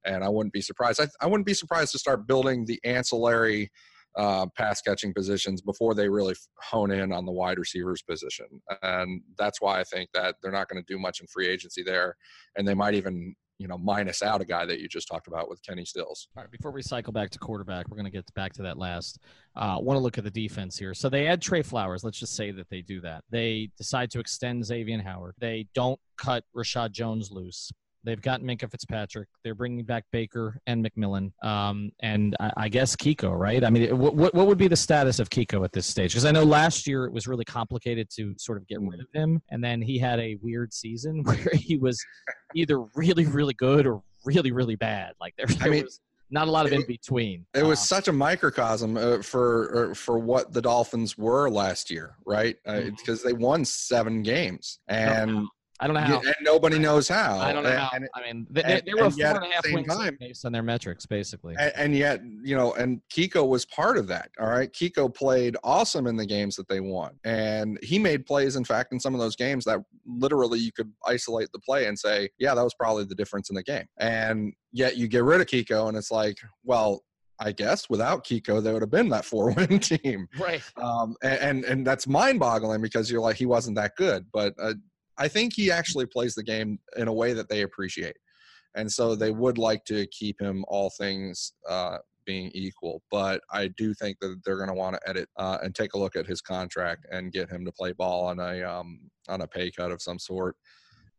And 0.04 0.22
I 0.22 0.28
wouldn't 0.28 0.52
be 0.52 0.60
surprised. 0.60 1.00
I, 1.00 1.06
I 1.20 1.26
wouldn't 1.26 1.46
be 1.46 1.54
surprised 1.54 1.92
to 1.92 1.98
start 1.98 2.26
building 2.26 2.66
the 2.66 2.80
ancillary 2.84 3.70
uh, 4.16 4.46
pass 4.56 4.80
catching 4.80 5.12
positions 5.12 5.60
before 5.60 5.94
they 5.94 6.08
really 6.08 6.34
hone 6.60 6.90
in 6.90 7.12
on 7.12 7.24
the 7.26 7.32
wide 7.32 7.58
receivers 7.58 8.02
position. 8.02 8.46
And 8.82 9.22
that's 9.36 9.60
why 9.60 9.80
I 9.80 9.84
think 9.84 10.10
that 10.14 10.36
they're 10.42 10.52
not 10.52 10.68
going 10.68 10.82
to 10.82 10.92
do 10.92 10.98
much 10.98 11.20
in 11.20 11.26
free 11.26 11.48
agency 11.48 11.82
there. 11.82 12.16
And 12.56 12.66
they 12.66 12.74
might 12.74 12.94
even, 12.94 13.34
you 13.58 13.66
know, 13.66 13.78
minus 13.78 14.22
out 14.22 14.40
a 14.40 14.44
guy 14.44 14.66
that 14.66 14.80
you 14.80 14.88
just 14.88 15.08
talked 15.08 15.26
about 15.26 15.48
with 15.48 15.60
Kenny 15.62 15.84
Stills. 15.84 16.28
All 16.36 16.42
right. 16.42 16.50
Before 16.50 16.70
we 16.70 16.82
cycle 16.82 17.12
back 17.12 17.30
to 17.30 17.38
quarterback, 17.38 17.88
we're 17.88 17.96
going 17.96 18.04
to 18.04 18.10
get 18.10 18.32
back 18.34 18.52
to 18.54 18.62
that 18.62 18.78
last. 18.78 19.18
Uh, 19.56 19.78
want 19.80 19.96
to 19.96 20.00
look 20.00 20.18
at 20.18 20.24
the 20.24 20.30
defense 20.30 20.78
here. 20.78 20.94
So 20.94 21.08
they 21.08 21.26
add 21.26 21.42
Trey 21.42 21.62
Flowers. 21.62 22.04
Let's 22.04 22.18
just 22.18 22.36
say 22.36 22.52
that 22.52 22.68
they 22.70 22.82
do 22.82 23.00
that. 23.00 23.24
They 23.30 23.70
decide 23.76 24.10
to 24.12 24.20
extend 24.20 24.64
Xavier 24.64 25.02
Howard. 25.02 25.34
They 25.38 25.66
don't 25.74 25.98
cut 26.18 26.44
Reshad 26.56 26.92
Jones 26.92 27.30
loose. 27.30 27.70
They've 28.04 28.20
got 28.20 28.42
Minkah 28.42 28.70
Fitzpatrick. 28.70 29.28
They're 29.42 29.54
bringing 29.54 29.84
back 29.84 30.04
Baker 30.12 30.60
and 30.66 30.84
McMillan, 30.84 31.32
um, 31.42 31.90
and 32.00 32.36
I, 32.38 32.52
I, 32.56 32.68
guess 32.68 32.94
Kiko. 32.94 33.36
Right? 33.36 33.64
I 33.64 33.70
mean, 33.70 33.96
what, 33.96 34.14
what 34.14 34.34
what 34.34 34.46
would 34.46 34.58
be 34.58 34.68
the 34.68 34.76
status 34.76 35.18
of 35.18 35.30
Kiko 35.30 35.64
at 35.64 35.72
this 35.72 35.86
stage? 35.86 36.12
Because 36.12 36.26
I 36.26 36.30
know 36.30 36.44
last 36.44 36.86
year 36.86 37.06
it 37.06 37.12
was 37.12 37.26
really 37.26 37.44
complicated 37.44 38.10
to 38.16 38.34
sort 38.36 38.58
of 38.58 38.68
get 38.68 38.80
rid 38.80 39.00
of 39.00 39.06
him, 39.14 39.40
and 39.50 39.64
then 39.64 39.80
he 39.80 39.98
had 39.98 40.20
a 40.20 40.36
weird 40.42 40.74
season 40.74 41.22
where 41.24 41.36
he 41.54 41.76
was 41.76 42.04
either 42.54 42.80
really 42.94 43.24
really 43.24 43.54
good 43.54 43.86
or 43.86 44.02
really 44.24 44.52
really 44.52 44.76
bad. 44.76 45.14
Like 45.20 45.34
there, 45.36 45.46
there 45.46 45.66
I 45.66 45.70
mean, 45.70 45.84
was 45.84 46.00
not 46.30 46.48
a 46.48 46.50
lot 46.50 46.66
of 46.66 46.72
in 46.72 46.84
between. 46.86 47.46
It 47.54 47.62
was 47.62 47.78
um, 47.78 47.84
such 47.84 48.08
a 48.08 48.12
microcosm 48.12 48.96
uh, 48.96 49.22
for 49.22 49.92
uh, 49.92 49.94
for 49.94 50.18
what 50.18 50.52
the 50.52 50.60
Dolphins 50.60 51.16
were 51.16 51.48
last 51.48 51.90
year, 51.90 52.16
right? 52.26 52.56
Because 52.64 53.24
uh, 53.24 53.28
mm-hmm. 53.28 53.28
they 53.28 53.32
won 53.32 53.64
seven 53.64 54.22
games, 54.22 54.80
and 54.88 55.46
I 55.84 55.86
don't 55.86 55.94
know 55.94 56.00
how. 56.00 56.20
and 56.20 56.34
nobody 56.40 56.78
knows 56.78 57.08
how. 57.08 57.38
I 57.38 57.52
don't 57.52 57.62
know 57.62 57.76
how. 57.76 57.90
And, 57.92 58.08
I 58.14 58.22
mean, 58.22 58.46
they, 58.48 58.62
and, 58.62 58.82
they 58.86 58.94
were 58.94 59.10
four 59.10 59.26
and 59.26 59.44
a 59.44 59.54
half 59.54 59.64
wins 59.70 59.86
time, 59.86 60.16
based 60.18 60.46
on 60.46 60.52
their 60.52 60.62
metrics, 60.62 61.04
basically. 61.04 61.54
And, 61.58 61.72
and, 61.76 61.94
yet, 61.94 62.22
you 62.42 62.56
know, 62.56 62.72
and 62.72 63.02
Kiko 63.12 63.46
was 63.46 63.66
part 63.66 63.98
of 63.98 64.06
that. 64.06 64.30
All 64.40 64.48
right, 64.48 64.72
Kiko 64.72 65.14
played 65.14 65.58
awesome 65.62 66.06
in 66.06 66.16
the 66.16 66.24
games 66.24 66.56
that 66.56 66.68
they 66.68 66.80
won, 66.80 67.18
and 67.24 67.78
he 67.82 67.98
made 67.98 68.24
plays. 68.24 68.56
In 68.56 68.64
fact, 68.64 68.94
in 68.94 68.98
some 68.98 69.12
of 69.12 69.20
those 69.20 69.36
games, 69.36 69.66
that 69.66 69.80
literally 70.06 70.58
you 70.58 70.72
could 70.72 70.90
isolate 71.06 71.50
the 71.52 71.58
play 71.58 71.86
and 71.86 71.98
say, 71.98 72.30
"Yeah, 72.38 72.54
that 72.54 72.64
was 72.64 72.74
probably 72.74 73.04
the 73.04 73.14
difference 73.14 73.50
in 73.50 73.56
the 73.56 73.62
game." 73.62 73.84
And 73.98 74.54
yet, 74.72 74.96
you 74.96 75.06
get 75.06 75.24
rid 75.24 75.42
of 75.42 75.46
Kiko, 75.48 75.88
and 75.88 75.98
it's 75.98 76.10
like, 76.10 76.38
well, 76.64 77.02
I 77.40 77.52
guess 77.52 77.90
without 77.90 78.24
Kiko, 78.24 78.62
they 78.62 78.72
would 78.72 78.82
have 78.82 78.90
been 78.90 79.08
that 79.10 79.24
four 79.24 79.52
win 79.52 79.78
team. 79.80 80.28
Right. 80.38 80.62
Um, 80.76 81.16
and, 81.22 81.38
and, 81.40 81.64
and 81.64 81.86
that's 81.86 82.06
mind 82.06 82.40
boggling 82.40 82.80
because 82.80 83.10
you're 83.10 83.20
like, 83.20 83.36
he 83.36 83.46
wasn't 83.46 83.76
that 83.76 83.96
good. 83.96 84.26
But 84.32 84.54
uh, 84.58 84.74
I 85.18 85.28
think 85.28 85.52
he 85.54 85.70
actually 85.70 86.06
plays 86.06 86.34
the 86.34 86.42
game 86.42 86.78
in 86.96 87.08
a 87.08 87.12
way 87.12 87.32
that 87.32 87.48
they 87.48 87.62
appreciate. 87.62 88.16
And 88.74 88.90
so 88.90 89.14
they 89.14 89.30
would 89.30 89.58
like 89.58 89.84
to 89.86 90.06
keep 90.08 90.40
him 90.40 90.64
all 90.66 90.90
things 90.98 91.52
uh, 91.68 91.98
being 92.26 92.50
equal. 92.54 93.02
But 93.10 93.40
I 93.52 93.68
do 93.76 93.94
think 93.94 94.18
that 94.20 94.40
they're 94.44 94.56
going 94.56 94.68
to 94.68 94.74
want 94.74 94.96
to 94.96 95.08
edit 95.08 95.28
uh, 95.36 95.58
and 95.62 95.74
take 95.74 95.94
a 95.94 95.98
look 95.98 96.16
at 96.16 96.26
his 96.26 96.40
contract 96.40 97.06
and 97.10 97.32
get 97.32 97.50
him 97.50 97.64
to 97.64 97.72
play 97.72 97.92
ball 97.92 98.26
on 98.26 98.40
a 98.40 98.62
um, 98.62 98.98
on 99.28 99.42
a 99.42 99.46
pay 99.46 99.70
cut 99.70 99.92
of 99.92 100.02
some 100.02 100.18
sort. 100.18 100.56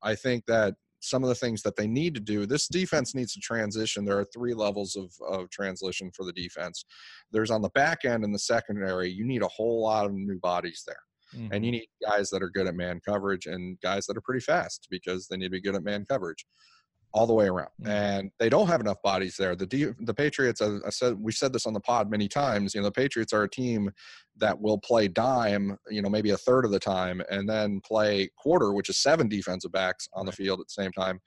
I 0.04 0.16
think 0.16 0.46
that 0.48 0.76
some 1.00 1.24
of 1.24 1.30
the 1.30 1.36
things 1.36 1.62
that 1.62 1.76
they 1.76 1.88
need 1.88 2.16
to 2.16 2.20
do 2.20 2.46
this 2.46 2.68
defense 2.68 3.14
needs 3.14 3.34
to 3.34 3.40
transition 3.40 4.04
there 4.04 4.18
are 4.18 4.26
three 4.34 4.54
levels 4.54 4.96
of, 4.96 5.12
of 5.28 5.50
transition 5.52 6.10
for 6.16 6.26
the 6.26 6.34
defense 6.34 6.84
there's 7.32 7.52
on 7.52 7.62
the 7.62 7.70
back 7.70 8.06
end 8.06 8.24
and 8.24 8.34
the 8.34 8.40
secondary 8.40 9.10
you 9.10 9.24
need 9.26 9.44
a 9.44 9.48
whole 9.48 9.84
lot 9.84 10.06
of 10.06 10.14
new 10.14 10.40
bodies 10.40 10.84
there 10.88 10.96
Mm-hmm. 11.36 11.54
And 11.54 11.66
you 11.66 11.72
need 11.72 11.88
guys 12.02 12.30
that 12.30 12.42
are 12.42 12.50
good 12.50 12.68
at 12.68 12.76
man 12.76 13.02
coverage 13.06 13.46
and 13.46 13.80
guys 13.82 14.06
that 14.06 14.18
are 14.18 14.22
pretty 14.22 14.42
fast 14.42 14.88
because 14.90 15.28
they 15.28 15.38
need 15.38 15.46
to 15.46 15.52
be 15.52 15.62
good 15.62 15.76
at 15.76 15.84
man 15.84 16.06
coverage 16.10 16.46
all 17.14 17.26
the 17.26 17.34
way 17.34 17.46
around. 17.46 17.70
Mm-hmm. 17.82 17.92
And 17.92 18.32
they 18.40 18.50
don't 18.50 18.68
have 18.68 18.82
enough 18.82 19.02
bodies 19.02 19.36
there. 19.38 19.56
The 19.56 19.66
D, 19.66 19.88
the 20.02 20.14
Patriots, 20.14 20.62
I, 20.62 20.78
I 20.86 20.90
said 20.90 21.18
we 21.20 21.32
said 21.32 21.54
this 21.54 21.66
on 21.66 21.74
the 21.74 21.80
pod 21.80 22.12
many 22.12 22.28
times. 22.28 22.76
You 22.76 22.82
know, 22.82 22.88
the 22.88 22.92
Patriots 22.92 23.34
are 23.34 23.44
a 23.44 23.50
team 23.50 23.90
that 24.38 24.60
will 24.60 24.78
play 24.78 25.08
dime, 25.08 25.78
you 25.90 26.02
know, 26.02 26.10
maybe 26.10 26.32
a 26.32 26.38
third 26.38 26.66
of 26.66 26.72
the 26.72 26.80
time, 26.80 27.22
and 27.30 27.48
then 27.48 27.80
play 27.82 28.30
quarter, 28.38 28.74
which 28.74 28.90
is 28.90 28.98
seven 28.98 29.30
defensive 29.30 29.72
backs 29.72 30.10
on 30.14 30.26
the 30.26 30.32
field 30.32 30.60
at 30.60 30.68
the 30.68 30.84
same 30.84 30.92
time. 30.92 31.22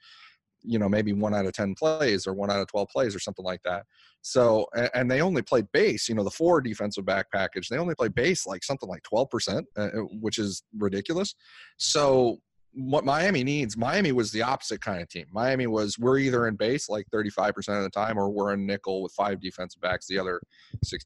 You 0.61 0.79
know, 0.79 0.89
maybe 0.89 1.13
one 1.13 1.33
out 1.33 1.45
of 1.45 1.53
ten 1.53 1.75
plays 1.75 2.27
or 2.27 2.33
one 2.33 2.51
out 2.51 2.59
of 2.59 2.67
twelve 2.67 2.89
plays 2.89 3.15
or 3.15 3.19
something 3.19 3.45
like 3.45 3.61
that. 3.63 3.85
So, 4.21 4.67
and 4.93 5.09
they 5.09 5.21
only 5.21 5.41
played 5.41 5.71
base, 5.71 6.09
you 6.09 6.15
know, 6.15 6.23
the 6.23 6.29
four 6.29 6.61
defensive 6.61 7.05
back 7.05 7.31
package, 7.31 7.69
they 7.69 7.77
only 7.77 7.95
play 7.95 8.09
base 8.09 8.45
like 8.45 8.63
something 8.63 8.89
like 8.89 9.03
12%, 9.03 9.63
uh, 9.77 9.81
uh, 9.81 9.87
which 10.19 10.37
is 10.37 10.63
ridiculous. 10.77 11.35
So, 11.77 12.37
what 12.73 13.03
Miami 13.03 13.43
needs, 13.43 13.75
Miami 13.75 14.11
was 14.11 14.31
the 14.31 14.43
opposite 14.43 14.79
kind 14.81 15.01
of 15.01 15.09
team. 15.09 15.25
Miami 15.31 15.65
was, 15.65 15.97
we're 15.97 16.19
either 16.19 16.47
in 16.47 16.55
base 16.55 16.87
like 16.87 17.07
35% 17.11 17.57
of 17.77 17.83
the 17.83 17.89
time, 17.89 18.17
or 18.17 18.29
we're 18.29 18.53
in 18.53 18.65
nickel 18.65 19.01
with 19.01 19.11
five 19.13 19.41
defensive 19.41 19.81
backs 19.81 20.05
the 20.05 20.19
other 20.19 20.39
65% 20.85 20.99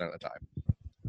of 0.00 0.12
the 0.12 0.18
time. 0.18 0.46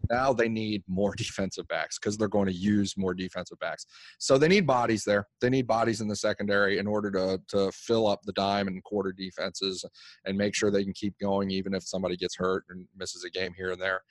Now 0.10 0.34
they 0.34 0.50
need 0.50 0.84
more 0.88 1.14
defensive 1.18 1.68
backs 1.68 1.98
because 2.00 2.18
they're 2.18 2.28
going 2.28 2.48
to 2.48 2.54
use 2.54 2.96
more 2.98 3.14
defensive 3.14 3.60
backs. 3.60 3.86
So 4.18 4.38
they 4.38 4.48
need 4.48 4.68
bodies 4.68 5.04
there. 5.04 5.28
They 5.42 5.50
need 5.50 5.68
bodies 5.68 6.02
in 6.02 6.08
the 6.08 6.16
secondary 6.16 6.78
in 6.78 6.88
order 6.88 7.12
to 7.12 7.42
to 7.50 7.72
fill 7.72 8.08
up 8.08 8.22
the 8.24 8.34
dime 8.34 8.68
and 8.68 8.84
quarter 8.84 9.12
defenses 9.12 9.86
and 10.26 10.38
make 10.38 10.56
sure 10.56 10.72
they 10.72 10.84
can 10.84 10.94
keep 10.94 11.16
going 11.20 11.52
even 11.52 11.74
if 11.74 11.84
somebody 11.84 12.18
gets 12.18 12.36
hurt 12.36 12.66
and 12.70 12.86
misses 12.98 13.24
a 13.24 13.30
game 13.30 13.54
here 13.56 13.72
and 13.72 13.82
there. 13.82 14.02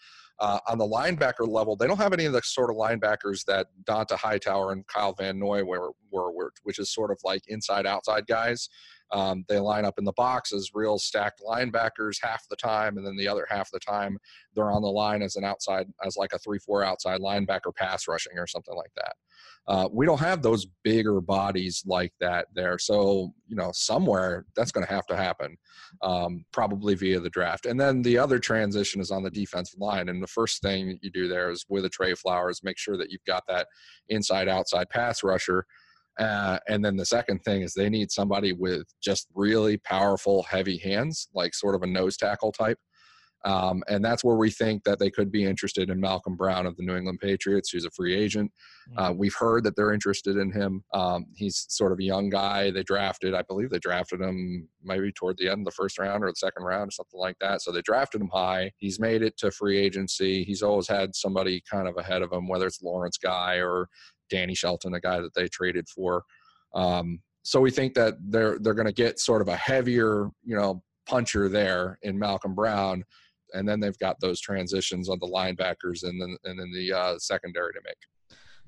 Uh, 0.40 0.60
on 0.68 0.78
the 0.78 0.86
linebacker 0.86 1.48
level, 1.48 1.74
they 1.74 1.88
don't 1.88 1.98
have 1.98 2.12
any 2.12 2.24
of 2.24 2.32
the 2.32 2.40
sort 2.44 2.70
of 2.70 2.76
linebackers 2.76 3.44
that 3.44 3.66
Dont'a 3.84 4.16
Hightower 4.16 4.70
and 4.70 4.86
Kyle 4.86 5.12
Van 5.12 5.36
Noy 5.36 5.64
were, 5.64 5.90
were, 6.12 6.30
were 6.32 6.52
which 6.62 6.78
is 6.78 6.92
sort 6.92 7.10
of 7.10 7.18
like 7.24 7.42
inside 7.48 7.86
outside 7.86 8.24
guys. 8.28 8.68
Um, 9.10 9.44
they 9.48 9.58
line 9.58 9.84
up 9.84 9.98
in 9.98 10.04
the 10.04 10.12
box 10.12 10.52
as 10.52 10.70
real 10.74 10.98
stacked 10.98 11.42
linebackers 11.46 12.18
half 12.22 12.46
the 12.48 12.56
time, 12.56 12.98
and 12.98 13.06
then 13.06 13.16
the 13.16 13.28
other 13.28 13.46
half 13.48 13.70
the 13.70 13.80
time 13.80 14.18
they're 14.54 14.70
on 14.70 14.82
the 14.82 14.88
line 14.88 15.22
as 15.22 15.36
an 15.36 15.44
outside, 15.44 15.86
as 16.04 16.16
like 16.16 16.32
a 16.32 16.38
three-four 16.38 16.84
outside 16.84 17.20
linebacker 17.20 17.74
pass 17.74 18.06
rushing 18.08 18.38
or 18.38 18.46
something 18.46 18.76
like 18.76 18.92
that. 18.96 19.14
Uh, 19.66 19.86
we 19.92 20.06
don't 20.06 20.20
have 20.20 20.40
those 20.40 20.66
bigger 20.82 21.20
bodies 21.20 21.82
like 21.86 22.12
that 22.20 22.46
there. 22.54 22.78
So, 22.78 23.34
you 23.46 23.54
know, 23.54 23.70
somewhere 23.74 24.46
that's 24.56 24.72
going 24.72 24.86
to 24.86 24.92
have 24.92 25.06
to 25.06 25.16
happen, 25.16 25.58
um, 26.02 26.44
probably 26.52 26.94
via 26.94 27.20
the 27.20 27.28
draft. 27.28 27.66
And 27.66 27.78
then 27.78 28.00
the 28.00 28.16
other 28.16 28.38
transition 28.38 29.00
is 29.00 29.10
on 29.10 29.22
the 29.22 29.30
defensive 29.30 29.78
line. 29.78 30.08
And 30.08 30.22
the 30.22 30.26
first 30.26 30.62
thing 30.62 30.98
you 31.02 31.10
do 31.10 31.28
there 31.28 31.50
is 31.50 31.66
with 31.68 31.84
a 31.84 31.90
Trey 31.90 32.14
Flowers, 32.14 32.64
make 32.64 32.78
sure 32.78 32.96
that 32.96 33.10
you've 33.10 33.24
got 33.26 33.46
that 33.46 33.68
inside 34.08 34.48
outside 34.48 34.88
pass 34.88 35.22
rusher 35.22 35.66
uh, 36.18 36.58
and 36.68 36.84
then 36.84 36.96
the 36.96 37.06
second 37.06 37.40
thing 37.44 37.62
is 37.62 37.74
they 37.74 37.88
need 37.88 38.10
somebody 38.10 38.52
with 38.52 38.86
just 39.00 39.28
really 39.34 39.76
powerful, 39.78 40.42
heavy 40.42 40.78
hands, 40.78 41.28
like 41.34 41.54
sort 41.54 41.74
of 41.74 41.82
a 41.82 41.86
nose 41.86 42.16
tackle 42.16 42.52
type. 42.52 42.78
Um, 43.44 43.84
and 43.88 44.04
that's 44.04 44.24
where 44.24 44.36
we 44.36 44.50
think 44.50 44.82
that 44.82 44.98
they 44.98 45.10
could 45.10 45.30
be 45.30 45.44
interested 45.44 45.90
in 45.90 46.00
Malcolm 46.00 46.34
Brown 46.34 46.66
of 46.66 46.76
the 46.76 46.82
New 46.82 46.96
England 46.96 47.20
Patriots, 47.20 47.70
who's 47.70 47.84
a 47.84 47.90
free 47.92 48.14
agent. 48.14 48.50
Uh, 48.96 49.12
we've 49.16 49.34
heard 49.34 49.62
that 49.62 49.76
they're 49.76 49.92
interested 49.92 50.36
in 50.36 50.50
him. 50.50 50.82
Um, 50.92 51.26
he's 51.36 51.66
sort 51.68 51.92
of 51.92 52.00
a 52.00 52.02
young 52.02 52.30
guy. 52.30 52.72
They 52.72 52.82
drafted, 52.82 53.34
I 53.34 53.42
believe 53.42 53.70
they 53.70 53.78
drafted 53.78 54.20
him 54.20 54.68
maybe 54.82 55.12
toward 55.12 55.38
the 55.38 55.48
end 55.48 55.60
of 55.60 55.66
the 55.66 55.70
first 55.70 56.00
round 56.00 56.24
or 56.24 56.28
the 56.28 56.34
second 56.34 56.64
round 56.64 56.88
or 56.88 56.92
something 56.92 57.20
like 57.20 57.36
that. 57.40 57.62
So 57.62 57.70
they 57.70 57.82
drafted 57.82 58.20
him 58.20 58.30
high. 58.32 58.72
He's 58.78 58.98
made 58.98 59.22
it 59.22 59.36
to 59.38 59.52
free 59.52 59.78
agency. 59.78 60.42
He's 60.42 60.62
always 60.62 60.88
had 60.88 61.14
somebody 61.14 61.62
kind 61.70 61.86
of 61.86 61.96
ahead 61.96 62.22
of 62.22 62.32
him, 62.32 62.48
whether 62.48 62.66
it's 62.66 62.82
Lawrence 62.82 63.18
Guy 63.18 63.56
or 63.56 63.88
Danny 64.28 64.54
Shelton, 64.54 64.94
a 64.94 65.00
guy 65.00 65.20
that 65.20 65.34
they 65.34 65.48
traded 65.48 65.88
for. 65.88 66.24
Um, 66.74 67.20
so 67.42 67.60
we 67.60 67.70
think 67.70 67.94
that 67.94 68.14
they're 68.20 68.58
they're 68.58 68.74
going 68.74 68.86
to 68.86 68.92
get 68.92 69.18
sort 69.20 69.40
of 69.40 69.48
a 69.48 69.56
heavier, 69.56 70.28
you 70.44 70.56
know, 70.56 70.82
puncher 71.06 71.48
there 71.48 71.98
in 72.02 72.18
Malcolm 72.18 72.54
Brown, 72.54 73.04
and 73.54 73.68
then 73.68 73.80
they've 73.80 73.98
got 73.98 74.20
those 74.20 74.40
transitions 74.40 75.08
on 75.08 75.18
the 75.20 75.26
linebackers 75.26 76.02
and 76.02 76.20
then 76.20 76.36
and 76.44 76.58
then 76.58 76.70
the 76.72 76.92
uh, 76.92 77.18
secondary 77.18 77.72
to 77.72 77.80
make. 77.84 77.96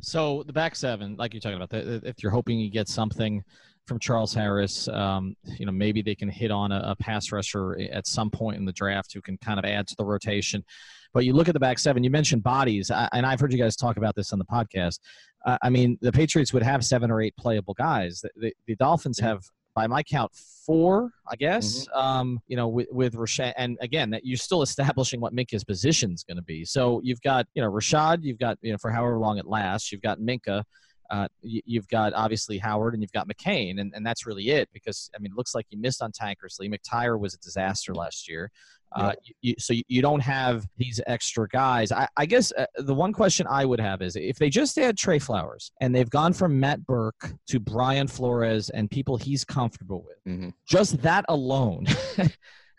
So 0.01 0.43
the 0.45 0.53
back 0.53 0.75
seven, 0.77 1.17
like 1.17 1.35
you're 1.35 1.43
talking 1.43 1.61
about, 1.61 1.75
if 1.75 2.23
you're 2.23 2.33
hoping 2.33 2.59
you 2.59 2.71
get 2.71 2.89
something 2.89 3.45
from 3.91 3.99
Charles 3.99 4.33
Harris, 4.33 4.87
um, 4.87 5.35
you 5.59 5.67
know 5.67 5.73
maybe 5.73 6.01
they 6.01 6.15
can 6.15 6.29
hit 6.29 6.53
on 6.53 6.71
a, 6.71 6.81
a, 6.87 6.95
pass 6.95 7.33
rusher 7.33 7.77
at 7.93 8.07
some 8.07 8.31
point 8.31 8.57
in 8.57 8.65
the 8.65 8.71
draft 8.73 9.13
who 9.13 9.21
can 9.21 9.37
kind 9.39 9.59
of 9.59 9.65
add 9.65 9.89
to 9.89 9.97
the 9.97 10.05
rotation. 10.05 10.65
But 11.13 11.25
you 11.25 11.33
look 11.33 11.49
at 11.49 11.55
the 11.55 11.61
back 11.61 11.81
seven. 11.81 12.05
You 12.05 12.11
mentioned 12.11 12.45
bodies, 12.45 12.93
and 13.13 13.27
I've 13.27 13.41
heard 13.41 13.53
you 13.53 13.59
guys 13.59 13.75
talk 13.75 13.97
about 13.97 14.15
this 14.15 14.33
on 14.33 14.39
the 14.39 14.45
podcast. 14.45 15.01
Uh, 15.45 15.59
I 15.61 15.71
mean, 15.71 15.99
the 16.03 16.13
Patriots 16.13 16.53
would 16.53 16.63
have 16.63 16.85
seven 16.85 17.11
or 17.11 17.21
eight 17.21 17.35
playable 17.37 17.75
guys. 17.75 18.21
The, 18.21 18.31
the, 18.37 18.55
the 18.69 18.77
Dolphins 18.77 19.19
have 19.19 19.43
by 19.75 19.89
my 19.89 20.05
count, 20.05 20.31
four, 20.65 21.11
I 21.29 21.35
guess. 21.35 21.89
Mm-hmm. 21.89 21.99
Um, 21.99 22.41
you 22.47 22.57
know, 22.57 22.69
with 22.69 22.87
with 22.93 23.15
Reshad, 23.15 23.55
and 23.57 23.77
again, 23.81 24.11
that 24.11 24.25
you're 24.25 24.37
still 24.37 24.63
establishing 24.63 25.21
what 25.21 25.35
Minkah's 25.35 25.65
position 25.65 26.13
is 26.13 26.23
going 26.23 26.37
to 26.37 26.45
be. 26.45 26.65
So 26.65 27.01
you've 27.03 27.23
got 27.23 27.49
you 27.55 27.63
know 27.63 27.73
Reshad, 27.73 28.23
you've 28.23 28.39
got 28.39 28.57
you 28.63 28.71
know 28.71 28.79
for 28.79 28.93
however 28.93 29.19
long 29.19 29.39
it 29.39 29.47
lasts, 29.47 29.91
you've 29.91 30.03
got 30.03 30.21
Minkah. 30.21 30.63
Uh, 31.11 31.27
you, 31.43 31.81
have 31.81 31.89
got 31.89 32.13
obviously 32.15 32.59
Howard 32.59 32.95
and 32.95 33.03
you've 33.03 33.13
got 33.13 33.29
McCain, 33.29 33.81
and, 33.81 33.93
and 33.95 34.07
that's 34.07 34.27
really 34.27 34.51
it 34.51 34.69
because 34.73 35.11
I 35.15 35.19
mean, 35.19 35.33
it 35.33 35.37
looks 35.37 35.55
like 35.55 35.67
you 35.71 35.79
missed 35.79 36.03
on 36.03 36.13
Tankersley. 36.13 36.73
McTyer 36.73 37.19
was 37.19 37.35
a 37.35 37.39
disaster 37.39 37.95
last 37.95 38.29
year. 38.29 38.51
Uh, 38.93 39.13
you, 39.41 39.55
so 39.59 39.73
you 39.87 40.03
don't 40.03 40.21
have 40.21 40.67
these 40.77 41.01
extra 41.07 41.47
guys. 41.49 41.93
I, 41.93 42.09
I 42.17 42.27
guess 42.27 42.53
uh, 42.53 42.67
the 42.79 42.95
one 42.95 43.13
question 43.13 43.47
I 43.49 43.65
would 43.65 43.79
have 43.79 44.03
is 44.03 44.17
if 44.17 44.37
they 44.37 44.51
just 44.51 44.77
add 44.79 44.99
Trey 44.99 45.21
Flowers 45.21 45.71
and 45.81 45.95
they've 45.95 46.11
gone 46.11 46.33
from 46.33 46.59
Matt 46.59 46.85
Burke 46.87 47.33
to 47.49 47.61
Brian 47.61 48.09
Flores 48.09 48.69
and 48.71 48.91
people 48.91 49.17
he's 49.17 49.45
comfortable 49.45 50.05
with, 50.05 50.35
mm-hmm. 50.35 50.49
just 50.67 51.01
that 51.03 51.25
alone 51.29 51.87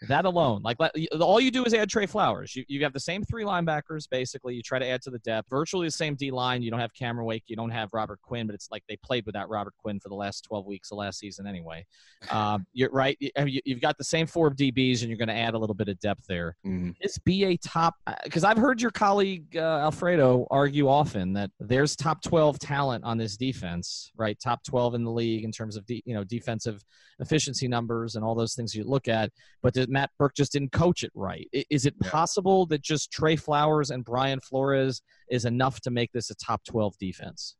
That 0.08 0.26
alone, 0.26 0.62
like 0.64 0.78
all 1.20 1.40
you 1.40 1.52
do 1.52 1.64
is 1.64 1.74
add 1.74 1.90
Trey 1.90 2.08
Flowers. 2.08 2.56
You, 2.56 2.66
you 2.68 2.84
have 2.84 2.94
the 2.94 3.00
same 3.00 3.24
three 3.24 3.44
linebackers 3.44 4.10
basically. 4.10 4.56
You 4.56 4.64
try 4.64 4.80
to 4.80 4.88
add 4.88 5.02
to 5.04 5.12
the 5.12 5.20
depth. 5.20 5.50
Virtually 5.50 5.88
the 5.88 5.92
same 5.92 6.16
D 6.16 6.32
line. 6.32 6.64
You 6.64 6.72
don't 6.72 6.80
have 6.80 6.94
Cameron 6.94 7.26
Wake. 7.28 7.44
You 7.48 7.56
don't 7.56 7.70
have 7.70 7.90
Robert 7.94 8.20
Quinn, 8.22 8.48
but 8.48 8.56
it's 8.56 8.70
like 8.72 8.84
they 8.90 8.98
played 8.98 9.26
without 9.26 9.50
Robert 9.50 9.74
Quinn 9.78 10.00
for 10.00 10.10
the 10.10 10.16
last 10.16 10.42
12 10.46 10.66
weeks 10.66 10.92
of 10.92 10.98
last 10.98 11.20
season 11.20 11.46
anyway. 11.46 11.86
Um, 12.32 12.66
you're 12.74 12.90
right. 12.90 13.16
You, 13.20 13.62
have 13.68 13.82
got 13.82 13.98
the 13.98 14.04
same 14.04 14.26
four 14.26 14.50
DBs, 14.52 15.02
and 15.02 15.10
you're 15.10 15.18
going 15.18 15.28
to 15.28 15.36
add 15.36 15.54
a 15.54 15.58
little 15.58 15.76
bit 15.76 15.88
of 15.88 16.00
depth 16.00 16.26
there. 16.28 16.56
Mm. 16.66 16.96
This 17.02 17.18
be 17.20 17.46
a 17.46 17.58
top 17.58 17.96
because 18.24 18.44
uh, 18.44 18.48
I've 18.48 18.58
heard 18.58 18.82
your 18.82 18.92
colleague 18.92 19.56
uh, 19.56 19.80
Alfredo 19.82 20.48
argue 20.50 20.88
often 20.88 21.34
that 21.34 21.52
there's 21.60 21.96
top 21.96 22.24
12 22.24 22.60
talent 22.60 23.04
on 23.04 23.18
this 23.18 23.38
defense, 23.38 24.12
right? 24.18 24.38
Top 24.40 24.64
12 24.64 24.96
in 24.96 25.04
the 25.04 25.12
league 25.12 25.44
in 25.44 25.52
terms 25.52 25.76
of 25.76 25.86
de- 25.86 26.04
you 26.06 26.16
know 26.16 26.24
defensive 26.24 26.84
efficiency 27.20 27.68
numbers 27.68 28.16
and 28.16 28.26
all 28.26 28.34
those 28.34 28.56
things 28.56 28.74
you 28.74 28.84
look 28.84 29.08
at, 29.08 29.30
but 29.62 29.74
Matt 29.92 30.10
Burke 30.18 30.36
just 30.36 30.54
didn't 30.54 30.72
coach 30.72 31.04
it 31.04 31.12
right. 31.14 31.48
Is 31.70 31.86
it 31.86 32.00
possible 32.00 32.66
that 32.68 32.82
just 32.82 33.12
Trey 33.12 33.36
Flowers 33.36 33.92
and 33.92 34.04
Brian 34.04 34.40
Flores 34.40 35.02
is 35.30 35.46
enough 35.46 35.82
to 35.82 35.92
make 35.92 36.12
this 36.14 36.30
a 36.32 36.36
top 36.36 36.64
12 36.64 36.98
defense? 36.98 37.56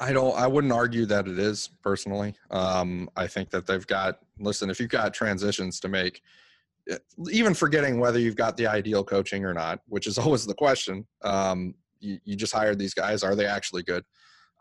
I 0.00 0.12
don't. 0.12 0.36
I 0.36 0.46
wouldn't 0.46 0.72
argue 0.72 1.06
that 1.06 1.28
it 1.28 1.38
is 1.38 1.70
personally. 1.82 2.34
Um, 2.50 3.08
I 3.16 3.26
think 3.26 3.50
that 3.50 3.66
they've 3.66 3.86
got. 3.86 4.18
Listen, 4.38 4.70
if 4.70 4.80
you've 4.80 4.88
got 4.88 5.14
transitions 5.14 5.78
to 5.80 5.88
make, 5.88 6.20
eh, 6.90 6.98
even 7.30 7.54
forgetting 7.54 8.00
whether 8.00 8.18
you've 8.18 8.36
got 8.36 8.56
the 8.56 8.66
ideal 8.66 9.04
coaching 9.04 9.44
or 9.44 9.54
not, 9.54 9.80
which 9.86 10.06
is 10.06 10.18
always 10.18 10.46
the 10.46 10.54
question. 10.54 11.06
Um, 11.22 11.74
you, 12.00 12.18
you 12.24 12.36
just 12.36 12.52
hired 12.52 12.78
these 12.78 12.94
guys. 12.94 13.22
Are 13.22 13.36
they 13.36 13.46
actually 13.46 13.82
good? 13.82 14.04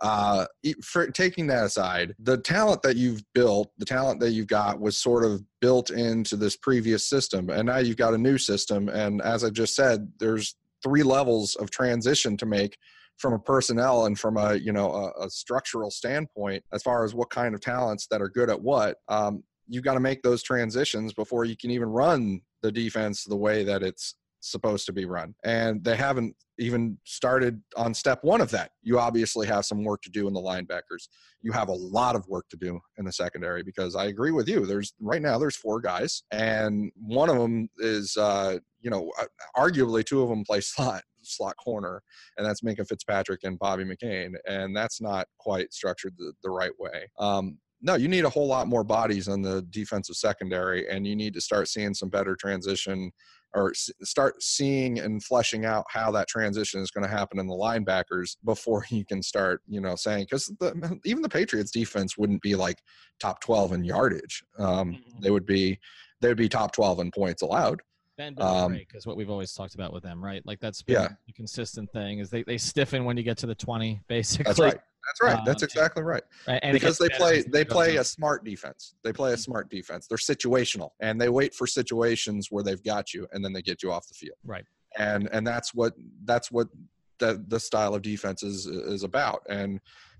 Uh, 0.02 0.46
for 0.84 1.08
taking 1.08 1.48
that 1.48 1.66
aside, 1.66 2.14
the 2.20 2.38
talent 2.38 2.82
that 2.82 2.98
you've 2.98 3.24
built, 3.34 3.72
the 3.78 3.86
talent 3.86 4.20
that 4.20 4.32
you've 4.32 4.48
got 4.48 4.80
was 4.80 4.98
sort 4.98 5.24
of 5.24 5.42
built 5.62 5.90
into 5.92 6.36
this 6.36 6.58
previous 6.58 7.08
system. 7.08 7.50
And 7.50 7.68
now 7.68 7.78
you've 7.78 7.98
got 7.98 8.14
a 8.14 8.18
new 8.18 8.38
system. 8.38 8.90
And 8.90 9.22
as 9.22 9.44
I 9.44 9.50
just 9.50 9.76
said, 9.76 10.12
there's 10.20 10.56
three 10.84 11.04
levels 11.04 11.56
of 11.56 11.72
transition 11.72 12.36
to 12.38 12.46
make 12.46 12.78
from 13.18 13.34
a 13.34 13.40
personnel 13.40 14.06
and 14.06 14.20
from 14.20 14.38
a 14.38 14.56
you 14.56 14.74
know 14.74 14.92
a, 14.92 15.26
a 15.26 15.30
structural 15.30 15.92
standpoint 15.92 16.64
as 16.74 16.82
far 16.82 17.06
as 17.06 17.14
what 17.14 17.30
kind 17.30 17.54
of 17.54 17.62
talents 17.62 18.08
that 18.10 18.24
are 18.24 18.28
good 18.28 18.50
at 18.50 18.60
what 18.60 18.98
um, 19.08 19.44
you've 19.68 19.84
got 19.84 19.94
to 19.94 20.00
make 20.00 20.22
those 20.24 20.44
transitions 20.44 21.14
before 21.14 21.46
you 21.46 21.56
can 21.56 21.72
even 21.72 21.88
run 21.88 22.42
the 22.62 22.72
defense 22.72 23.24
the 23.24 23.36
way 23.36 23.64
that 23.64 23.84
it's 23.84 24.16
supposed 24.40 24.86
to 24.86 24.94
be 24.94 25.06
run. 25.06 25.34
And 25.44 25.84
they 25.84 25.96
haven't 25.96 26.36
even 26.60 26.98
started 27.04 27.62
on 27.76 27.94
step 27.94 28.20
one 28.24 28.42
of 28.42 28.52
that. 28.52 28.72
You 28.82 29.00
obviously 29.00 29.48
have 29.48 29.66
some 29.66 29.84
work 29.84 30.02
to 30.04 30.10
do 30.10 30.28
in 30.28 30.34
the 30.34 30.40
linebackers. 30.40 31.08
You 31.42 31.52
have 31.52 31.70
a 31.70 31.74
lot 31.74 32.16
of 32.16 32.28
work 32.28 32.48
to 32.50 32.58
do 32.58 32.80
in 32.98 33.06
the 33.06 33.12
secondary 33.12 33.64
because 33.64 33.96
I 33.96 34.06
agree 34.06 34.32
with 34.32 34.48
you. 34.48 34.66
There's 34.66 34.94
right 35.00 35.22
now 35.22 35.38
there's 35.38 35.56
four 35.56 35.82
guys, 35.82 36.24
and 36.32 36.92
one 36.96 37.30
of 37.30 37.38
them 37.38 37.70
is 37.80 38.16
uh, 38.18 38.60
you 38.82 38.90
know 38.90 39.12
uh, 39.20 39.26
arguably 39.58 40.06
two 40.06 40.22
of 40.22 40.30
them 40.30 40.44
play 40.44 40.62
slot 40.62 41.04
slot 41.22 41.56
corner, 41.58 42.02
and 42.38 42.46
that's 42.46 42.62
Minkah 42.62 42.88
Fitzpatrick 42.88 43.44
and 43.44 43.58
Bobby 43.60 43.86
McCain, 43.86 44.34
and 44.48 44.76
that's 44.76 45.02
not 45.02 45.28
quite 45.40 45.74
structured 45.74 46.14
the, 46.18 46.34
the 46.44 46.50
right 46.50 46.78
way. 46.80 47.10
Um, 47.18 47.58
no, 47.82 47.96
you 47.96 48.08
need 48.08 48.24
a 48.24 48.30
whole 48.30 48.48
lot 48.48 48.68
more 48.68 48.84
bodies 48.86 49.28
on 49.28 49.42
the 49.42 49.62
defensive 49.70 50.16
secondary, 50.16 50.88
and 50.90 51.06
you 51.06 51.16
need 51.16 51.34
to 51.34 51.42
start 51.42 51.68
seeing 51.68 51.94
some 51.94 52.10
better 52.10 52.36
transition 52.36 53.12
or 53.56 53.74
start 53.74 54.42
seeing 54.42 55.00
and 55.00 55.24
fleshing 55.24 55.66
out 55.66 55.86
how 55.90 56.12
that 56.12 56.28
transition 56.28 56.82
is 56.82 56.92
going 56.92 57.04
to 57.04 57.10
happen 57.10 57.40
in 57.40 57.48
the 57.48 57.54
linebackers 57.54 58.38
before 58.44 58.86
you 58.90 59.06
can 59.06 59.22
start, 59.22 59.62
you 59.68 59.82
know, 59.82 59.96
saying 59.96 60.26
because 60.30 60.52
even 61.06 61.22
the 61.22 61.30
Patriots 61.30 61.72
defense 61.72 62.18
wouldn't 62.18 62.42
be 62.42 62.56
like 62.56 62.80
top 63.20 63.40
12 63.42 63.74
in 63.74 63.84
yardage. 63.84 64.44
Um, 64.58 64.94
mm-hmm. 64.94 65.20
They 65.22 65.32
would 65.32 65.46
be 65.46 65.80
they 66.22 66.30
would 66.30 66.38
be 66.38 66.50
top 66.50 66.72
12 66.72 67.00
in 67.00 67.12
points 67.12 67.42
allowed. 67.42 67.82
Bend 68.18 68.40
um, 68.40 68.72
break 68.72 68.92
is 68.94 69.08
what 69.08 69.18
we've 69.18 69.30
always 69.30 69.54
talked 69.54 69.74
about 69.76 69.92
with 69.92 70.04
them, 70.04 70.24
right? 70.24 70.42
Like 70.46 70.60
that's 70.60 70.82
been 70.84 70.96
yeah. 70.96 71.08
a 71.28 71.34
consistent 71.34 71.92
thing 71.92 72.20
is 72.20 72.30
they, 72.30 72.44
they 72.44 72.58
stiffen 72.58 73.06
when 73.06 73.18
you 73.18 73.24
get 73.24 73.38
to 73.40 73.48
the 73.48 73.56
20, 73.56 74.02
basically. 74.08 74.44
That's 74.44 74.60
right. 74.60 74.80
That's 75.06 75.22
right. 75.22 75.46
That's 75.46 75.64
um, 75.64 75.68
exactly 75.68 76.04
right. 76.04 76.24
right. 76.48 76.62
because 76.72 76.98
they 76.98 77.10
play 77.10 77.42
they 77.42 77.66
play 77.66 77.98
a 77.98 78.04
smart 78.04 78.44
defense. 78.44 78.96
They 79.04 79.14
play 79.14 79.34
a 79.34 79.38
smart 79.38 79.70
defense. 79.70 80.08
They're 80.08 80.18
situational 80.18 80.92
and 81.00 81.20
they 81.20 81.30
wait 81.30 81.54
for 81.54 81.68
situations 81.68 82.48
where 82.50 82.64
they've 82.64 82.84
got 82.84 83.14
you 83.14 83.28
and 83.32 83.44
then 83.44 83.54
they 83.54 83.62
get 83.62 83.84
you 83.84 83.92
off 83.92 84.08
the 84.08 84.14
field. 84.14 84.38
Right. 84.46 84.66
And 84.98 85.30
and 85.32 85.46
that's 85.46 85.74
what 85.74 85.94
that's 86.26 86.52
what 86.52 86.68
the 87.20 87.44
the 87.48 87.60
style 87.60 87.96
of 87.96 88.02
defense 88.02 88.44
is 88.44 88.66
is 88.66 89.04
about. 89.04 89.42
And 89.50 89.80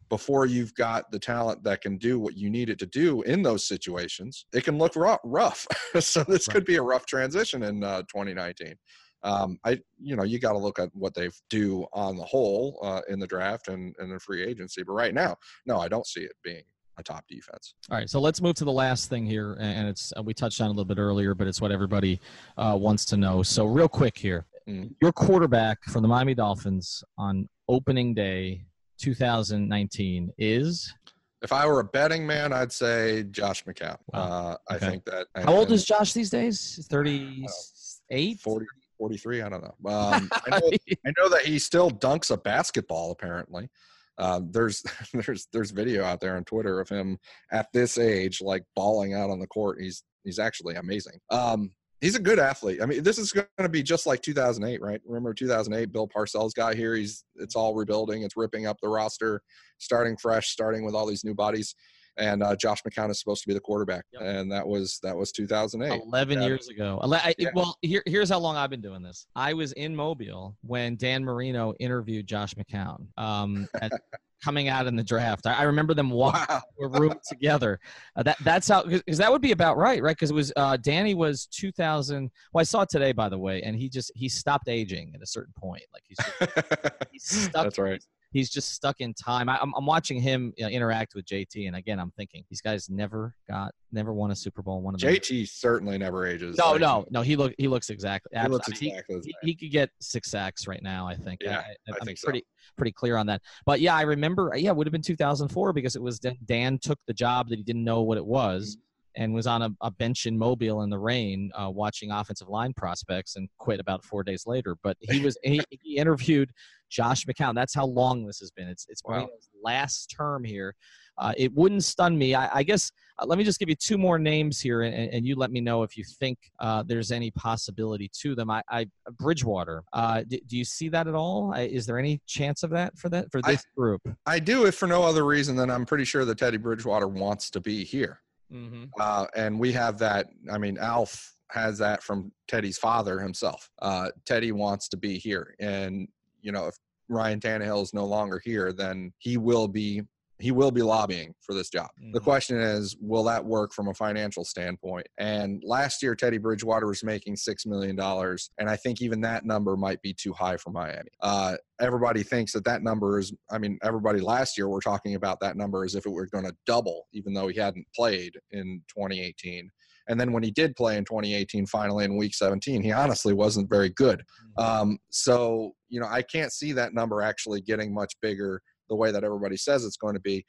before 0.10 0.46
you've 0.46 0.76
got 0.76 1.10
the 1.12 1.20
talent 1.20 1.64
that 1.64 1.82
can 1.82 1.98
do 1.98 2.20
what 2.20 2.38
you 2.38 2.50
need 2.50 2.70
it 2.70 2.78
to 2.80 2.86
do 2.86 3.22
in 3.24 3.42
those 3.42 3.66
situations, 3.66 4.46
it 4.54 4.64
can 4.64 4.78
look 4.78 4.96
rough. 4.96 5.66
so 6.00 6.24
this 6.24 6.48
right. 6.48 6.54
could 6.54 6.66
be 6.66 6.76
a 6.76 6.82
rough 6.82 7.06
transition 7.06 7.64
in 7.64 7.84
uh, 7.84 8.02
2019 8.04 8.76
um, 9.24 9.58
I 9.64 9.80
you 10.02 10.16
know 10.16 10.24
you 10.24 10.40
got 10.40 10.54
to 10.54 10.58
look 10.58 10.80
at 10.80 10.90
what 10.94 11.14
they 11.14 11.30
do 11.50 11.86
on 11.94 12.18
the 12.18 12.24
whole 12.24 12.80
uh, 12.84 13.02
in 13.08 13.20
the 13.20 13.28
draft 13.28 13.68
and 13.68 13.96
and 14.00 14.12
the 14.12 14.20
free 14.20 14.44
agency. 14.44 14.84
But 14.84 14.94
right 14.94 15.14
now, 15.14 15.38
no, 15.66 15.80
I 15.80 15.88
don't 15.88 16.06
see 16.06 16.22
it 16.22 16.34
being 16.44 16.64
a 16.98 17.04
top 17.04 17.26
defense. 17.28 17.76
All 17.90 17.98
right, 17.98 18.10
so 18.10 18.20
let's 18.20 18.42
move 18.42 18.56
to 18.56 18.66
the 18.66 18.72
last 18.72 19.10
thing 19.10 19.26
here, 19.26 19.58
and 19.60 19.88
it's 19.88 20.14
uh, 20.18 20.22
we 20.22 20.34
touched 20.34 20.62
on 20.62 20.68
a 20.68 20.70
little 20.70 20.86
bit 20.86 20.98
earlier, 20.98 21.34
but 21.34 21.48
it's 21.48 21.62
what 21.62 21.72
everybody 21.72 22.20
uh, 22.58 22.78
wants 22.80 23.06
to 23.06 23.18
know. 23.18 23.44
So 23.44 23.66
real 23.66 23.90
quick 23.90 24.18
here, 24.18 24.46
mm. 24.68 24.94
your 25.02 25.12
quarterback 25.12 25.84
from 25.86 26.02
the 26.02 26.08
Miami 26.08 26.34
Dolphins 26.34 27.04
on 27.18 27.48
opening 27.68 28.14
day 28.14 28.66
2019 29.00 30.32
is. 30.38 30.94
If 31.42 31.52
I 31.52 31.68
were 31.68 31.82
a 31.82 31.84
betting 31.84 32.26
man, 32.26 32.54
I'd 32.54 32.72
say 32.72 33.24
Josh 33.24 33.66
McCown. 33.66 33.98
Wow. 34.14 34.22
Uh, 34.22 34.58
I 34.70 34.78
think 34.78 35.04
that. 35.06 35.28
How 35.36 35.54
old 35.54 35.74
is 35.74 35.84
Josh 35.84 36.14
these 36.14 36.30
days? 36.30 36.88
38? 36.90 38.40
40, 38.40 38.66
43. 39.04 39.42
I 39.42 39.50
don't 39.50 39.62
know. 39.62 39.76
Um, 39.94 40.30
I, 40.32 40.60
know 40.60 40.72
I 41.06 41.12
know 41.18 41.30
that 41.30 41.42
he 41.44 41.60
still 41.60 41.92
dunks 41.92 42.32
a 42.32 42.38
basketball. 42.38 43.12
Apparently, 43.12 43.70
um, 44.18 44.50
there's 44.52 44.82
there's 45.14 45.48
there's 45.52 45.72
video 45.72 46.06
out 46.06 46.22
there 46.22 46.38
on 46.38 46.46
Twitter 46.46 46.80
of 46.80 46.88
him 46.88 47.18
at 47.52 47.68
this 47.74 47.98
age, 47.98 48.40
like 48.42 48.64
bawling 48.78 49.14
out 49.14 49.30
on 49.30 49.40
the 49.40 49.48
court. 49.48 49.82
He's 49.82 50.04
he's 50.24 50.40
actually 50.40 50.76
amazing. 50.76 51.20
Um, 51.30 51.72
he's 52.00 52.16
a 52.16 52.20
good 52.20 52.40
athlete. 52.40 52.82
I 52.82 52.86
mean, 52.86 53.04
this 53.04 53.18
is 53.18 53.34
going 53.34 53.46
to 53.60 53.68
be 53.68 53.84
just 53.84 54.06
like 54.06 54.22
2008, 54.22 54.82
right? 54.82 55.02
Remember 55.06 55.34
2008? 55.34 55.92
Bill 55.92 56.08
Parcells 56.08 56.54
got 56.54 56.76
here. 56.76 56.96
He's 56.96 57.26
it's 57.36 57.58
all 57.58 57.76
rebuilding. 57.76 58.24
It's 58.24 58.38
ripping 58.38 58.68
up 58.68 58.78
the 58.82 58.88
roster, 58.88 59.42
starting 59.80 60.16
fresh, 60.16 60.48
starting 60.48 60.86
with 60.86 60.96
all 60.96 61.06
these 61.06 61.26
new 61.26 61.36
bodies. 61.36 61.76
And 62.18 62.44
uh, 62.44 62.56
Josh 62.56 62.84
McCown 62.84 63.10
is 63.10 63.20
supposed 63.20 63.42
to 63.44 63.48
be 63.48 63.54
the 63.54 63.60
quarterback, 63.60 64.06
Yep. 64.14 64.22
and 64.24 64.52
that 64.52 64.68
was 64.68 65.00
that 65.04 65.16
was 65.16 65.32
2008. 65.32 66.02
11 66.06 66.40
Yeah. 66.42 66.48
years 66.48 66.68
ago. 66.70 67.00
I, 67.04 67.34
Yeah. 67.38 67.50
Well, 67.56 67.78
here, 67.82 68.04
here's 68.06 68.30
how 68.30 68.40
long 68.40 68.56
I've 68.56 68.70
been 68.70 68.82
doing 68.82 69.02
this. 69.02 69.26
I 69.36 69.54
was 69.54 69.72
in 69.74 69.96
Mobile 69.96 70.56
when 70.62 70.96
Dan 70.96 71.24
Marino 71.24 71.74
interviewed 71.80 72.28
Josh 72.28 72.54
McCown 72.56 73.08
um, 73.18 73.68
at, 73.82 73.92
coming 74.44 74.68
out 74.68 74.88
in 74.88 74.96
the 74.98 75.04
draft. 75.04 75.48
I, 75.48 75.54
I 75.54 75.64
remember 75.64 75.94
them 75.94 76.10
walking 76.10 76.42
Wow. 76.50 76.62
a 76.82 77.00
room 77.00 77.14
together. 77.30 77.80
Uh, 78.16 78.24
that 78.24 78.38
that's 78.44 78.68
how 78.68 78.84
because 78.84 79.18
that 79.18 79.32
would 79.32 79.42
be 79.42 79.52
about 79.54 79.78
right, 79.78 80.04
right? 80.04 80.16
Because 80.16 80.32
it 80.32 80.36
was 80.36 80.52
uh, 80.58 80.78
Danny 80.78 81.14
was 81.16 81.46
2000. 81.48 82.30
Well, 82.54 82.60
I 82.60 82.64
saw 82.64 82.82
it 82.82 82.90
today, 82.90 83.14
by 83.14 83.30
the 83.30 83.40
way, 83.40 83.62
and 83.64 83.76
he 83.76 83.88
just 83.90 84.12
he 84.16 84.28
stopped 84.30 84.68
aging 84.68 85.14
at 85.16 85.22
a 85.22 85.26
certain 85.26 85.54
point. 85.58 85.84
Like 85.94 86.04
he's 86.06 86.18
just, 86.18 86.92
he's 87.12 87.24
stuck. 87.24 87.64
That's 87.64 87.80
right. 87.80 88.04
He's 88.34 88.50
just 88.50 88.74
stuck 88.74 89.00
in 89.00 89.14
time. 89.14 89.48
I, 89.48 89.60
I'm, 89.62 89.74
I'm 89.78 89.86
watching 89.86 90.20
him 90.20 90.54
you 90.58 90.66
know, 90.66 90.70
interact 90.70 91.14
with 91.16 91.26
JT, 91.26 91.68
and 91.68 91.76
again, 91.76 92.00
I'm 92.00 92.12
thinking 92.12 92.44
these 92.50 92.62
guys 92.62 92.90
never 92.90 93.36
got, 93.48 93.74
never 93.92 94.12
won 94.12 94.32
a 94.32 94.36
Super 94.36 94.62
Bowl. 94.62 94.82
One 94.82 94.96
of 94.96 95.00
them. 95.00 95.14
JT 95.14 95.48
certainly 95.48 95.98
never 95.98 96.26
ages. 96.26 96.58
No, 96.58 96.72
Like, 96.72 96.82
no, 96.82 97.06
no. 97.12 97.22
He 97.22 97.36
look 97.36 97.54
he 97.58 97.68
looks 97.68 97.90
exactly. 97.90 98.38
He 98.38 98.48
looks 98.48 98.68
I 98.68 98.72
mean, 98.72 98.80
he- 98.80 98.90
exactly 98.90 99.22
he, 99.24 99.36
he 99.48 99.56
could 99.56 99.72
get 99.72 99.90
six 100.02 100.30
sacks 100.32 100.68
right 100.68 100.82
now. 100.82 101.08
I 101.08 101.16
think. 101.16 101.42
Yeah, 101.44 101.60
I, 101.60 101.92
I 101.92 101.96
am 102.00 102.06
think 102.06 102.18
so. 102.18 102.26
pretty 102.26 102.44
pretty 102.76 102.92
clear 102.92 103.18
on 103.18 103.28
that. 103.28 103.42
But 103.66 103.80
yeah, 103.80 103.96
I 103.96 104.02
remember. 104.02 104.52
Yeah, 104.56 104.72
it 104.72 104.76
would 104.76 104.88
have 104.88 104.92
been 104.92 105.02
2004 105.02 105.74
because 105.74 105.96
it 105.96 106.02
was 106.02 106.20
Dan, 106.20 106.38
Dan 106.46 106.80
took 106.80 107.00
the 107.08 107.14
job 107.14 107.50
that 107.50 107.58
he 107.58 107.64
didn't 107.64 107.84
know 107.84 108.02
what 108.02 108.18
it 108.18 108.26
was. 108.26 108.76
Mm-hmm. 108.76 108.80
And 109.16 109.32
was 109.32 109.46
on 109.46 109.62
a, 109.62 109.70
a 109.82 109.92
bench 109.92 110.26
in 110.26 110.36
Mobile 110.36 110.82
in 110.82 110.90
the 110.90 110.98
rain, 110.98 111.52
uh, 111.54 111.70
watching 111.70 112.10
offensive 112.10 112.50
line 112.50 112.74
prospects, 112.74 113.36
and 113.36 113.48
quit 113.60 113.80
about 113.80 114.04
four 114.04 114.24
days 114.24 114.48
later. 114.48 114.76
But 114.82 114.98
he 115.02 115.20
was 115.20 115.38
he, 115.44 115.62
he 115.70 115.98
interviewed 115.98 116.50
Josh 116.94 117.26
McCown. 117.26 117.56
That's 117.56 117.74
how 117.74 117.86
long 117.86 118.26
this 118.26 118.40
has 118.40 118.52
been. 118.52 118.68
It's 118.68 118.86
it's 118.90 119.02
Wow. 119.04 119.16
Marino's 119.16 119.50
last 119.64 120.14
term 120.16 120.44
here. 120.44 120.76
Uh, 121.18 121.34
it 121.38 121.54
wouldn't 121.54 121.84
stun 121.84 122.18
me. 122.18 122.34
I, 122.34 122.60
I 122.60 122.64
guess 122.64 122.92
uh, 123.20 123.26
let 123.26 123.38
me 123.38 123.44
just 123.44 123.60
give 123.60 123.70
you 123.70 123.76
two 123.76 123.98
more 123.98 124.18
names 124.18 124.60
here, 124.60 124.82
and, 124.82 124.96
and 124.96 125.26
you 125.26 125.36
let 125.36 125.52
me 125.52 125.62
know 125.62 125.84
if 125.84 125.96
you 125.96 126.04
think 126.04 126.38
uh, 126.60 126.84
there's 126.86 127.12
any 127.12 127.30
possibility 127.32 128.10
to 128.22 128.34
them. 128.34 128.50
I, 128.50 128.64
I 128.70 128.88
Bridgewater. 129.20 129.84
Uh, 129.94 130.24
do, 130.28 130.40
do 130.48 130.58
you 130.58 130.66
see 130.66 130.90
that 130.90 131.08
at 131.08 131.14
all? 131.14 131.54
I, 131.54 131.62
is 131.62 131.86
there 131.86 132.00
any 132.00 132.20
chance 132.26 132.64
of 132.64 132.72
that 132.72 132.98
for 132.98 133.10
that 133.10 133.32
for 133.32 133.42
this 133.42 133.64
group? 133.78 134.02
I 134.26 134.40
do, 134.40 134.66
if 134.66 134.76
for 134.76 134.88
no 134.88 135.04
other 135.04 135.26
reason 135.26 135.56
than 135.56 135.70
I'm 135.70 135.86
pretty 135.86 136.06
sure 136.06 136.26
that 136.26 136.38
Teddy 136.38 136.58
Bridgewater 136.58 137.08
wants 137.08 137.50
to 137.52 137.60
be 137.60 137.84
here. 137.84 138.20
Mm-hmm. 138.52 138.86
Uh, 139.00 139.26
and 139.36 139.60
we 139.60 139.72
have 139.74 139.98
that. 140.00 140.28
I 140.52 140.58
mean, 140.58 140.78
Alf 140.78 141.36
has 141.52 141.78
that 141.78 142.02
from 142.02 142.32
Teddy's 142.48 142.80
father 142.80 143.20
himself. 143.20 143.70
Uh, 143.80 144.10
Teddy 144.26 144.52
wants 144.52 144.88
to 144.90 144.98
be 144.98 145.20
here, 145.20 145.54
and 145.60 146.08
you 146.44 146.52
know, 146.52 146.68
if 146.68 146.76
Ryan 147.10 147.40
Tannehill 147.40 147.82
is 147.82 147.94
no 147.94 148.06
longer 148.06 148.40
here, 148.44 148.72
then 148.72 149.12
he 149.18 149.38
will 149.38 149.68
be 149.68 150.04
he 150.40 150.52
will 150.52 150.72
be 150.72 150.82
lobbying 150.82 151.34
for 151.46 151.54
this 151.54 151.70
job. 151.70 151.90
The 152.12 152.20
Mhm. 152.20 152.24
question 152.24 152.60
is, 152.60 152.98
will 153.00 153.24
that 153.26 153.46
work 153.46 153.72
from 153.72 153.88
a 153.88 153.94
financial 153.94 154.44
standpoint? 154.44 155.08
And 155.18 155.64
last 155.64 156.02
year, 156.04 156.16
Teddy 156.16 156.38
Bridgewater 156.38 156.86
was 156.88 157.02
making 157.02 157.38
six 157.38 157.66
million 157.66 157.96
dollars, 157.96 158.50
and 158.58 158.70
I 158.70 158.76
think 158.76 159.02
even 159.02 159.22
that 159.22 159.46
number 159.46 159.78
might 159.78 160.02
be 160.02 160.14
too 160.14 160.34
high 160.34 160.58
for 160.58 160.72
Miami. 160.72 161.12
Uh, 161.22 161.56
everybody 161.80 162.24
thinks 162.24 162.52
that 162.54 162.66
that 162.66 162.82
number 162.84 163.20
is. 163.20 163.32
I 163.52 163.58
mean, 163.58 163.78
everybody 163.84 164.20
last 164.20 164.58
year 164.58 164.68
were 164.68 164.82
talking 164.82 165.16
about 165.16 165.40
that 165.42 165.56
number 165.56 165.86
as 165.86 165.96
if 165.96 166.06
it 166.06 166.10
were 166.10 166.26
going 166.28 166.46
to 166.46 166.56
double, 166.66 167.08
even 167.14 167.34
though 167.34 167.48
he 167.48 167.58
hadn't 167.60 167.86
played 167.96 168.34
in 168.52 168.82
2018. 168.90 169.70
And 170.10 170.20
then 170.20 170.34
when 170.34 170.44
he 170.44 170.52
did 170.52 170.76
play 170.76 170.98
in 170.98 171.06
2018, 171.06 171.66
finally 171.68 172.04
in 172.04 172.18
Week 172.18 172.34
17, 172.36 172.82
he 172.84 172.92
honestly 172.92 173.34
wasn't 173.34 173.70
very 173.70 173.90
good. 173.90 174.22
Um, 174.58 174.98
so 175.10 175.74
you 175.90 176.00
know, 176.00 176.08
I 176.08 176.22
can't 176.22 176.52
see 176.52 176.74
that 176.74 176.94
number 176.94 177.22
actually 177.22 177.62
getting 177.62 177.94
much 177.94 178.14
bigger 178.22 178.62
the 178.90 178.96
way 178.96 179.12
that 179.12 179.24
everybody 179.24 179.58
says 179.58 179.86
it's 179.86 179.98
going 179.98 180.16
to 180.16 180.20
be. 180.20 180.46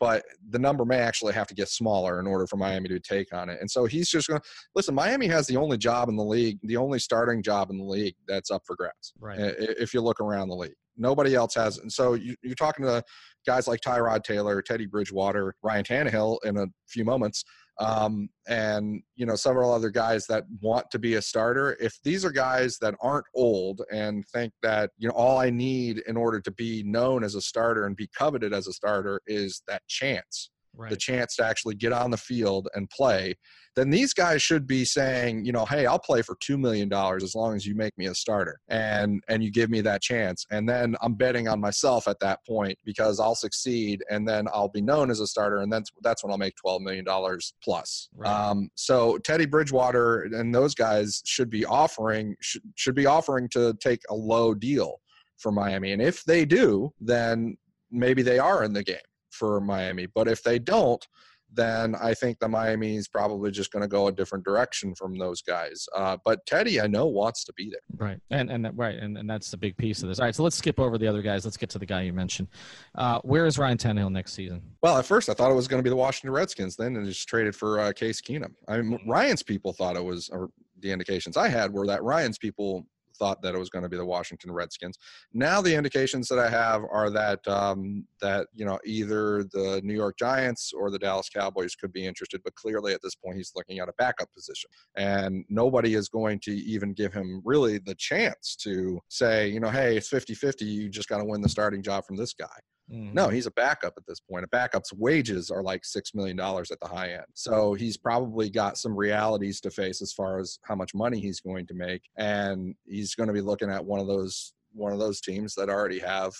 But 0.00 0.24
the 0.50 0.58
number 0.58 0.84
may 0.84 0.98
actually 0.98 1.34
have 1.34 1.46
to 1.48 1.54
get 1.54 1.68
smaller 1.68 2.18
in 2.18 2.26
order 2.26 2.46
for 2.46 2.56
Miami 2.56 2.88
to 2.88 2.98
take 2.98 3.32
on 3.34 3.50
it. 3.50 3.58
And 3.60 3.70
so 3.70 3.84
he's 3.84 4.08
just 4.08 4.26
going 4.26 4.40
to 4.40 4.46
listen. 4.74 4.94
Miami 4.94 5.26
has 5.26 5.46
the 5.46 5.56
only 5.56 5.76
job 5.76 6.08
in 6.08 6.16
the 6.16 6.24
league, 6.24 6.58
the 6.62 6.78
only 6.78 6.98
starting 6.98 7.42
job 7.42 7.70
in 7.70 7.78
the 7.78 7.84
league 7.84 8.14
that's 8.26 8.50
up 8.50 8.62
for 8.66 8.74
grabs. 8.74 9.12
Right. 9.20 9.38
If 9.38 9.92
you 9.92 10.00
look 10.00 10.18
around 10.20 10.48
the 10.48 10.56
league, 10.56 10.74
nobody 10.96 11.34
else 11.34 11.54
has. 11.54 11.78
And 11.78 11.92
so 11.92 12.14
you, 12.14 12.34
you're 12.42 12.54
talking 12.54 12.86
to 12.86 13.02
guys 13.46 13.68
like 13.68 13.80
Tyrod 13.80 14.24
Taylor, 14.24 14.62
Teddy 14.62 14.86
Bridgewater, 14.86 15.54
Ryan 15.62 15.84
Tannehill 15.84 16.38
in 16.44 16.56
a 16.56 16.66
few 16.88 17.04
moments, 17.04 17.44
um, 17.78 18.28
and 18.48 19.02
you 19.16 19.26
know 19.26 19.34
several 19.34 19.72
other 19.72 19.90
guys 19.90 20.26
that 20.26 20.44
want 20.60 20.90
to 20.90 20.98
be 20.98 21.14
a 21.14 21.22
starter. 21.22 21.76
If 21.80 21.98
these 22.04 22.24
are 22.24 22.30
guys 22.30 22.78
that 22.78 22.94
aren't 23.00 23.26
old 23.34 23.82
and 23.90 24.24
think 24.28 24.52
that 24.62 24.90
you 24.98 25.08
know 25.08 25.14
all 25.14 25.38
I 25.38 25.50
need 25.50 26.02
in 26.06 26.16
order 26.16 26.40
to 26.40 26.50
be 26.52 26.82
known 26.84 27.24
as 27.24 27.34
a 27.34 27.40
starter 27.40 27.86
and 27.86 27.96
be 27.96 28.08
coveted 28.16 28.52
as 28.52 28.66
a 28.66 28.72
starter 28.72 29.20
is 29.26 29.62
that 29.68 29.82
chance 29.88 30.51
Right. 30.74 30.90
the 30.90 30.96
chance 30.96 31.36
to 31.36 31.44
actually 31.44 31.74
get 31.74 31.92
on 31.92 32.10
the 32.10 32.16
field 32.16 32.68
and 32.74 32.88
play, 32.88 33.36
then 33.74 33.90
these 33.90 34.12
guys 34.12 34.42
should 34.42 34.66
be 34.66 34.84
saying, 34.84 35.44
you 35.44 35.52
know, 35.52 35.64
hey, 35.64 35.86
I'll 35.86 35.98
play 35.98 36.22
for 36.22 36.36
two 36.40 36.58
million 36.58 36.88
dollars 36.88 37.22
as 37.22 37.34
long 37.34 37.56
as 37.56 37.66
you 37.66 37.74
make 37.74 37.96
me 37.96 38.06
a 38.06 38.14
starter 38.14 38.58
and 38.68 39.22
and 39.28 39.42
you 39.42 39.50
give 39.50 39.70
me 39.70 39.80
that 39.82 40.02
chance. 40.02 40.44
And 40.50 40.68
then 40.68 40.96
I'm 41.00 41.14
betting 41.14 41.48
on 41.48 41.60
myself 41.60 42.06
at 42.08 42.20
that 42.20 42.40
point 42.46 42.78
because 42.84 43.20
I'll 43.20 43.34
succeed 43.34 44.02
and 44.10 44.26
then 44.26 44.46
I'll 44.52 44.68
be 44.68 44.82
known 44.82 45.10
as 45.10 45.20
a 45.20 45.26
starter 45.26 45.58
and 45.58 45.72
that's 45.72 45.90
that's 46.02 46.22
when 46.22 46.30
I'll 46.30 46.38
make 46.38 46.56
twelve 46.56 46.82
million 46.82 47.04
dollars 47.04 47.54
plus. 47.62 48.08
Right. 48.14 48.30
Um, 48.30 48.68
so 48.74 49.18
Teddy 49.18 49.46
Bridgewater 49.46 50.22
and 50.22 50.54
those 50.54 50.74
guys 50.74 51.22
should 51.24 51.50
be 51.50 51.64
offering 51.64 52.36
should, 52.40 52.62
should 52.76 52.94
be 52.94 53.06
offering 53.06 53.48
to 53.50 53.74
take 53.80 54.00
a 54.10 54.14
low 54.14 54.54
deal 54.54 55.00
for 55.38 55.50
Miami. 55.50 55.92
And 55.92 56.02
if 56.02 56.24
they 56.24 56.44
do, 56.44 56.92
then 57.00 57.56
maybe 57.90 58.22
they 58.22 58.38
are 58.38 58.64
in 58.64 58.72
the 58.72 58.84
game 58.84 58.96
for 59.32 59.60
Miami. 59.60 60.06
But 60.06 60.28
if 60.28 60.42
they 60.42 60.58
don't, 60.58 61.06
then 61.54 61.94
I 61.96 62.14
think 62.14 62.38
the 62.38 62.48
Miami 62.48 62.96
is 62.96 63.08
probably 63.08 63.50
just 63.50 63.70
going 63.72 63.82
to 63.82 63.88
go 63.88 64.06
a 64.06 64.12
different 64.12 64.44
direction 64.44 64.94
from 64.94 65.18
those 65.18 65.42
guys. 65.42 65.86
Uh, 65.94 66.16
but 66.24 66.44
Teddy, 66.46 66.80
I 66.80 66.86
know, 66.86 67.06
wants 67.06 67.44
to 67.44 67.52
be 67.52 67.70
there. 67.70 67.80
Right, 67.96 68.18
and 68.30 68.50
and 68.50 68.64
that, 68.64 68.76
right, 68.76 68.96
and, 68.96 69.18
and 69.18 69.28
that's 69.28 69.50
the 69.50 69.56
big 69.56 69.76
piece 69.76 70.02
of 70.02 70.08
this. 70.08 70.18
All 70.18 70.24
right, 70.24 70.34
so 70.34 70.42
let's 70.42 70.56
skip 70.56 70.80
over 70.80 70.96
the 70.96 71.06
other 71.06 71.22
guys. 71.22 71.44
Let's 71.44 71.56
get 71.56 71.68
to 71.70 71.78
the 71.78 71.86
guy 71.86 72.02
you 72.02 72.12
mentioned. 72.12 72.48
Uh, 72.94 73.20
where 73.22 73.46
is 73.46 73.58
Ryan 73.58 73.76
Tannehill 73.76 74.12
next 74.12 74.32
season? 74.32 74.62
Well, 74.82 74.96
at 74.96 75.04
first 75.04 75.28
I 75.28 75.34
thought 75.34 75.50
it 75.50 75.54
was 75.54 75.68
going 75.68 75.78
to 75.78 75.84
be 75.84 75.90
the 75.90 75.96
Washington 75.96 76.30
Redskins. 76.30 76.76
Then 76.76 76.96
it 76.96 77.04
just 77.04 77.28
traded 77.28 77.54
for 77.54 77.80
uh, 77.80 77.92
Case 77.92 78.20
Keenum. 78.20 78.54
I 78.68 78.80
mean, 78.80 79.00
Ryan's 79.06 79.42
people 79.42 79.72
thought 79.72 79.96
it 79.96 80.04
was, 80.04 80.30
or 80.32 80.48
the 80.80 80.90
indications 80.90 81.36
I 81.36 81.48
had 81.48 81.72
were 81.72 81.86
that 81.86 82.02
Ryan's 82.02 82.38
people 82.38 82.86
thought 83.22 83.40
that 83.42 83.54
it 83.54 83.58
was 83.58 83.70
going 83.70 83.84
to 83.84 83.88
be 83.88 83.96
the 83.96 84.04
Washington 84.04 84.50
Redskins. 84.50 84.98
Now 85.32 85.60
the 85.62 85.74
indications 85.74 86.26
that 86.26 86.40
I 86.40 86.50
have 86.50 86.82
are 86.90 87.08
that 87.10 87.46
um, 87.46 88.04
that 88.20 88.48
you 88.52 88.64
know 88.64 88.80
either 88.84 89.44
the 89.44 89.80
New 89.84 89.94
York 89.94 90.18
Giants 90.18 90.72
or 90.72 90.90
the 90.90 90.98
Dallas 90.98 91.28
Cowboys 91.28 91.76
could 91.76 91.92
be 91.92 92.04
interested, 92.04 92.40
but 92.42 92.56
clearly 92.56 92.92
at 92.92 93.00
this 93.00 93.14
point 93.14 93.36
he's 93.36 93.52
looking 93.54 93.78
at 93.78 93.88
a 93.88 93.92
backup 93.96 94.32
position, 94.34 94.70
and 94.96 95.44
nobody 95.48 95.94
is 95.94 96.08
going 96.08 96.40
to 96.40 96.52
even 96.52 96.92
give 96.92 97.12
him 97.12 97.40
really 97.44 97.78
the 97.78 97.94
chance 97.94 98.56
to 98.56 99.00
say, 99.08 99.48
you 99.48 99.60
know, 99.60 99.70
hey, 99.70 99.96
it's 99.96 100.10
50-50. 100.10 100.62
You 100.62 100.88
just 100.88 101.08
got 101.08 101.18
to 101.18 101.24
win 101.24 101.42
the 101.42 101.48
starting 101.48 101.82
job 101.82 102.04
from 102.04 102.16
this 102.16 102.32
guy. 102.32 102.46
Mm-hmm. 102.92 103.14
No, 103.14 103.28
he's 103.28 103.46
a 103.46 103.50
backup 103.52 103.94
at 103.96 104.06
this 104.06 104.20
point. 104.20 104.44
A 104.44 104.48
backup's 104.48 104.92
wages 104.92 105.50
are 105.50 105.62
like 105.62 105.84
six 105.84 106.14
million 106.14 106.36
dollars 106.36 106.70
at 106.70 106.78
the 106.80 106.86
high 106.88 107.12
end. 107.12 107.24
So 107.34 107.74
he's 107.74 107.96
probably 107.96 108.50
got 108.50 108.76
some 108.76 108.94
realities 108.94 109.60
to 109.62 109.70
face 109.70 110.02
as 110.02 110.12
far 110.12 110.38
as 110.38 110.58
how 110.64 110.74
much 110.74 110.94
money 110.94 111.18
he's 111.20 111.40
going 111.40 111.66
to 111.68 111.74
make, 111.74 112.02
and 112.18 112.74
he's 112.86 113.14
going 113.14 113.28
to 113.28 113.32
be 113.32 113.40
looking 113.40 113.70
at 113.70 113.84
one 113.84 114.00
of 114.00 114.06
those 114.06 114.52
one 114.74 114.92
of 114.92 114.98
those 114.98 115.20
teams 115.20 115.54
that 115.54 115.68
already 115.68 115.98
have 115.98 116.32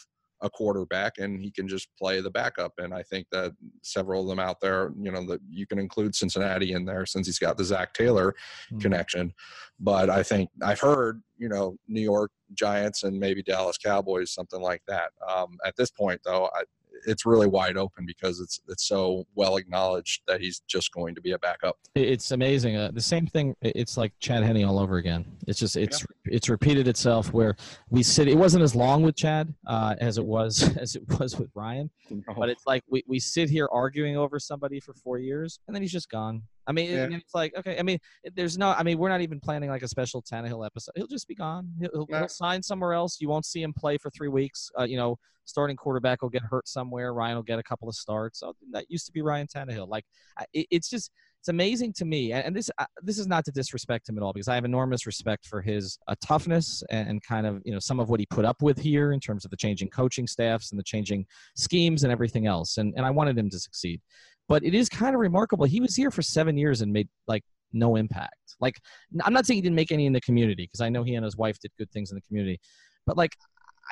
a 0.42 0.50
quarterback 0.50 1.18
and 1.18 1.40
he 1.40 1.50
can 1.52 1.68
just 1.68 1.86
play 1.96 2.20
the 2.20 2.30
backup 2.30 2.72
and 2.78 2.92
i 2.92 3.02
think 3.02 3.26
that 3.30 3.52
several 3.82 4.22
of 4.22 4.28
them 4.28 4.40
out 4.40 4.56
there 4.60 4.92
you 5.00 5.12
know 5.12 5.24
that 5.24 5.40
you 5.48 5.66
can 5.66 5.78
include 5.78 6.14
cincinnati 6.16 6.72
in 6.72 6.84
there 6.84 7.06
since 7.06 7.26
he's 7.28 7.38
got 7.38 7.56
the 7.56 7.64
zac 7.64 7.94
taylor 7.94 8.34
Mhm. 8.72 8.80
connection 8.80 9.32
but 9.78 10.10
i 10.10 10.22
think 10.22 10.50
i've 10.62 10.80
heard 10.80 11.22
you 11.38 11.48
know 11.48 11.76
new 11.86 12.00
york 12.00 12.32
giants 12.54 13.02
and 13.02 13.18
maybe 13.18 13.42
dallas 13.42 13.78
cowboys 13.78 14.32
something 14.32 14.60
like 14.60 14.82
that 14.86 15.10
um, 15.28 15.58
at 15.64 15.74
this 15.76 15.90
point 15.90 16.20
though 16.24 16.48
I, 16.54 16.62
it's 17.06 17.26
really 17.26 17.46
wide 17.46 17.76
open 17.76 18.06
because 18.06 18.40
it's 18.40 18.60
it's 18.68 18.86
so 18.86 19.26
well 19.34 19.56
acknowledged 19.56 20.22
that 20.26 20.40
he's 20.40 20.60
just 20.68 20.92
going 20.92 21.14
to 21.14 21.20
be 21.20 21.32
a 21.32 21.38
backup 21.38 21.76
It's 21.94 22.30
amazing. 22.30 22.76
Uh, 22.76 22.90
the 22.92 23.00
same 23.00 23.26
thing. 23.26 23.54
It's 23.60 23.96
like 23.96 24.12
Chad 24.20 24.42
Henne 24.42 24.64
all 24.64 24.78
over 24.78 24.96
again. 24.96 25.24
It's 25.46 25.58
just 25.58 25.76
it's 25.76 26.04
it's 26.24 26.48
repeated 26.48 26.88
itself. 26.88 27.32
Where 27.32 27.56
we 27.90 28.02
sit. 28.02 28.28
It 28.28 28.36
wasn't 28.36 28.62
as 28.62 28.74
long 28.74 29.02
with 29.02 29.16
Chad 29.16 29.52
uh, 29.66 29.94
as 30.00 30.16
it 30.16 30.24
was 30.24 30.74
as 30.78 30.96
it 30.96 31.02
was 31.18 31.38
with 31.38 31.50
Ryan. 31.54 31.90
But 32.38 32.48
it's 32.48 32.66
like 32.66 32.82
we, 32.88 33.04
we 33.06 33.18
sit 33.18 33.50
here 33.50 33.68
arguing 33.70 34.16
over 34.16 34.38
somebody 34.38 34.80
for 34.80 34.94
four 34.94 35.18
years, 35.18 35.58
and 35.66 35.74
then 35.74 35.82
he's 35.82 35.92
just 35.92 36.10
gone. 36.10 36.42
I 36.66 36.72
mean, 36.72 36.90
Yeah. 36.90 37.08
it's 37.10 37.34
like 37.34 37.54
okay. 37.56 37.78
I 37.78 37.82
mean, 37.82 37.98
there's 38.34 38.56
no. 38.56 38.70
I 38.72 38.82
mean, 38.82 38.98
we're 38.98 39.08
not 39.08 39.20
even 39.20 39.40
planning 39.40 39.70
like 39.70 39.82
a 39.82 39.88
special 39.88 40.22
Tannehill 40.22 40.64
episode. 40.64 40.92
He'll 40.96 41.06
just 41.06 41.26
be 41.28 41.34
gone. 41.34 41.68
He'll, 41.80 41.90
he'll, 41.92 42.06
Yeah. 42.08 42.18
he'll 42.20 42.28
sign 42.28 42.62
somewhere 42.62 42.92
else. 42.92 43.20
You 43.20 43.28
won't 43.28 43.46
see 43.46 43.62
him 43.62 43.72
play 43.72 43.98
for 43.98 44.10
three 44.10 44.28
weeks. 44.28 44.70
Uh, 44.78 44.84
you 44.84 44.96
know, 44.96 45.18
starting 45.44 45.76
quarterback 45.76 46.22
will 46.22 46.28
get 46.30 46.42
hurt 46.42 46.68
somewhere. 46.68 47.12
Ryan 47.14 47.36
will 47.36 47.42
get 47.42 47.58
a 47.58 47.62
couple 47.62 47.88
of 47.88 47.94
starts. 47.94 48.40
So 48.40 48.54
that 48.70 48.86
used 48.88 49.06
to 49.06 49.12
be 49.12 49.22
Ryan 49.22 49.46
Tannehill. 49.46 49.88
Like 49.88 50.04
it, 50.52 50.66
it's 50.70 50.88
just 50.88 51.10
it's 51.40 51.48
amazing 51.48 51.92
to 51.94 52.04
me, 52.04 52.30
and 52.32 52.46
and 52.46 52.54
this 52.54 52.70
uh, 52.78 52.84
this 53.02 53.18
is 53.18 53.26
not 53.26 53.44
to 53.46 53.50
disrespect 53.50 54.08
him 54.08 54.16
at 54.16 54.22
all 54.22 54.32
because 54.32 54.46
I 54.46 54.54
have 54.54 54.64
enormous 54.64 55.06
respect 55.06 55.44
for 55.44 55.60
his 55.60 55.98
uh, 56.06 56.14
toughness 56.24 56.84
and, 56.88 57.08
and 57.08 57.22
kind 57.24 57.48
of 57.48 57.60
you 57.64 57.72
know 57.72 57.80
some 57.80 57.98
of 57.98 58.08
what 58.08 58.20
he 58.20 58.26
put 58.26 58.44
up 58.44 58.62
with 58.62 58.78
here 58.78 59.10
in 59.12 59.18
terms 59.18 59.44
of 59.44 59.50
the 59.50 59.56
changing 59.56 59.88
coaching 59.90 60.28
staffs 60.28 60.70
and 60.70 60.78
the 60.78 60.84
changing 60.84 61.26
schemes 61.56 62.04
and 62.04 62.12
everything 62.12 62.46
else, 62.46 62.78
and 62.78 62.94
and 62.96 63.04
I 63.04 63.10
wanted 63.10 63.36
him 63.36 63.50
to 63.50 63.58
succeed. 63.58 64.00
But 64.48 64.64
it 64.64 64.74
is 64.74 64.88
kind 64.88 65.14
of 65.14 65.20
remarkable. 65.20 65.64
He 65.64 65.80
was 65.80 65.94
here 65.94 66.10
for 66.10 66.22
seven 66.22 66.56
years 66.56 66.82
and 66.82 66.92
made 66.92 67.08
like 67.26 67.44
no 67.72 67.96
impact. 67.96 68.36
Like, 68.60 68.76
I'm 69.24 69.32
not 69.32 69.46
saying 69.46 69.56
he 69.56 69.62
didn't 69.62 69.76
make 69.76 69.92
any 69.92 70.06
in 70.06 70.12
the 70.12 70.20
community 70.20 70.64
because 70.64 70.80
I 70.80 70.88
know 70.88 71.02
he 71.02 71.14
and 71.14 71.24
his 71.24 71.36
wife 71.36 71.58
did 71.58 71.70
good 71.78 71.90
things 71.90 72.10
in 72.10 72.16
the 72.16 72.22
community, 72.22 72.60
but 73.06 73.16
like, 73.16 73.36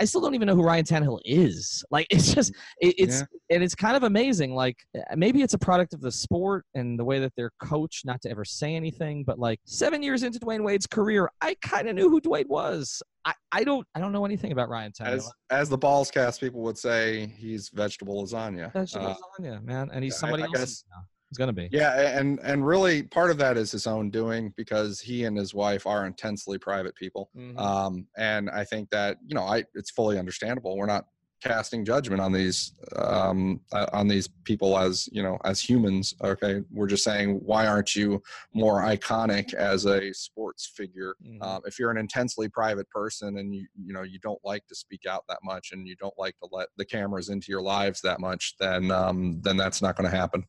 I 0.00 0.04
still 0.04 0.22
don't 0.22 0.34
even 0.34 0.46
know 0.46 0.54
who 0.54 0.62
Ryan 0.62 0.84
Tannehill 0.84 1.20
is. 1.26 1.84
Like, 1.90 2.06
it's 2.10 2.34
just, 2.34 2.52
it, 2.80 2.94
it's, 2.98 3.20
yeah. 3.20 3.54
and 3.54 3.62
it's 3.62 3.74
kind 3.74 3.96
of 3.96 4.04
amazing. 4.04 4.54
Like, 4.54 4.78
maybe 5.14 5.42
it's 5.42 5.52
a 5.52 5.58
product 5.58 5.92
of 5.92 6.00
the 6.00 6.10
sport 6.10 6.64
and 6.74 6.98
the 6.98 7.04
way 7.04 7.18
that 7.18 7.32
they're 7.36 7.52
coached 7.62 8.06
not 8.06 8.22
to 8.22 8.30
ever 8.30 8.44
say 8.44 8.74
anything. 8.74 9.24
But 9.24 9.38
like, 9.38 9.60
seven 9.66 10.02
years 10.02 10.22
into 10.22 10.40
Dwyane 10.40 10.64
Wade's 10.64 10.86
career, 10.86 11.30
I 11.42 11.54
kind 11.62 11.86
of 11.86 11.94
knew 11.94 12.08
who 12.08 12.20
Dwyane 12.20 12.48
was. 12.48 13.02
I, 13.26 13.34
I 13.52 13.62
don't, 13.62 13.86
I 13.94 14.00
don't 14.00 14.12
know 14.12 14.24
anything 14.24 14.52
about 14.52 14.70
Ryan 14.70 14.92
Tannehill. 14.92 15.16
As, 15.16 15.32
as 15.50 15.68
the 15.68 15.78
Ballscast 15.78 16.40
people 16.40 16.62
would 16.62 16.78
say, 16.78 17.26
he's 17.36 17.68
vegetable 17.68 18.24
lasagna. 18.24 18.72
Vegetable 18.72 19.08
uh, 19.08 19.14
lasagna, 19.38 19.62
man, 19.62 19.90
and 19.92 20.02
he's 20.02 20.16
somebody 20.16 20.44
I, 20.44 20.46
I 20.46 20.48
else. 20.48 20.58
Guess, 20.58 20.84
going 21.38 21.48
to 21.48 21.54
be. 21.54 21.68
Yeah, 21.70 22.18
and 22.18 22.40
and 22.42 22.66
really 22.66 23.02
part 23.02 23.30
of 23.30 23.38
that 23.38 23.56
is 23.56 23.70
his 23.72 23.86
own 23.86 24.10
doing 24.10 24.52
because 24.56 25.00
he 25.00 25.24
and 25.24 25.36
his 25.36 25.54
wife 25.54 25.86
are 25.86 26.06
intensely 26.06 26.58
private 26.58 26.94
people. 26.94 27.30
Mm-hmm. 27.36 27.58
Um, 27.58 28.06
and 28.16 28.50
I 28.50 28.64
think 28.64 28.90
that 28.90 29.18
you 29.26 29.34
know, 29.34 29.42
I 29.42 29.64
it's 29.74 29.90
fully 29.90 30.18
understandable. 30.18 30.76
We're 30.76 30.86
not 30.86 31.06
casting 31.42 31.84
judgment 31.84 32.20
on 32.20 32.32
these 32.32 32.72
um, 32.96 33.60
uh, 33.72 33.86
on 33.92 34.08
these 34.08 34.28
people 34.44 34.78
as 34.78 35.08
you 35.12 35.22
know 35.22 35.38
as 35.44 35.60
humans 35.60 36.14
okay? 36.22 36.62
We're 36.70 36.86
just 36.86 37.04
saying 37.04 37.40
why 37.44 37.66
aren't 37.66 37.94
you 37.94 38.22
more 38.54 38.82
iconic 38.82 39.54
as 39.54 39.86
a 39.86 40.12
sports 40.12 40.66
figure? 40.66 41.14
Mm-hmm. 41.24 41.42
um, 41.42 41.62
if 41.66 41.78
you're 41.78 41.90
an 41.90 41.98
intensely 41.98 42.48
private 42.48 42.88
person 42.90 43.38
and 43.38 43.54
you 43.54 43.66
you 43.76 43.92
know 43.92 44.02
you 44.02 44.18
don't 44.18 44.40
like 44.44 44.66
to 44.68 44.74
speak 44.74 45.06
out 45.06 45.24
that 45.28 45.38
much 45.42 45.70
and 45.72 45.86
you 45.86 45.96
don't 45.96 46.18
like 46.18 46.38
to 46.38 46.48
let 46.52 46.68
the 46.76 46.84
cameras 46.84 47.28
into 47.28 47.50
your 47.50 47.62
lives 47.62 48.00
that 48.02 48.20
much 48.20 48.54
then 48.58 48.90
um, 48.90 49.40
then 49.42 49.56
that's 49.56 49.82
not 49.82 49.96
going 49.96 50.10
to 50.10 50.16
happen. 50.16 50.44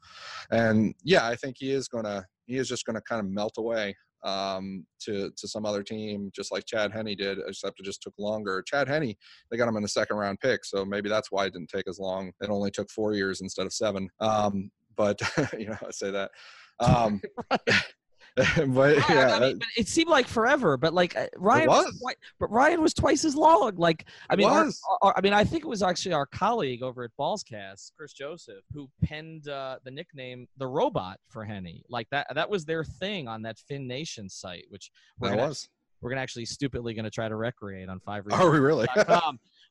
And 0.51 0.93
yeah 1.03 1.27
i 1.27 1.35
think 1.35 1.57
he 1.59 1.71
is 1.71 1.87
going 1.87 2.05
to 2.05 2.25
he 2.45 2.57
is 2.57 2.67
just 2.67 2.85
going 2.85 2.95
to 2.95 3.01
kind 3.01 3.19
of 3.19 3.27
melt 3.27 3.53
away 3.57 3.95
um, 4.23 4.85
to 5.01 5.31
to 5.35 5.47
some 5.47 5.65
other 5.65 5.83
team, 5.83 6.29
just 6.35 6.51
like 6.51 6.65
Chad 6.65 6.91
Henne 6.91 7.15
did, 7.17 7.39
except 7.47 7.79
it 7.79 7.83
just 7.83 8.01
took 8.01 8.13
longer. 8.17 8.63
Chad 8.65 8.87
Henne, 8.87 9.15
they 9.49 9.57
got 9.57 9.67
him 9.67 9.77
in 9.77 9.83
the 9.83 9.87
second 9.89 10.17
round 10.17 10.39
pick, 10.39 10.65
so 10.65 10.85
maybe 10.85 11.09
that's 11.09 11.31
why 11.31 11.45
it 11.45 11.53
didn't 11.53 11.69
take 11.69 11.87
as 11.87 11.99
long. 11.99 12.31
It 12.41 12.49
only 12.49 12.71
took 12.71 12.89
four 12.89 13.13
years 13.13 13.41
instead 13.41 13.65
of 13.65 13.73
seven. 13.73 14.09
Um, 14.19 14.71
but 14.95 15.19
you 15.57 15.67
know, 15.67 15.77
I 15.85 15.91
say 15.91 16.11
that. 16.11 16.31
Um, 16.79 17.21
but 18.67 18.97
yeah, 18.97 19.03
yeah 19.09 19.35
I 19.35 19.39
mean, 19.39 19.57
but 19.57 19.67
it 19.75 19.87
seemed 19.87 20.09
like 20.09 20.27
forever. 20.27 20.77
But 20.77 20.93
like 20.93 21.17
uh, 21.17 21.27
Ryan 21.37 21.67
was. 21.67 21.85
was 21.85 21.99
twice, 21.99 22.15
but 22.39 22.51
Ryan 22.51 22.81
was 22.81 22.93
twice 22.93 23.25
as 23.25 23.35
long. 23.35 23.75
Like 23.75 24.05
I 24.29 24.35
mean, 24.35 24.47
our, 24.47 24.69
our, 25.01 25.13
I 25.17 25.21
mean, 25.21 25.33
I 25.33 25.43
think 25.43 25.65
it 25.65 25.67
was 25.67 25.83
actually 25.83 26.13
our 26.13 26.25
colleague 26.25 26.81
over 26.81 27.03
at 27.03 27.11
Ballscast, 27.19 27.91
Chris 27.97 28.13
Joseph, 28.13 28.63
who 28.73 28.89
penned 29.03 29.49
uh, 29.49 29.77
the 29.83 29.91
nickname 29.91 30.47
the 30.57 30.67
Robot 30.67 31.19
for 31.29 31.43
Henne. 31.43 31.81
Like 31.89 32.07
that, 32.11 32.27
that 32.33 32.49
was 32.49 32.63
their 32.63 32.85
thing 32.85 33.27
on 33.27 33.41
that 33.41 33.59
Finn 33.59 33.85
Nation 33.85 34.29
site, 34.29 34.65
which 34.69 34.91
that 35.19 35.35
was 35.35 35.67
we're 36.01 36.09
gonna 36.09 36.21
actually 36.21 36.45
stupidly 36.45 36.93
gonna 36.93 37.09
try 37.09 37.29
to 37.29 37.35
recreate 37.35 37.89
on 37.89 37.99
five. 37.99 38.25
Are 38.31 38.49
we 38.49 38.59
really? 38.59 38.87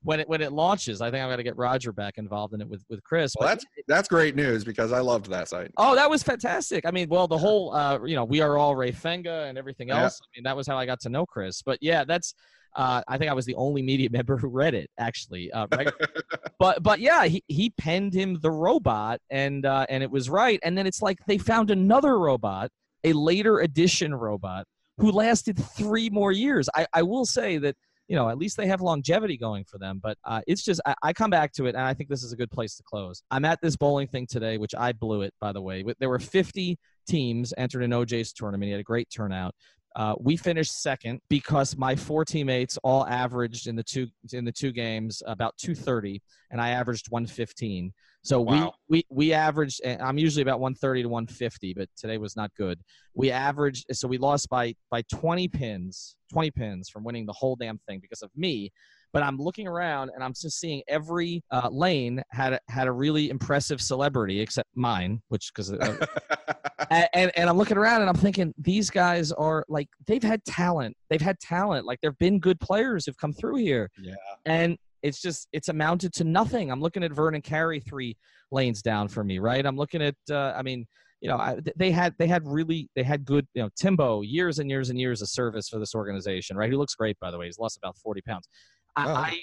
when 0.03 0.21
it 0.21 0.29
when 0.29 0.41
it 0.41 0.53
launches, 0.53 1.01
I 1.01 1.11
think 1.11 1.23
I'm 1.23 1.31
gonna 1.31 1.43
get 1.43 1.57
Roger 1.57 1.93
back 1.93 2.17
involved 2.17 2.55
in 2.55 2.61
it 2.61 2.69
with 2.69 2.85
with 2.89 3.03
Chris. 3.03 3.35
Well, 3.39 3.49
that's 3.49 3.65
that's 3.87 4.09
great 4.09 4.35
news 4.35 4.65
because 4.65 4.93
I 4.93 5.01
loved 5.01 5.29
that 5.31 5.49
site. 5.49 5.71
Oh, 5.77 5.95
that 5.95 6.09
was 6.09 6.23
fantastic. 6.23 6.87
I 6.87 6.91
mean, 6.91 7.09
well, 7.09 7.29
the 7.29 7.39
whole 7.39 7.75
uh, 7.75 8.03
you 8.05 8.17
know, 8.17 8.25
we 8.25 8.41
are 8.41 8.57
all 8.57 8.75
Ray 8.75 8.93
Fenga 8.93 9.49
and 9.49 9.59
everything 9.59 9.91
else. 9.91 10.21
Yeah. 10.21 10.27
I 10.27 10.29
mean, 10.37 10.45
that 10.45 10.57
was 10.57 10.67
how 10.67 10.79
I 10.79 10.87
got 10.87 11.01
to 11.01 11.09
know 11.09 11.27
Chris. 11.27 11.63
But 11.63 11.79
yeah, 11.81 12.05
that's. 12.05 12.35
Uh, 12.77 13.03
I 13.09 13.19
think 13.19 13.29
I 13.29 13.35
was 13.35 13.47
the 13.47 13.57
only 13.57 13.83
media 13.83 14.09
member 14.13 14.37
who 14.37 14.47
read 14.47 14.75
it, 14.75 14.89
actually. 14.97 15.51
Uh, 15.51 15.67
right? 15.73 15.93
but 16.61 16.83
but 16.83 17.01
yeah, 17.01 17.25
he, 17.25 17.43
he 17.49 17.71
penned 17.71 18.15
him 18.15 18.39
the 18.41 18.51
robot, 18.51 19.21
and 19.29 19.67
uh, 19.67 19.87
and 19.89 20.03
it 20.05 20.11
was 20.11 20.31
right. 20.31 20.61
And 20.63 20.79
then 20.79 20.87
it's 20.87 21.03
like 21.03 21.19
they 21.27 21.37
found 21.37 21.71
another 21.71 22.19
robot, 22.19 22.71
a 23.03 23.13
later 23.13 23.59
edition 23.59 24.15
robot, 24.15 24.67
who 24.99 25.11
lasted 25.11 25.59
three 25.59 26.11
more 26.11 26.31
years. 26.31 26.69
I, 26.75 26.87
I 26.93 27.03
will 27.03 27.27
say 27.27 27.59
that 27.59 27.75
you 28.11 28.17
know, 28.17 28.29
at 28.29 28.39
least 28.39 28.57
they 28.57 28.67
have 28.67 28.81
longevity 28.81 29.37
going 29.37 29.63
for 29.63 29.79
them. 29.79 30.01
But 30.03 30.19
uh, 30.25 30.41
it's 30.49 30.65
just, 30.65 30.81
I, 30.85 30.95
I, 31.01 31.13
come 31.13 31.31
back 31.31 31.53
to 31.53 31.67
it, 31.67 31.77
and 31.77 31.85
I 31.85 31.95
think 31.95 32.11
this 32.11 32.25
is 32.25 32.33
a 32.33 32.37
good 32.37 32.51
place 32.51 32.75
to 32.75 32.83
close. 32.83 33.23
I'm 33.31 33.45
at 33.45 33.61
this 33.63 33.77
bowling 33.77 34.09
thing 34.09 34.27
today, 34.27 34.59
which 34.59 34.75
I 34.75 34.91
blew 34.91 35.23
it, 35.23 35.33
by 35.41 35.53
the 35.53 35.63
way. 35.63 35.85
There 36.01 36.09
were 36.09 36.19
50 36.19 36.77
teams 37.07 37.55
entered 37.57 37.83
in 37.83 37.93
OJ's 37.93 38.33
tournament. 38.33 38.65
He 38.65 38.73
had 38.73 38.81
a 38.81 38.85
great 38.85 39.09
turnout. 39.15 39.55
Uh, 39.95 40.17
we 40.19 40.37
finished 40.37 40.83
second 40.83 41.21
because 41.29 41.77
my 41.77 41.95
four 41.95 42.25
teammates 42.25 42.77
all 42.83 43.07
averaged 43.07 43.69
in 43.69 43.77
the 43.77 43.83
two 43.83 44.09
in 44.33 44.45
the 44.45 44.53
two 44.53 44.73
games 44.73 45.23
about 45.27 45.57
230, 45.59 46.21
and 46.51 46.61
I 46.61 46.71
averaged 46.71 47.11
115. 47.11 47.93
So 48.23 48.41
wow. 48.41 48.75
we, 48.89 48.99
we 49.11 49.29
we 49.29 49.33
averaged. 49.33 49.81
I'm 49.85 50.19
usually 50.19 50.43
about 50.43 50.61
130 50.61 51.03
to 51.03 51.09
150, 51.09 51.75
but 51.75 51.89
today 51.97 52.19
was 52.19 52.37
not 52.37 52.51
good. 52.57 52.81
We 53.15 53.31
averaged. 53.31 53.87
So 53.93 54.07
we 54.07 54.19
lost 54.19 54.49
by 54.49 54.75
by 54.91 55.03
20 55.11 55.49
pins, 55.49 56.17
20 56.33 56.51
pins 56.51 56.89
from 56.91 57.05
winning 57.05 57.25
the 57.27 57.33
whole 57.33 57.57
damn 57.57 57.79
thing 57.89 58.01
because 58.01 58.23
of 58.23 58.31
me. 58.37 58.71
But 59.13 59.25
I'm 59.25 59.39
looking 59.39 59.67
around 59.67 60.11
and 60.15 60.23
I'm 60.23 60.33
just 60.35 60.61
seeing 60.61 60.83
every 60.87 61.43
uh, 61.51 61.69
lane 61.73 62.23
had 62.31 62.53
a, 62.53 62.61
had 62.69 62.87
a 62.87 62.93
really 62.93 63.29
impressive 63.29 63.81
celebrity 63.81 64.41
except 64.41 64.69
mine, 64.75 65.21
which 65.29 65.51
because. 65.53 65.73
Uh, 65.73 66.07
and, 66.91 67.09
and, 67.15 67.33
and 67.37 67.51
I'm 67.51 67.57
looking 67.57 67.77
around 67.77 68.03
and 68.03 68.11
I'm 68.11 68.17
thinking 68.17 68.55
these 68.57 68.89
guys 68.91 69.33
are 69.33 69.65
like 69.69 69.89
they've 70.07 70.23
had 70.23 70.45
talent. 70.45 70.97
They've 71.09 71.21
had 71.21 71.41
talent. 71.41 71.87
Like 71.87 72.01
there've 72.03 72.19
been 72.19 72.39
good 72.39 72.61
players 72.61 73.07
who've 73.07 73.17
come 73.17 73.33
through 73.33 73.57
here. 73.57 73.91
Yeah. 74.01 74.15
And 74.47 74.79
it's 75.03 75.21
just 75.21 75.49
it's 75.53 75.69
amounted 75.69 76.13
to 76.15 76.25
nothing. 76.25 76.71
I'm 76.71 76.81
looking 76.81 77.03
at 77.03 77.13
Vernon 77.13 77.43
Carey 77.43 77.81
three 77.81 78.17
lanes 78.51 78.83
down 78.83 79.09
for 79.09 79.25
me, 79.25 79.39
right? 79.39 79.65
I'm 79.65 79.77
looking 79.77 80.03
at 80.03 80.17
uh, 80.31 80.53
I 80.57 80.63
mean, 80.63 80.87
you 81.21 81.29
know, 81.29 81.37
I, 81.37 81.59
they 81.77 81.91
had 81.91 82.15
they 82.19 82.27
had 82.27 82.47
really 82.47 82.89
they 82.95 83.03
had 83.03 83.25
good, 83.25 83.47
you 83.55 83.63
know, 83.63 83.71
Timbo 83.77 84.23
years 84.23 84.59
and 84.59 84.71
years 84.71 84.91
and 84.91 84.99
years 84.99 85.23
of 85.23 85.29
service 85.29 85.69
for 85.69 85.79
this 85.79 85.95
organization, 85.95 86.57
right? 86.57 86.71
Who 86.71 86.79
looks 86.79 86.95
great 86.95 87.19
by 87.21 87.31
the 87.31 87.39
way. 87.39 87.47
He's 87.47 87.59
lost 87.59 87.77
about 87.77 87.97
40 87.97 88.23
pounds. 88.23 88.49
I, 88.97 89.07
oh. 89.07 89.15
I 89.15 89.39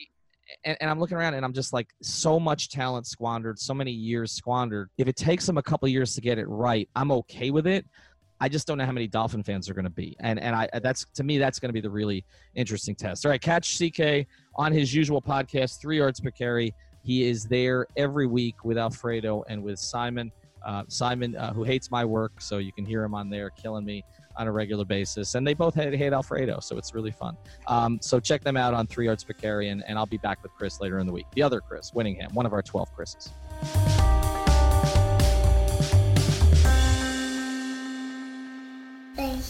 and, 0.64 0.78
and, 0.80 0.90
I'm 0.90 1.00
looking 1.00 1.18
around 1.18 1.34
and 1.34 1.44
I'm 1.44 1.54
just 1.54 1.74
like, 1.74 1.90
so 2.02 2.40
much 2.40 2.70
talent 2.70 3.06
squandered, 3.06 3.60
so 3.60 3.74
many 3.74 3.92
years 3.92 4.32
squandered. 4.32 4.90
If 4.98 5.08
it 5.08 5.16
takes 5.18 5.46
them 5.46 5.58
a 5.58 5.64
couple 5.64 5.88
years 5.90 6.16
to 6.16 6.22
get 6.22 6.38
it 6.38 6.48
right, 6.48 6.88
I'm 6.96 7.12
okay 7.12 7.52
with 7.52 7.68
it. 7.68 7.86
I 8.40 8.50
just 8.50 8.68
don't 8.68 8.78
know 8.78 8.86
how 8.86 8.92
many 8.92 9.08
Dolphin 9.08 9.44
fans 9.44 9.70
are 9.70 9.74
going 9.74 9.86
to 9.86 9.90
be, 9.90 10.16
and 10.20 10.40
and 10.40 10.56
I 10.56 10.70
that's 10.82 11.06
to 11.16 11.24
me 11.24 11.38
that's 11.38 11.60
going 11.60 11.70
to 11.70 11.74
be 11.74 11.82
the 11.82 11.90
really 11.90 12.24
interesting 12.56 12.96
test. 12.96 13.26
All 13.26 13.32
right, 13.32 13.42
catch 13.42 13.80
CK 13.80 14.28
on 14.56 14.72
his 14.72 14.94
usual 14.94 15.22
podcast, 15.22 15.82
Three 15.82 15.98
Yards 15.98 16.20
Per 16.20 16.32
Carry. 16.32 16.74
He 17.04 17.28
is 17.28 17.46
there 17.46 17.88
every 17.96 18.28
week 18.28 18.64
with 18.64 18.78
Alfredo 18.78 19.44
and 19.50 19.64
with 19.64 19.80
Simon. 19.80 20.32
Uh, 20.66 20.84
Simon, 20.90 21.36
uh, 21.38 21.54
who 21.54 21.64
hates 21.64 21.90
my 21.90 22.04
work, 22.04 22.42
so 22.42 22.58
you 22.58 22.74
can 22.74 22.86
hear 22.86 23.04
him 23.04 23.14
on 23.14 23.30
there 23.30 23.50
killing 23.52 23.86
me 23.86 24.04
on 24.36 24.48
a 24.48 24.52
regular 24.52 24.86
basis. 24.86 25.36
And 25.36 25.46
they 25.46 25.54
both 25.54 25.76
hate, 25.76 25.94
hate 25.94 26.14
Alfredo, 26.14 26.60
so 26.60 26.78
it's 26.78 26.94
really 26.94 27.12
fun. 27.12 27.38
Um, 27.68 28.00
so 28.02 28.20
check 28.20 28.44
them 28.44 28.58
out 28.58 28.74
on 28.74 28.86
Three 28.86 29.06
Yards 29.06 29.24
Per 29.24 29.34
Carry, 29.34 29.70
and, 29.70 29.84
and 29.88 29.98
I'll 29.98 30.06
be 30.06 30.18
back 30.18 30.44
with 30.44 30.52
Chris 30.54 30.82
later 30.82 31.00
in 31.00 31.08
the 31.08 31.14
week. 31.14 31.26
The 31.34 31.44
other 31.44 31.62
Chris, 31.62 31.92
Whittingham, 31.92 32.34
one 32.34 32.46
of 32.46 32.54
our 32.54 32.62
12 32.62 32.94
Chris's. 32.94 33.30